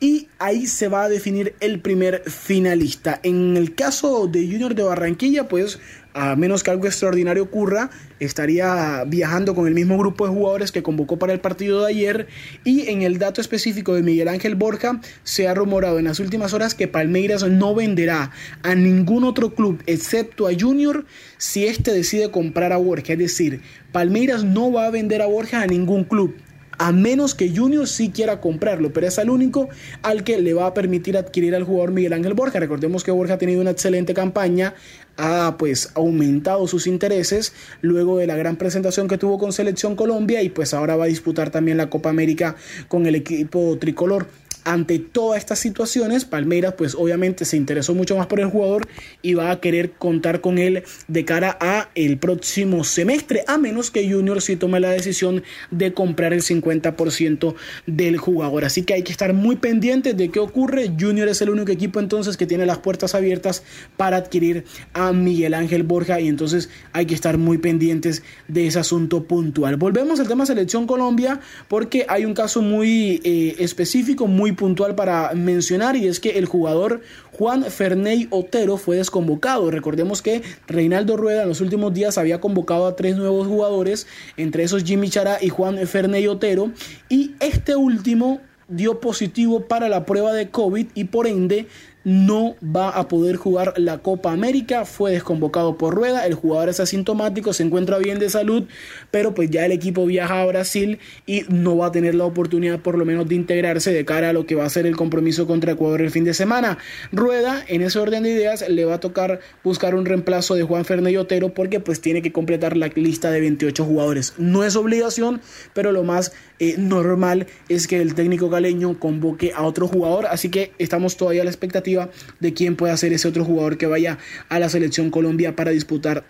y 0.00 0.28
ahí 0.38 0.66
se 0.66 0.88
va 0.88 1.04
a 1.04 1.08
definir 1.08 1.54
el 1.60 1.80
primer 1.80 2.22
finalista. 2.26 3.20
En 3.22 3.56
el 3.56 3.74
caso 3.74 4.26
de 4.26 4.46
Junior 4.46 4.74
de 4.74 4.82
Barranquilla, 4.82 5.48
pues 5.48 5.78
a 6.16 6.34
menos 6.34 6.62
que 6.62 6.70
algo 6.70 6.86
extraordinario 6.86 7.42
ocurra, 7.42 7.90
estaría 8.20 9.04
viajando 9.06 9.54
con 9.54 9.66
el 9.66 9.74
mismo 9.74 9.98
grupo 9.98 10.26
de 10.26 10.32
jugadores 10.32 10.72
que 10.72 10.82
convocó 10.82 11.18
para 11.18 11.34
el 11.34 11.40
partido 11.40 11.82
de 11.82 11.88
ayer. 11.88 12.26
Y 12.64 12.88
en 12.88 13.02
el 13.02 13.18
dato 13.18 13.42
específico 13.42 13.94
de 13.94 14.02
Miguel 14.02 14.28
Ángel 14.28 14.54
Borja, 14.54 15.02
se 15.24 15.46
ha 15.46 15.52
rumorado 15.52 15.98
en 15.98 16.06
las 16.06 16.18
últimas 16.18 16.54
horas 16.54 16.74
que 16.74 16.88
Palmeiras 16.88 17.42
no 17.42 17.74
venderá 17.74 18.30
a 18.62 18.74
ningún 18.74 19.24
otro 19.24 19.54
club 19.54 19.82
excepto 19.84 20.48
a 20.48 20.52
Junior 20.58 21.04
si 21.36 21.66
éste 21.66 21.92
decide 21.92 22.30
comprar 22.30 22.72
a 22.72 22.78
Borja. 22.78 23.12
Es 23.12 23.18
decir, 23.18 23.60
Palmeiras 23.92 24.42
no 24.42 24.72
va 24.72 24.86
a 24.86 24.90
vender 24.90 25.20
a 25.20 25.26
Borja 25.26 25.60
a 25.60 25.66
ningún 25.66 26.04
club 26.04 26.34
a 26.78 26.92
menos 26.92 27.34
que 27.34 27.54
Junior 27.54 27.86
sí 27.86 28.10
quiera 28.10 28.40
comprarlo, 28.40 28.92
pero 28.92 29.06
es 29.06 29.18
el 29.18 29.30
único 29.30 29.68
al 30.02 30.24
que 30.24 30.40
le 30.40 30.54
va 30.54 30.66
a 30.66 30.74
permitir 30.74 31.16
adquirir 31.16 31.54
al 31.54 31.64
jugador 31.64 31.92
Miguel 31.92 32.12
Ángel 32.12 32.34
Borja. 32.34 32.60
Recordemos 32.60 33.04
que 33.04 33.10
Borja 33.10 33.34
ha 33.34 33.38
tenido 33.38 33.60
una 33.60 33.70
excelente 33.70 34.14
campaña, 34.14 34.74
ha 35.16 35.56
pues 35.58 35.90
aumentado 35.94 36.66
sus 36.68 36.86
intereses 36.86 37.52
luego 37.80 38.18
de 38.18 38.26
la 38.26 38.36
gran 38.36 38.56
presentación 38.56 39.08
que 39.08 39.18
tuvo 39.18 39.38
con 39.38 39.52
Selección 39.52 39.96
Colombia 39.96 40.42
y 40.42 40.50
pues 40.50 40.74
ahora 40.74 40.96
va 40.96 41.04
a 41.04 41.08
disputar 41.08 41.50
también 41.50 41.76
la 41.78 41.90
Copa 41.90 42.10
América 42.10 42.56
con 42.88 43.06
el 43.06 43.14
equipo 43.14 43.78
tricolor 43.78 44.26
ante 44.66 44.98
todas 44.98 45.38
estas 45.38 45.60
situaciones, 45.60 46.24
Palmeiras 46.24 46.74
pues 46.76 46.96
obviamente 46.96 47.44
se 47.44 47.56
interesó 47.56 47.94
mucho 47.94 48.16
más 48.16 48.26
por 48.26 48.40
el 48.40 48.46
jugador 48.46 48.88
y 49.22 49.34
va 49.34 49.52
a 49.52 49.60
querer 49.60 49.92
contar 49.92 50.40
con 50.40 50.58
él 50.58 50.82
de 51.06 51.24
cara 51.24 51.56
a 51.60 51.88
el 51.94 52.18
próximo 52.18 52.82
semestre, 52.82 53.44
a 53.46 53.58
menos 53.58 53.92
que 53.92 54.10
Junior 54.10 54.42
sí 54.42 54.56
tome 54.56 54.80
la 54.80 54.90
decisión 54.90 55.44
de 55.70 55.94
comprar 55.94 56.32
el 56.32 56.42
50% 56.42 57.54
del 57.86 58.16
jugador. 58.16 58.64
Así 58.64 58.82
que 58.82 58.94
hay 58.94 59.04
que 59.04 59.12
estar 59.12 59.32
muy 59.34 59.54
pendientes 59.54 60.16
de 60.16 60.30
qué 60.30 60.40
ocurre. 60.40 60.90
Junior 60.98 61.28
es 61.28 61.40
el 61.42 61.50
único 61.50 61.70
equipo 61.70 62.00
entonces 62.00 62.36
que 62.36 62.46
tiene 62.46 62.66
las 62.66 62.78
puertas 62.78 63.14
abiertas 63.14 63.62
para 63.96 64.16
adquirir 64.16 64.64
a 64.94 65.12
Miguel 65.12 65.54
Ángel 65.54 65.84
Borja 65.84 66.18
y 66.18 66.26
entonces 66.26 66.70
hay 66.92 67.06
que 67.06 67.14
estar 67.14 67.38
muy 67.38 67.58
pendientes 67.58 68.24
de 68.48 68.66
ese 68.66 68.80
asunto 68.80 69.28
puntual. 69.28 69.76
Volvemos 69.76 70.18
al 70.18 70.26
tema 70.26 70.44
selección 70.44 70.88
Colombia 70.88 71.38
porque 71.68 72.04
hay 72.08 72.24
un 72.24 72.34
caso 72.34 72.62
muy 72.62 73.20
eh, 73.22 73.54
específico, 73.60 74.26
muy 74.26 74.55
puntual 74.56 74.94
para 74.94 75.32
mencionar 75.34 75.96
y 75.96 76.06
es 76.08 76.18
que 76.18 76.38
el 76.38 76.46
jugador 76.46 77.02
Juan 77.32 77.64
Ferney 77.64 78.26
Otero 78.30 78.76
fue 78.76 78.96
desconvocado. 78.96 79.70
Recordemos 79.70 80.22
que 80.22 80.42
Reinaldo 80.66 81.16
Rueda 81.16 81.42
en 81.42 81.48
los 81.48 81.60
últimos 81.60 81.94
días 81.94 82.18
había 82.18 82.40
convocado 82.40 82.86
a 82.86 82.96
tres 82.96 83.16
nuevos 83.16 83.46
jugadores, 83.46 84.06
entre 84.36 84.64
esos 84.64 84.84
Jimmy 84.84 85.10
Chará 85.10 85.38
y 85.40 85.48
Juan 85.48 85.78
Ferney 85.86 86.26
Otero, 86.26 86.72
y 87.08 87.34
este 87.40 87.76
último 87.76 88.40
dio 88.68 89.00
positivo 89.00 89.66
para 89.66 89.88
la 89.88 90.04
prueba 90.04 90.32
de 90.32 90.50
COVID 90.50 90.86
y 90.94 91.04
por 91.04 91.26
ende 91.26 91.68
no 92.06 92.54
va 92.62 92.90
a 92.90 93.08
poder 93.08 93.34
jugar 93.34 93.74
la 93.78 93.98
Copa 93.98 94.30
América. 94.30 94.84
Fue 94.84 95.10
desconvocado 95.10 95.76
por 95.76 95.92
Rueda. 95.92 96.24
El 96.24 96.34
jugador 96.34 96.68
es 96.68 96.78
asintomático, 96.78 97.52
se 97.52 97.64
encuentra 97.64 97.98
bien 97.98 98.20
de 98.20 98.30
salud, 98.30 98.68
pero 99.10 99.34
pues 99.34 99.50
ya 99.50 99.66
el 99.66 99.72
equipo 99.72 100.06
viaja 100.06 100.40
a 100.40 100.46
Brasil 100.46 101.00
y 101.26 101.42
no 101.48 101.76
va 101.76 101.86
a 101.86 101.92
tener 101.92 102.14
la 102.14 102.24
oportunidad 102.24 102.78
por 102.78 102.96
lo 102.96 103.04
menos 103.04 103.28
de 103.28 103.34
integrarse 103.34 103.92
de 103.92 104.04
cara 104.04 104.30
a 104.30 104.32
lo 104.32 104.46
que 104.46 104.54
va 104.54 104.64
a 104.64 104.70
ser 104.70 104.86
el 104.86 104.94
compromiso 104.94 105.48
contra 105.48 105.72
Ecuador 105.72 106.00
el 106.00 106.12
fin 106.12 106.22
de 106.22 106.32
semana. 106.32 106.78
Rueda, 107.10 107.64
en 107.66 107.82
ese 107.82 107.98
orden 107.98 108.22
de 108.22 108.30
ideas, 108.30 108.64
le 108.68 108.84
va 108.84 108.94
a 108.94 109.00
tocar 109.00 109.40
buscar 109.64 109.96
un 109.96 110.06
reemplazo 110.06 110.54
de 110.54 110.62
Juan 110.62 110.84
Fernández 110.84 111.18
Otero 111.18 111.54
porque 111.54 111.80
pues 111.80 112.00
tiene 112.00 112.22
que 112.22 112.30
completar 112.30 112.76
la 112.76 112.86
lista 112.86 113.32
de 113.32 113.40
28 113.40 113.84
jugadores. 113.84 114.34
No 114.38 114.62
es 114.62 114.76
obligación, 114.76 115.40
pero 115.74 115.90
lo 115.90 116.04
más 116.04 116.32
eh, 116.60 116.76
normal 116.78 117.48
es 117.68 117.88
que 117.88 118.00
el 118.00 118.14
técnico 118.14 118.48
galeño 118.48 119.00
convoque 119.00 119.52
a 119.56 119.64
otro 119.64 119.88
jugador, 119.88 120.26
así 120.26 120.50
que 120.50 120.70
estamos 120.78 121.16
todavía 121.16 121.42
a 121.42 121.44
la 121.44 121.50
expectativa 121.50 121.95
de 122.40 122.54
quién 122.54 122.76
puede 122.76 122.96
ser 122.96 123.12
ese 123.12 123.28
otro 123.28 123.44
jugador 123.44 123.78
que 123.78 123.86
vaya 123.86 124.18
a 124.48 124.58
la 124.58 124.68
selección 124.68 125.10
Colombia 125.10 125.56
para 125.56 125.70
disputar 125.70 126.24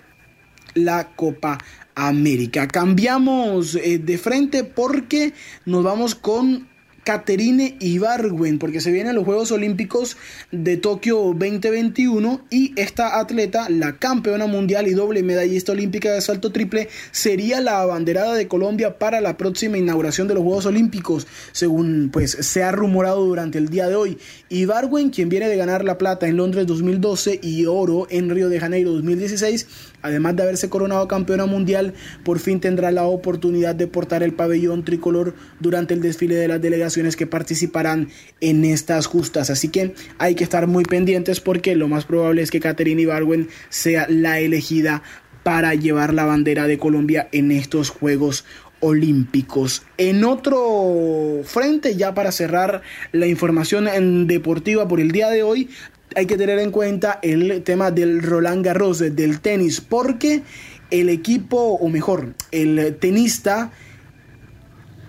la 0.75 1.09
Copa 1.17 1.59
América. 1.95 2.69
Cambiamos 2.69 3.75
eh, 3.75 3.99
de 3.99 4.19
frente 4.19 4.64
porque 4.64 5.33
nos 5.64 5.83
vamos 5.83 6.14
con 6.14 6.69
Caterine 7.07 7.77
Ibargüen, 7.79 8.59
porque 8.59 8.81
se 8.81 8.91
vienen 8.91 9.14
los 9.14 9.25
Juegos 9.25 9.53
Olímpicos 9.53 10.17
de 10.51 10.77
Tokio 10.77 11.19
2021 11.39 12.47
y 12.51 12.73
esta 12.75 13.21
atleta, 13.21 13.69
la 13.71 13.97
campeona 13.97 14.49
mundial 14.49 14.89
y 14.89 14.91
doble 14.91 15.23
medallista 15.23 15.71
olímpica 15.71 16.12
de 16.12 16.21
salto 16.21 16.51
triple, 16.51 16.89
sería 17.12 17.61
la 17.61 17.81
abanderada 17.81 18.35
de 18.35 18.49
Colombia 18.49 18.99
para 18.99 19.21
la 19.21 19.37
próxima 19.37 19.79
inauguración 19.79 20.27
de 20.27 20.35
los 20.35 20.43
Juegos 20.43 20.67
Olímpicos, 20.67 21.29
según 21.53 22.11
pues 22.12 22.33
se 22.33 22.64
ha 22.64 22.73
rumorado 22.73 23.25
durante 23.25 23.59
el 23.59 23.69
día 23.69 23.87
de 23.87 23.95
hoy. 23.95 24.19
Ibargüen, 24.49 25.11
quien 25.11 25.28
viene 25.28 25.49
de 25.49 25.57
ganar 25.57 25.82
la 25.84 25.99
plata 25.99 26.28
en 26.28 26.36
Londres 26.36 26.68
2012 26.68 27.40
y 27.42 27.66
oro 27.66 28.07
en 28.11 28.30
Río 28.30 28.49
de 28.49 28.61
Janeiro 28.61 28.92
2016, 28.92 29.66
además 30.03 30.36
de 30.36 30.44
haberse 30.44 30.68
coronado 30.68 31.09
campeona 31.09 31.47
mundial, 31.47 31.94
por 32.22 32.38
fin 32.38 32.61
tendrá 32.61 32.92
la 32.92 33.07
oportunidad 33.07 33.74
de 33.74 33.88
portar 33.88 34.22
el 34.22 34.34
pabellón 34.34 34.84
tricolor 34.84 35.34
durante 35.59 35.94
el 35.94 36.01
desfile 36.01 36.36
de 36.36 36.47
las 36.47 36.62
delegaciones 36.62 37.16
que 37.16 37.26
participarán 37.26 38.09
en 38.40 38.64
estas 38.64 39.07
justas. 39.07 39.51
Así 39.51 39.68
que 39.68 39.94
hay 40.18 40.36
que 40.36 40.44
estar 40.44 40.68
muy 40.68 40.84
pendientes 40.84 41.40
porque 41.40 41.74
lo 41.74 41.88
más 41.88 42.05
probable 42.05 42.42
es 42.42 42.53
que 42.53 42.61
Caterina 42.61 43.01
Ibarwen 43.01 43.49
sea 43.68 44.07
la 44.09 44.38
elegida 44.38 45.03
para 45.47 45.74
llevar 45.74 46.12
la 46.12 46.24
bandera 46.24 46.66
de 46.66 46.76
Colombia 46.76 47.28
en 47.30 47.53
estos 47.53 47.90
Juegos 47.90 48.44
Olímpicos. 48.81 49.83
En 49.99 50.24
otro 50.24 51.41
frente, 51.45 51.97
ya 51.97 52.14
para 52.14 52.33
cerrar 52.33 52.83
la 53.12 53.27
información 53.27 54.27
deportiva 54.27 54.87
por 54.87 55.01
el 55.01 55.12
día 55.12 55.31
de 55.31 55.43
hoy, 55.43 55.68
hay 56.14 56.27
que 56.27 56.37
tener 56.37 56.59
en 56.59 56.70
cuenta 56.70 57.18
el 57.22 57.62
tema 57.62 57.91
del 57.91 58.22
Roland 58.22 58.64
Garros, 58.64 58.99
del 58.99 59.41
tenis, 59.41 59.81
porque 59.81 60.43
el 60.91 61.09
equipo, 61.09 61.74
o 61.74 61.89
mejor, 61.89 62.35
el 62.53 62.97
tenista 63.01 63.72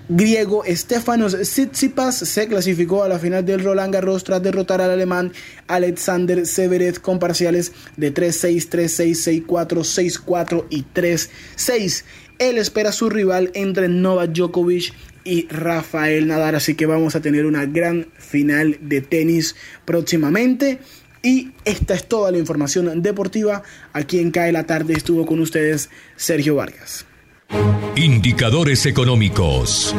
griego 0.09 0.63
Stefanos 0.65 1.35
Tsitsipas 1.35 2.17
se 2.17 2.47
clasificó 2.47 3.03
a 3.03 3.09
la 3.09 3.19
final 3.19 3.45
del 3.45 3.63
Roland 3.63 3.93
Garros 3.93 4.23
tras 4.23 4.41
derrotar 4.41 4.81
al 4.81 4.91
alemán 4.91 5.33
Alexander 5.67 6.45
Severev 6.45 7.01
con 7.01 7.19
parciales 7.19 7.73
de 7.97 8.13
3-6, 8.13 8.69
3-6, 8.69 9.45
6-4, 9.45 10.23
6-4 10.25 10.65
y 10.69 10.85
3-6. 10.93 12.03
Él 12.39 12.57
espera 12.57 12.89
a 12.89 12.93
su 12.93 13.09
rival 13.09 13.51
entre 13.53 13.87
Novak 13.87 14.31
Djokovic 14.31 14.93
y 15.23 15.47
Rafael 15.47 16.27
Nadal, 16.27 16.55
así 16.55 16.75
que 16.75 16.85
vamos 16.85 17.15
a 17.15 17.21
tener 17.21 17.45
una 17.45 17.65
gran 17.65 18.07
final 18.17 18.77
de 18.81 19.01
tenis 19.01 19.55
próximamente. 19.85 20.79
Y 21.23 21.51
esta 21.65 21.95
es 21.95 22.07
toda 22.07 22.31
la 22.31 22.37
información 22.37 23.01
deportiva. 23.01 23.63
Aquí 23.91 24.19
en 24.19 24.31
CAE 24.31 24.51
la 24.51 24.65
tarde 24.65 24.93
estuvo 24.93 25.25
con 25.25 25.39
ustedes 25.39 25.89
Sergio 26.15 26.55
Vargas. 26.55 27.05
Indicadores 27.95 28.85
económicos. 28.85 29.95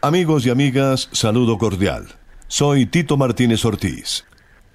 Amigos 0.00 0.46
y 0.46 0.50
amigas, 0.50 1.08
saludo 1.12 1.58
cordial. 1.58 2.06
Soy 2.48 2.86
Tito 2.86 3.16
Martínez 3.16 3.64
Ortiz. 3.64 4.24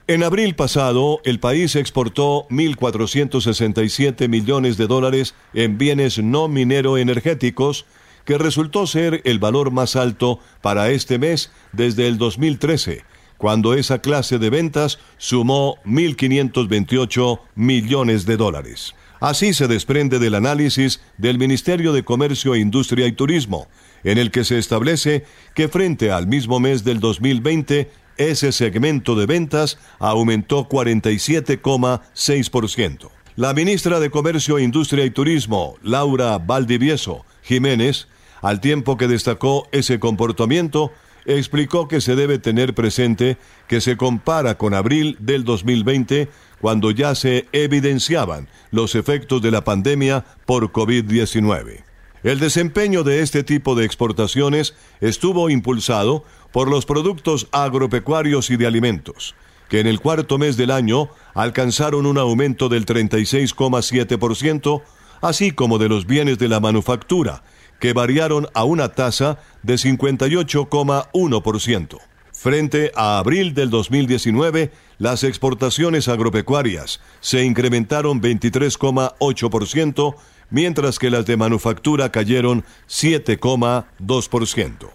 En 0.08 0.24
abril 0.24 0.56
pasado, 0.56 1.22
el 1.24 1.39
país 1.39 1.76
exportó 1.76 2.47
1.467 2.49 4.28
millones 4.28 4.78
de 4.78 4.88
dólares 4.88 5.36
en 5.54 5.78
bienes 5.78 6.18
no 6.18 6.47
minero 6.47 6.97
energéticos, 6.97 7.86
que 8.26 8.38
resultó 8.38 8.88
ser 8.88 9.22
el 9.26 9.39
valor 9.39 9.72
más 9.72 9.95
alto 9.95 10.39
para 10.62 10.89
este 10.89 11.18
mes 11.18 11.52
desde 11.72 12.08
el 12.08 12.18
2013, 12.18 13.04
cuando 13.38 13.74
esa 13.74 13.99
clase 13.99 14.39
de 14.39 14.49
ventas 14.49 14.99
sumó 15.18 15.78
1.528 15.86 17.39
millones 17.56 18.26
de 18.26 18.38
dólares. 18.38 18.95
Así 19.20 19.54
se 19.54 19.68
desprende 19.68 20.18
del 20.18 20.34
análisis 20.34 20.99
del 21.20 21.38
Ministerio 21.38 21.93
de 21.93 22.04
Comercio, 22.04 22.56
Industria 22.56 23.06
y 23.06 23.12
Turismo, 23.12 23.68
en 24.04 24.18
el 24.18 24.32
que 24.32 24.43
se 24.43 24.58
establece 24.58 25.26
que 25.54 25.68
frente 25.68 26.12
al 26.12 26.26
mismo 26.26 26.60
mes 26.60 26.84
del 26.84 26.99
2020, 26.99 27.91
ese 28.18 28.51
segmento 28.51 29.16
de 29.16 29.26
ventas 29.26 29.80
aumentó 29.99 30.68
47,6%. 30.68 33.09
La 33.36 33.53
ministra 33.53 33.99
de 33.99 34.09
Comercio, 34.09 34.59
Industria 34.59 35.05
y 35.05 35.09
Turismo, 35.09 35.76
Laura 35.82 36.38
Valdivieso 36.38 37.26
Jiménez, 37.43 38.07
al 38.41 38.59
tiempo 38.59 38.97
que 38.97 39.07
destacó 39.07 39.68
ese 39.72 39.99
comportamiento, 39.99 40.91
explicó 41.26 41.88
que 41.88 42.01
se 42.01 42.16
debe 42.16 42.39
tener 42.39 42.74
presente 42.74 43.38
que 43.68 43.82
se 43.82 43.97
compara 43.97 44.57
con 44.57 44.74
abril 44.74 45.18
del 45.20 45.43
2020, 45.43 46.30
cuando 46.59 46.91
ya 46.91 47.16
se 47.16 47.47
evidenciaban 47.51 48.47
los 48.72 48.95
efectos 48.95 49.41
de 49.41 49.51
la 49.51 49.64
pandemia 49.64 50.26
por 50.45 50.72
COVID-19. 50.72 51.84
El 52.24 52.39
desempeño 52.39 53.03
de 53.03 53.22
este 53.22 53.43
tipo 53.43 53.74
de 53.74 53.84
exportaciones 53.84 54.76
estuvo 54.99 55.49
impulsado 55.49 56.24
por 56.51 56.69
los 56.69 56.86
productos 56.86 57.47
agropecuarios 57.51 58.51
y 58.51 58.57
de 58.57 58.67
alimentos, 58.67 59.34
que 59.69 59.80
en 59.80 59.88
el 59.88 59.99
cuarto 59.99 60.38
mes 60.38 60.55
del 60.55 60.69
año 60.69 61.09
alcanzaron 61.34 62.05
un 62.05 62.19
aumento 62.19 62.69
del 62.69 62.86
36,7%, 62.86 64.84
así 65.22 65.49
como 65.51 65.80
de 65.80 65.89
los 65.89 66.05
bienes 66.05 66.38
de 66.38 66.47
la 66.47 66.59
manufactura, 66.59 67.41
que 67.80 67.93
variaron 67.93 68.47
a 68.53 68.65
una 68.65 68.89
tasa 68.89 69.39
de 69.63 69.74
58,1%. 69.76 71.97
Frente 72.34 72.91
a 72.95 73.17
abril 73.17 73.55
del 73.55 73.69
2019, 73.69 74.72
las 74.99 75.24
exportaciones 75.24 76.07
agropecuarias 76.07 77.01
se 77.19 77.43
incrementaron 77.43 78.22
23,8%, 78.22 80.15
mientras 80.52 80.99
que 80.99 81.10
las 81.10 81.26
de 81.26 81.38
manufactura 81.38 82.12
cayeron 82.12 82.64
7,2%. 82.88 84.89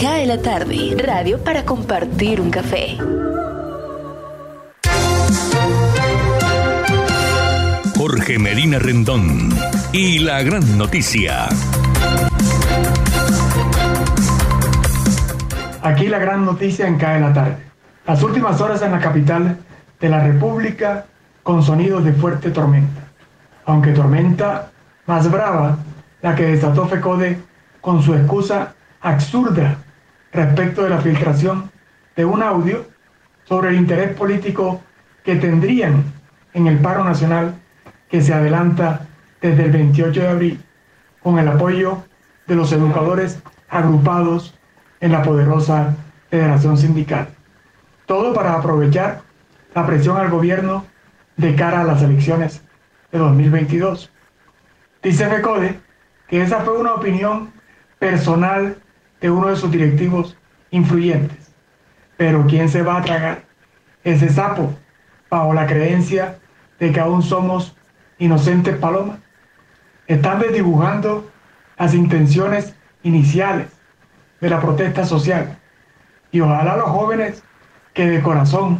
Cae 0.00 0.26
la 0.26 0.40
tarde, 0.40 0.94
radio 0.96 1.42
para 1.42 1.64
compartir 1.64 2.40
un 2.40 2.50
café. 2.50 2.98
Jorge 7.96 8.38
Medina 8.38 8.78
Rendón 8.78 9.48
y 9.92 10.18
la 10.18 10.42
gran 10.42 10.76
noticia. 10.76 11.48
Aquí 15.82 16.08
la 16.08 16.18
gran 16.18 16.44
noticia 16.44 16.86
en 16.86 16.98
Cae 16.98 17.20
la 17.20 17.32
tarde. 17.32 17.56
Las 18.06 18.22
últimas 18.22 18.60
horas 18.60 18.82
en 18.82 18.92
la 18.92 18.98
capital 18.98 19.56
de 20.00 20.08
la 20.08 20.22
República 20.22 21.06
con 21.42 21.62
sonidos 21.62 22.04
de 22.04 22.12
fuerte 22.12 22.50
tormenta. 22.50 23.11
Aunque 23.66 23.92
tormenta 23.92 24.70
más 25.06 25.30
brava, 25.30 25.76
la 26.20 26.34
que 26.34 26.46
desató 26.46 26.86
FECODE 26.86 27.38
con 27.80 28.02
su 28.02 28.14
excusa 28.14 28.74
absurda 29.00 29.76
respecto 30.32 30.84
de 30.84 30.90
la 30.90 30.98
filtración 30.98 31.70
de 32.16 32.24
un 32.24 32.42
audio 32.42 32.86
sobre 33.44 33.70
el 33.70 33.76
interés 33.76 34.14
político 34.14 34.80
que 35.24 35.36
tendrían 35.36 36.04
en 36.54 36.66
el 36.66 36.78
paro 36.78 37.04
nacional 37.04 37.54
que 38.08 38.20
se 38.20 38.32
adelanta 38.32 39.06
desde 39.40 39.64
el 39.64 39.72
28 39.72 40.20
de 40.20 40.28
abril 40.28 40.64
con 41.22 41.38
el 41.38 41.48
apoyo 41.48 42.04
de 42.46 42.54
los 42.54 42.72
educadores 42.72 43.42
agrupados 43.68 44.54
en 45.00 45.12
la 45.12 45.22
poderosa 45.22 45.94
Federación 46.30 46.76
Sindical. 46.76 47.28
Todo 48.06 48.32
para 48.32 48.54
aprovechar 48.54 49.22
la 49.74 49.86
presión 49.86 50.16
al 50.16 50.30
gobierno 50.30 50.84
de 51.36 51.54
cara 51.54 51.80
a 51.80 51.84
las 51.84 52.02
elecciones 52.02 52.62
de 53.12 53.18
2022. 53.18 54.10
Dice 55.02 55.28
FECODE 55.28 55.78
que 56.28 56.42
esa 56.42 56.60
fue 56.60 56.78
una 56.78 56.94
opinión 56.94 57.52
personal 57.98 58.76
de 59.20 59.30
uno 59.30 59.48
de 59.48 59.56
sus 59.56 59.70
directivos 59.70 60.36
influyentes. 60.70 61.54
Pero 62.16 62.46
¿quién 62.46 62.68
se 62.68 62.82
va 62.82 62.98
a 62.98 63.02
tragar 63.02 63.44
ese 64.02 64.28
sapo 64.30 64.74
bajo 65.30 65.52
la 65.54 65.66
creencia 65.66 66.38
de 66.80 66.90
que 66.90 67.00
aún 67.00 67.22
somos 67.22 67.76
inocentes 68.18 68.76
palomas? 68.76 69.18
Están 70.06 70.40
desdibujando 70.40 71.30
las 71.78 71.94
intenciones 71.94 72.74
iniciales 73.02 73.68
de 74.40 74.50
la 74.50 74.60
protesta 74.60 75.04
social. 75.04 75.58
Y 76.30 76.40
ojalá 76.40 76.76
los 76.76 76.88
jóvenes 76.88 77.42
que 77.92 78.06
de 78.06 78.22
corazón 78.22 78.78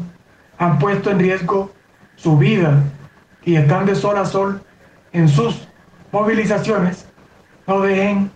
han 0.58 0.78
puesto 0.78 1.10
en 1.10 1.18
riesgo 1.18 1.70
su 2.16 2.38
vida 2.38 2.82
y 3.44 3.56
están 3.56 3.86
de 3.86 3.94
sol 3.94 4.18
a 4.18 4.24
sol 4.24 4.62
en 5.12 5.28
sus 5.28 5.68
movilizaciones, 6.10 7.06
no 7.66 7.80
dejen 7.80 8.30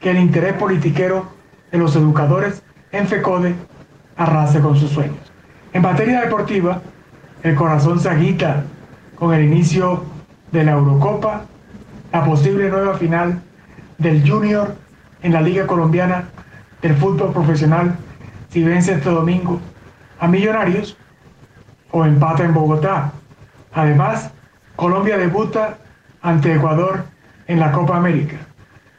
que 0.00 0.10
el 0.10 0.18
interés 0.18 0.54
politiquero 0.54 1.26
de 1.70 1.78
los 1.78 1.96
educadores 1.96 2.62
en 2.92 3.06
FECODE 3.06 3.54
arrase 4.16 4.60
con 4.60 4.76
sus 4.76 4.90
sueños. 4.90 5.18
En 5.72 5.82
materia 5.82 6.20
deportiva, 6.22 6.80
el 7.42 7.54
corazón 7.54 8.00
se 8.00 8.08
agita 8.08 8.64
con 9.16 9.34
el 9.34 9.44
inicio 9.44 10.04
de 10.52 10.64
la 10.64 10.72
Eurocopa, 10.72 11.44
la 12.12 12.24
posible 12.24 12.68
nueva 12.68 12.94
final 12.94 13.42
del 13.98 14.28
Junior 14.28 14.74
en 15.22 15.32
la 15.32 15.40
Liga 15.40 15.66
Colombiana 15.66 16.28
del 16.80 16.94
Fútbol 16.94 17.32
Profesional 17.32 17.96
si 18.50 18.64
vence 18.64 18.94
este 18.94 19.10
domingo 19.10 19.60
a 20.20 20.26
Millonarios 20.26 20.96
o 21.90 22.04
empata 22.04 22.44
en 22.44 22.54
Bogotá. 22.54 23.12
Además, 23.72 24.30
Colombia 24.78 25.18
debuta 25.18 25.76
ante 26.22 26.54
Ecuador 26.54 27.02
en 27.48 27.58
la 27.58 27.72
Copa 27.72 27.96
América 27.96 28.36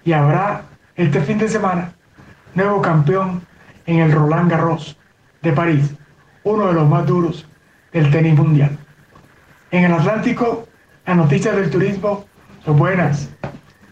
y 0.04 0.12
habrá 0.12 0.64
este 0.98 1.22
fin 1.22 1.38
de 1.38 1.48
semana 1.48 1.94
nuevo 2.54 2.82
campeón 2.82 3.42
en 3.86 4.00
el 4.00 4.12
Roland 4.12 4.52
Garros 4.52 4.98
de 5.42 5.54
París, 5.54 5.96
uno 6.44 6.68
de 6.68 6.74
los 6.74 6.90
más 6.90 7.06
duros 7.06 7.48
del 7.94 8.12
tenis 8.12 8.36
mundial. 8.36 8.78
En 9.72 9.86
el 9.86 9.94
Atlántico, 9.94 10.68
las 11.06 11.16
noticias 11.16 11.56
del 11.56 11.70
turismo 11.70 12.26
son 12.66 12.78
buenas. 12.78 13.30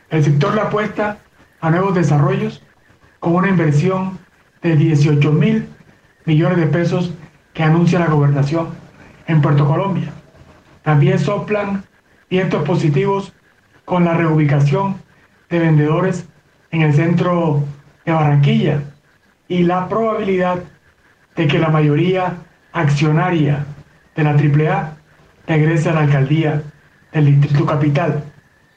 El 0.09 0.25
sector 0.25 0.55
le 0.55 0.61
apuesta 0.63 1.19
a 1.61 1.69
nuevos 1.69 1.95
desarrollos 1.95 2.61
con 3.21 3.33
una 3.33 3.47
inversión 3.47 4.19
de 4.61 4.75
18 4.75 5.31
mil 5.31 5.69
millones 6.25 6.57
de 6.57 6.67
pesos 6.67 7.13
que 7.53 7.63
anuncia 7.63 7.97
la 7.97 8.07
gobernación 8.07 8.71
en 9.27 9.41
Puerto 9.41 9.65
Colombia. 9.65 10.11
También 10.87 11.19
soplan 11.19 11.83
vientos 12.29 12.63
positivos 12.63 13.33
con 13.83 14.05
la 14.05 14.13
reubicación 14.13 14.95
de 15.49 15.59
vendedores 15.59 16.29
en 16.71 16.81
el 16.81 16.93
centro 16.93 17.61
de 18.05 18.13
Barranquilla 18.13 18.83
y 19.49 19.63
la 19.63 19.89
probabilidad 19.89 20.59
de 21.35 21.47
que 21.47 21.59
la 21.59 21.67
mayoría 21.67 22.37
accionaria 22.71 23.65
de 24.15 24.23
la 24.23 24.29
AAA 24.29 24.95
regrese 25.45 25.89
a 25.89 25.93
la 25.93 25.99
alcaldía 26.03 26.63
del 27.11 27.25
Distrito 27.25 27.65
Capital. 27.65 28.23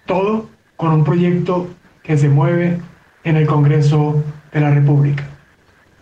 Todo 0.04 0.50
con 0.74 0.90
un 0.90 1.04
proyecto 1.04 1.68
que 2.02 2.18
se 2.18 2.28
mueve 2.28 2.80
en 3.22 3.36
el 3.36 3.46
Congreso 3.46 4.20
de 4.50 4.60
la 4.60 4.72
República. 4.72 5.28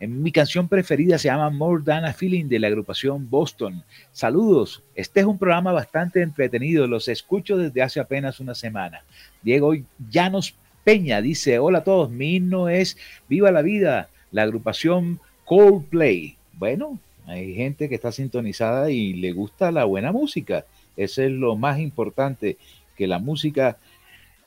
en 0.00 0.22
mi 0.22 0.30
canción 0.30 0.68
preferida 0.68 1.18
se 1.18 1.26
llama 1.26 1.50
More 1.50 1.82
Than 1.84 2.14
Feeling 2.14 2.46
de 2.46 2.60
la 2.60 2.68
agrupación 2.68 3.28
Boston. 3.28 3.82
Saludos, 4.12 4.84
este 4.94 5.20
es 5.20 5.26
un 5.26 5.38
programa 5.38 5.72
bastante 5.72 6.22
entretenido, 6.22 6.86
los 6.86 7.08
escucho 7.08 7.56
desde 7.56 7.82
hace 7.82 7.98
apenas 7.98 8.38
una 8.38 8.54
semana. 8.54 9.02
Diego 9.42 9.72
Llanos 10.08 10.54
Peña 10.84 11.20
dice, 11.20 11.58
hola 11.58 11.78
a 11.78 11.84
todos, 11.84 12.10
mi 12.10 12.36
himno 12.36 12.68
es 12.68 12.96
Viva 13.28 13.50
la 13.50 13.62
Vida, 13.62 14.08
la 14.30 14.42
agrupación 14.42 15.18
Coldplay. 15.48 16.36
Bueno, 16.52 16.98
hay 17.26 17.54
gente 17.54 17.88
que 17.88 17.94
está 17.94 18.12
sintonizada 18.12 18.90
y 18.90 19.14
le 19.14 19.32
gusta 19.32 19.72
la 19.72 19.84
buena 19.84 20.12
música. 20.12 20.66
Eso 20.96 21.22
es 21.22 21.30
lo 21.30 21.56
más 21.56 21.78
importante, 21.78 22.58
que 22.96 23.06
la 23.06 23.18
música 23.18 23.78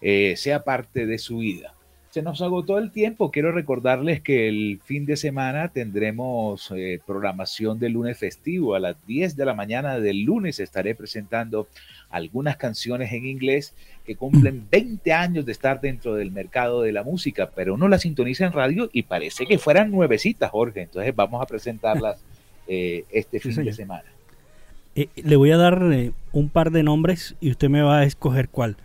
eh, 0.02 0.36
sea 0.38 0.64
parte 0.64 1.08
de 1.08 1.18
su 1.18 1.40
vida. 1.40 1.74
Se 2.12 2.22
nos 2.22 2.42
agotó 2.42 2.78
el 2.78 2.92
tiempo. 2.92 3.32
Quiero 3.32 3.54
recordarles 3.54 4.20
que 4.20 4.50
el 4.50 4.82
fin 4.84 5.06
de 5.06 5.16
semana 5.16 5.70
tendremos 5.70 6.70
eh, 6.76 7.00
programación 7.08 7.80
de 7.80 7.88
lunes 7.88 8.18
festivo. 8.18 8.76
A 8.76 8.82
las 8.82 8.98
10 9.08 9.38
de 9.38 9.46
la 9.46 9.54
mañana 9.54 9.98
del 9.98 10.24
lunes 10.24 10.60
estaré 10.60 10.94
presentando 10.94 11.70
algunas 12.10 12.58
canciones 12.58 13.14
en 13.14 13.26
inglés 13.26 13.74
que 14.06 14.18
cumplen 14.18 14.68
20 14.70 15.14
años 15.14 15.46
de 15.46 15.54
estar 15.54 15.80
dentro 15.80 16.14
del 16.16 16.32
mercado 16.32 16.82
de 16.82 16.92
la 16.92 17.04
música, 17.04 17.50
pero 17.56 17.76
uno 17.76 17.88
las 17.88 18.02
sintoniza 18.02 18.46
en 18.46 18.52
radio 18.52 18.90
y 18.92 19.04
parece 19.04 19.46
que 19.46 19.58
fueran 19.58 19.90
nuevecitas, 19.90 20.52
Jorge. 20.52 20.82
Entonces 20.82 21.16
vamos 21.16 21.42
a 21.42 21.46
presentarlas 21.46 22.18
eh, 22.68 23.06
este 23.10 23.40
fin 23.40 23.64
de 23.64 23.72
semana. 23.72 24.04
Eh, 24.98 25.08
le 25.16 25.38
voy 25.38 25.52
a 25.52 25.58
dar 25.58 25.82
un 26.34 26.50
par 26.50 26.72
de 26.72 26.84
nombres 26.84 27.36
y 27.40 27.52
usted 27.52 27.70
me 27.70 27.82
va 27.82 28.00
a 28.00 28.04
escoger 28.04 28.50
cuál. 28.50 28.76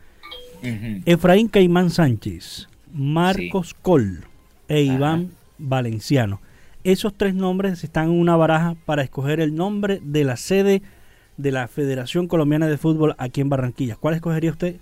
Efraín 1.05 1.49
Caimán 1.49 1.91
Sánchez, 1.91 2.69
Marcos 2.97 3.75
Col 3.75 4.25
e 4.69 4.81
Iván 4.81 5.33
Valenciano. 5.59 6.41
Esos 6.83 7.13
tres 7.15 7.35
nombres 7.35 7.85
están 7.85 8.07
en 8.07 8.19
una 8.19 8.37
baraja 8.37 8.75
para 8.87 9.03
escoger 9.03 9.39
el 9.41 9.55
nombre 9.55 10.01
de 10.03 10.25
la 10.25 10.39
sede 10.39 10.81
de 11.37 11.53
la 11.53 11.69
Federación 11.69 12.27
Colombiana 12.27 12.69
de 12.69 12.79
Fútbol 12.79 13.15
aquí 13.19 13.43
en 13.43 13.51
Barranquilla. 13.51 13.97
¿Cuál 13.97 14.15
escogería 14.15 14.51
usted? 14.51 14.77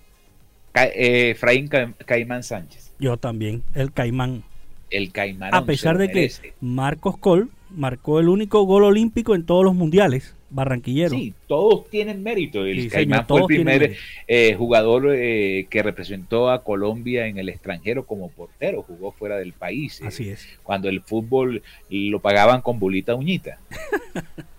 Efraín 0.74 1.68
Caimán 2.06 2.44
Sánchez. 2.44 2.92
Yo 3.00 3.16
también, 3.16 3.64
el 3.74 3.92
Caimán. 3.92 4.44
El 4.90 5.10
Caimán. 5.10 5.52
A 5.52 5.64
pesar 5.64 5.98
de 5.98 6.08
que 6.12 6.30
Marcos 6.60 7.18
Col 7.18 7.50
marcó 7.74 8.20
el 8.20 8.28
único 8.28 8.62
gol 8.64 8.84
olímpico 8.84 9.34
en 9.34 9.44
todos 9.44 9.64
los 9.64 9.74
mundiales 9.74 10.34
barranquilleros. 10.54 11.18
Sí, 11.18 11.34
todos 11.48 11.88
tienen 11.90 12.22
mérito. 12.22 12.64
El 12.64 12.88
Caimán 12.88 13.26
fue 13.26 13.40
el 13.40 13.46
primer 13.46 13.96
eh, 14.28 14.54
jugador 14.56 15.12
eh, 15.14 15.66
que 15.68 15.82
representó 15.82 16.50
a 16.50 16.62
Colombia 16.62 17.26
en 17.26 17.38
el 17.38 17.48
extranjero 17.48 18.06
como 18.06 18.30
portero, 18.30 18.82
jugó 18.82 19.10
fuera 19.12 19.36
del 19.36 19.52
país. 19.52 20.00
Eh, 20.00 20.06
Así 20.06 20.28
es. 20.28 20.46
Cuando 20.62 20.88
el 20.88 21.02
fútbol 21.02 21.62
lo 21.90 22.20
pagaban 22.20 22.60
con 22.62 22.78
bolita 22.78 23.14
uñita. 23.14 23.58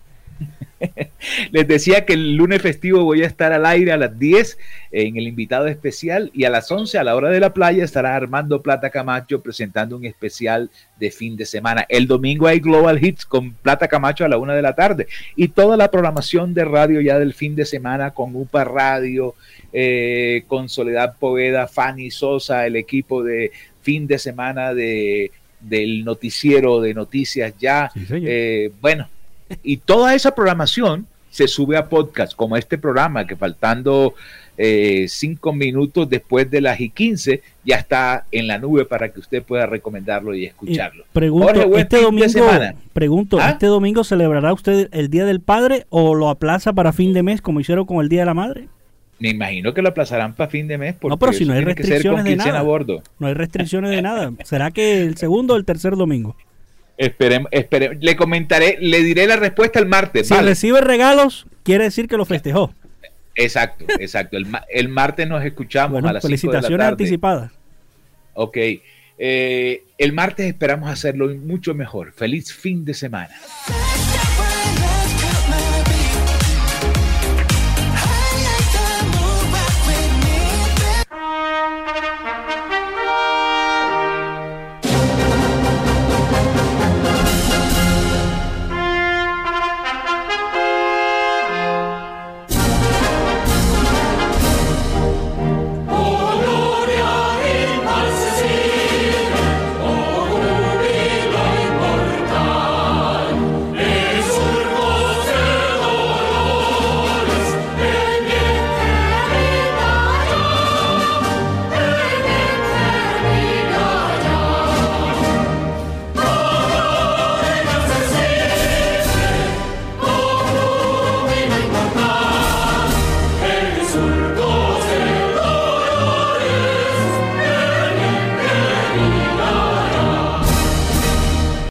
Les 1.52 1.66
decía 1.66 2.04
que 2.04 2.12
el 2.12 2.36
lunes 2.36 2.62
festivo 2.62 3.04
voy 3.04 3.22
a 3.22 3.26
estar 3.26 3.52
al 3.52 3.66
aire 3.66 3.92
a 3.92 3.96
las 3.96 4.18
10 4.18 4.58
en 4.92 5.16
el 5.16 5.26
invitado 5.26 5.66
especial 5.66 6.30
y 6.34 6.44
a 6.44 6.50
las 6.50 6.70
11 6.70 6.98
a 6.98 7.04
la 7.04 7.16
hora 7.16 7.30
de 7.30 7.40
la 7.40 7.54
playa 7.54 7.84
estará 7.84 8.16
Armando 8.16 8.62
Plata 8.62 8.90
Camacho 8.90 9.42
presentando 9.42 9.96
un 9.96 10.04
especial 10.04 10.70
de 10.98 11.10
fin 11.10 11.36
de 11.36 11.46
semana. 11.46 11.86
El 11.88 12.06
domingo 12.06 12.46
hay 12.46 12.60
Global 12.60 13.02
Hits 13.02 13.26
con 13.26 13.52
Plata 13.52 13.88
Camacho 13.88 14.24
a 14.24 14.28
la 14.28 14.38
una 14.38 14.54
de 14.54 14.62
la 14.62 14.74
tarde 14.74 15.06
y 15.34 15.48
toda 15.48 15.76
la 15.76 15.90
programación 15.90 16.54
de 16.54 16.64
radio 16.64 17.00
ya 17.00 17.18
del 17.18 17.34
fin 17.34 17.56
de 17.56 17.64
semana 17.64 18.12
con 18.12 18.34
UPA 18.34 18.64
Radio, 18.64 19.34
eh, 19.72 20.44
con 20.46 20.68
Soledad 20.68 21.16
Poveda, 21.18 21.66
Fanny 21.68 22.10
Sosa, 22.10 22.66
el 22.66 22.76
equipo 22.76 23.22
de 23.22 23.52
fin 23.82 24.06
de 24.06 24.18
semana 24.18 24.74
de 24.74 25.30
del 25.60 26.04
noticiero 26.04 26.80
de 26.80 26.94
noticias 26.94 27.54
ya. 27.58 27.90
eh, 28.10 28.70
bueno, 28.80 29.08
y 29.62 29.78
toda 29.78 30.14
esa 30.14 30.34
programación 30.34 31.06
se 31.30 31.48
sube 31.48 31.76
a 31.76 31.88
podcast, 31.88 32.34
como 32.34 32.56
este 32.56 32.78
programa, 32.78 33.26
que 33.26 33.36
faltando 33.36 34.14
eh, 34.56 35.04
cinco 35.08 35.52
minutos 35.52 36.08
después 36.08 36.50
de 36.50 36.62
las 36.62 36.80
y 36.80 36.88
15 36.88 37.42
ya 37.62 37.76
está 37.76 38.24
en 38.32 38.46
la 38.46 38.58
nube 38.58 38.86
para 38.86 39.10
que 39.10 39.20
usted 39.20 39.42
pueda 39.42 39.66
recomendarlo 39.66 40.34
y 40.34 40.46
escucharlo. 40.46 41.04
Y 41.04 41.12
pregunto, 41.12 41.46
Jorge, 41.46 41.80
este 41.80 42.00
domingo, 42.00 42.48
pregunto 42.94 43.38
¿Ah? 43.38 43.50
¿este 43.50 43.66
domingo 43.66 44.02
celebrará 44.02 44.54
usted 44.54 44.88
el 44.92 45.10
Día 45.10 45.26
del 45.26 45.40
Padre 45.40 45.84
o 45.90 46.14
lo 46.14 46.30
aplaza 46.30 46.72
para 46.72 46.94
fin 46.94 47.12
de 47.12 47.22
mes 47.22 47.42
como 47.42 47.60
hicieron 47.60 47.84
con 47.84 47.98
el 47.98 48.08
Día 48.08 48.20
de 48.20 48.26
la 48.26 48.34
Madre? 48.34 48.68
Me 49.18 49.30
imagino 49.30 49.74
que 49.74 49.82
lo 49.82 49.90
aplazarán 49.90 50.34
para 50.34 50.50
fin 50.50 50.68
de 50.68 50.78
mes. 50.78 50.94
Porque 50.94 51.10
no, 51.10 51.18
pero 51.18 51.32
si 51.32 51.44
no 51.44 51.54
hay 51.54 51.64
restricciones 51.64 52.24
de 52.24 52.36
nada. 52.36 52.62
No 52.62 53.26
hay 53.26 53.34
restricciones 53.34 53.90
de 53.90 54.02
nada. 54.02 54.32
¿Será 54.44 54.70
que 54.70 55.02
el 55.02 55.16
segundo 55.16 55.54
o 55.54 55.56
el 55.56 55.64
tercer 55.64 55.96
domingo? 55.96 56.36
Esperemos, 56.98 57.48
esperemos, 57.52 58.02
le 58.02 58.16
comentaré, 58.16 58.78
le 58.80 59.02
diré 59.02 59.26
la 59.26 59.36
respuesta 59.36 59.78
el 59.78 59.86
martes. 59.86 60.28
Si 60.28 60.34
vale. 60.34 60.48
recibe 60.48 60.80
regalos, 60.80 61.46
quiere 61.62 61.84
decir 61.84 62.08
que 62.08 62.16
lo 62.16 62.24
festejó. 62.24 62.72
Exacto, 63.34 63.84
exacto. 64.00 64.36
El, 64.38 64.46
el 64.70 64.88
martes 64.88 65.28
nos 65.28 65.44
escuchamos 65.44 65.92
bueno, 65.92 66.08
a 66.08 66.14
las 66.14 66.22
felicitaciones 66.22 66.70
de 66.70 66.78
la 66.78 66.88
anticipadas. 66.88 67.52
Ok. 68.34 68.56
Eh, 69.18 69.84
el 69.98 70.12
martes 70.12 70.46
esperamos 70.46 70.90
hacerlo 70.90 71.28
mucho 71.28 71.74
mejor. 71.74 72.12
Feliz 72.12 72.52
fin 72.52 72.84
de 72.84 72.94
semana. 72.94 73.34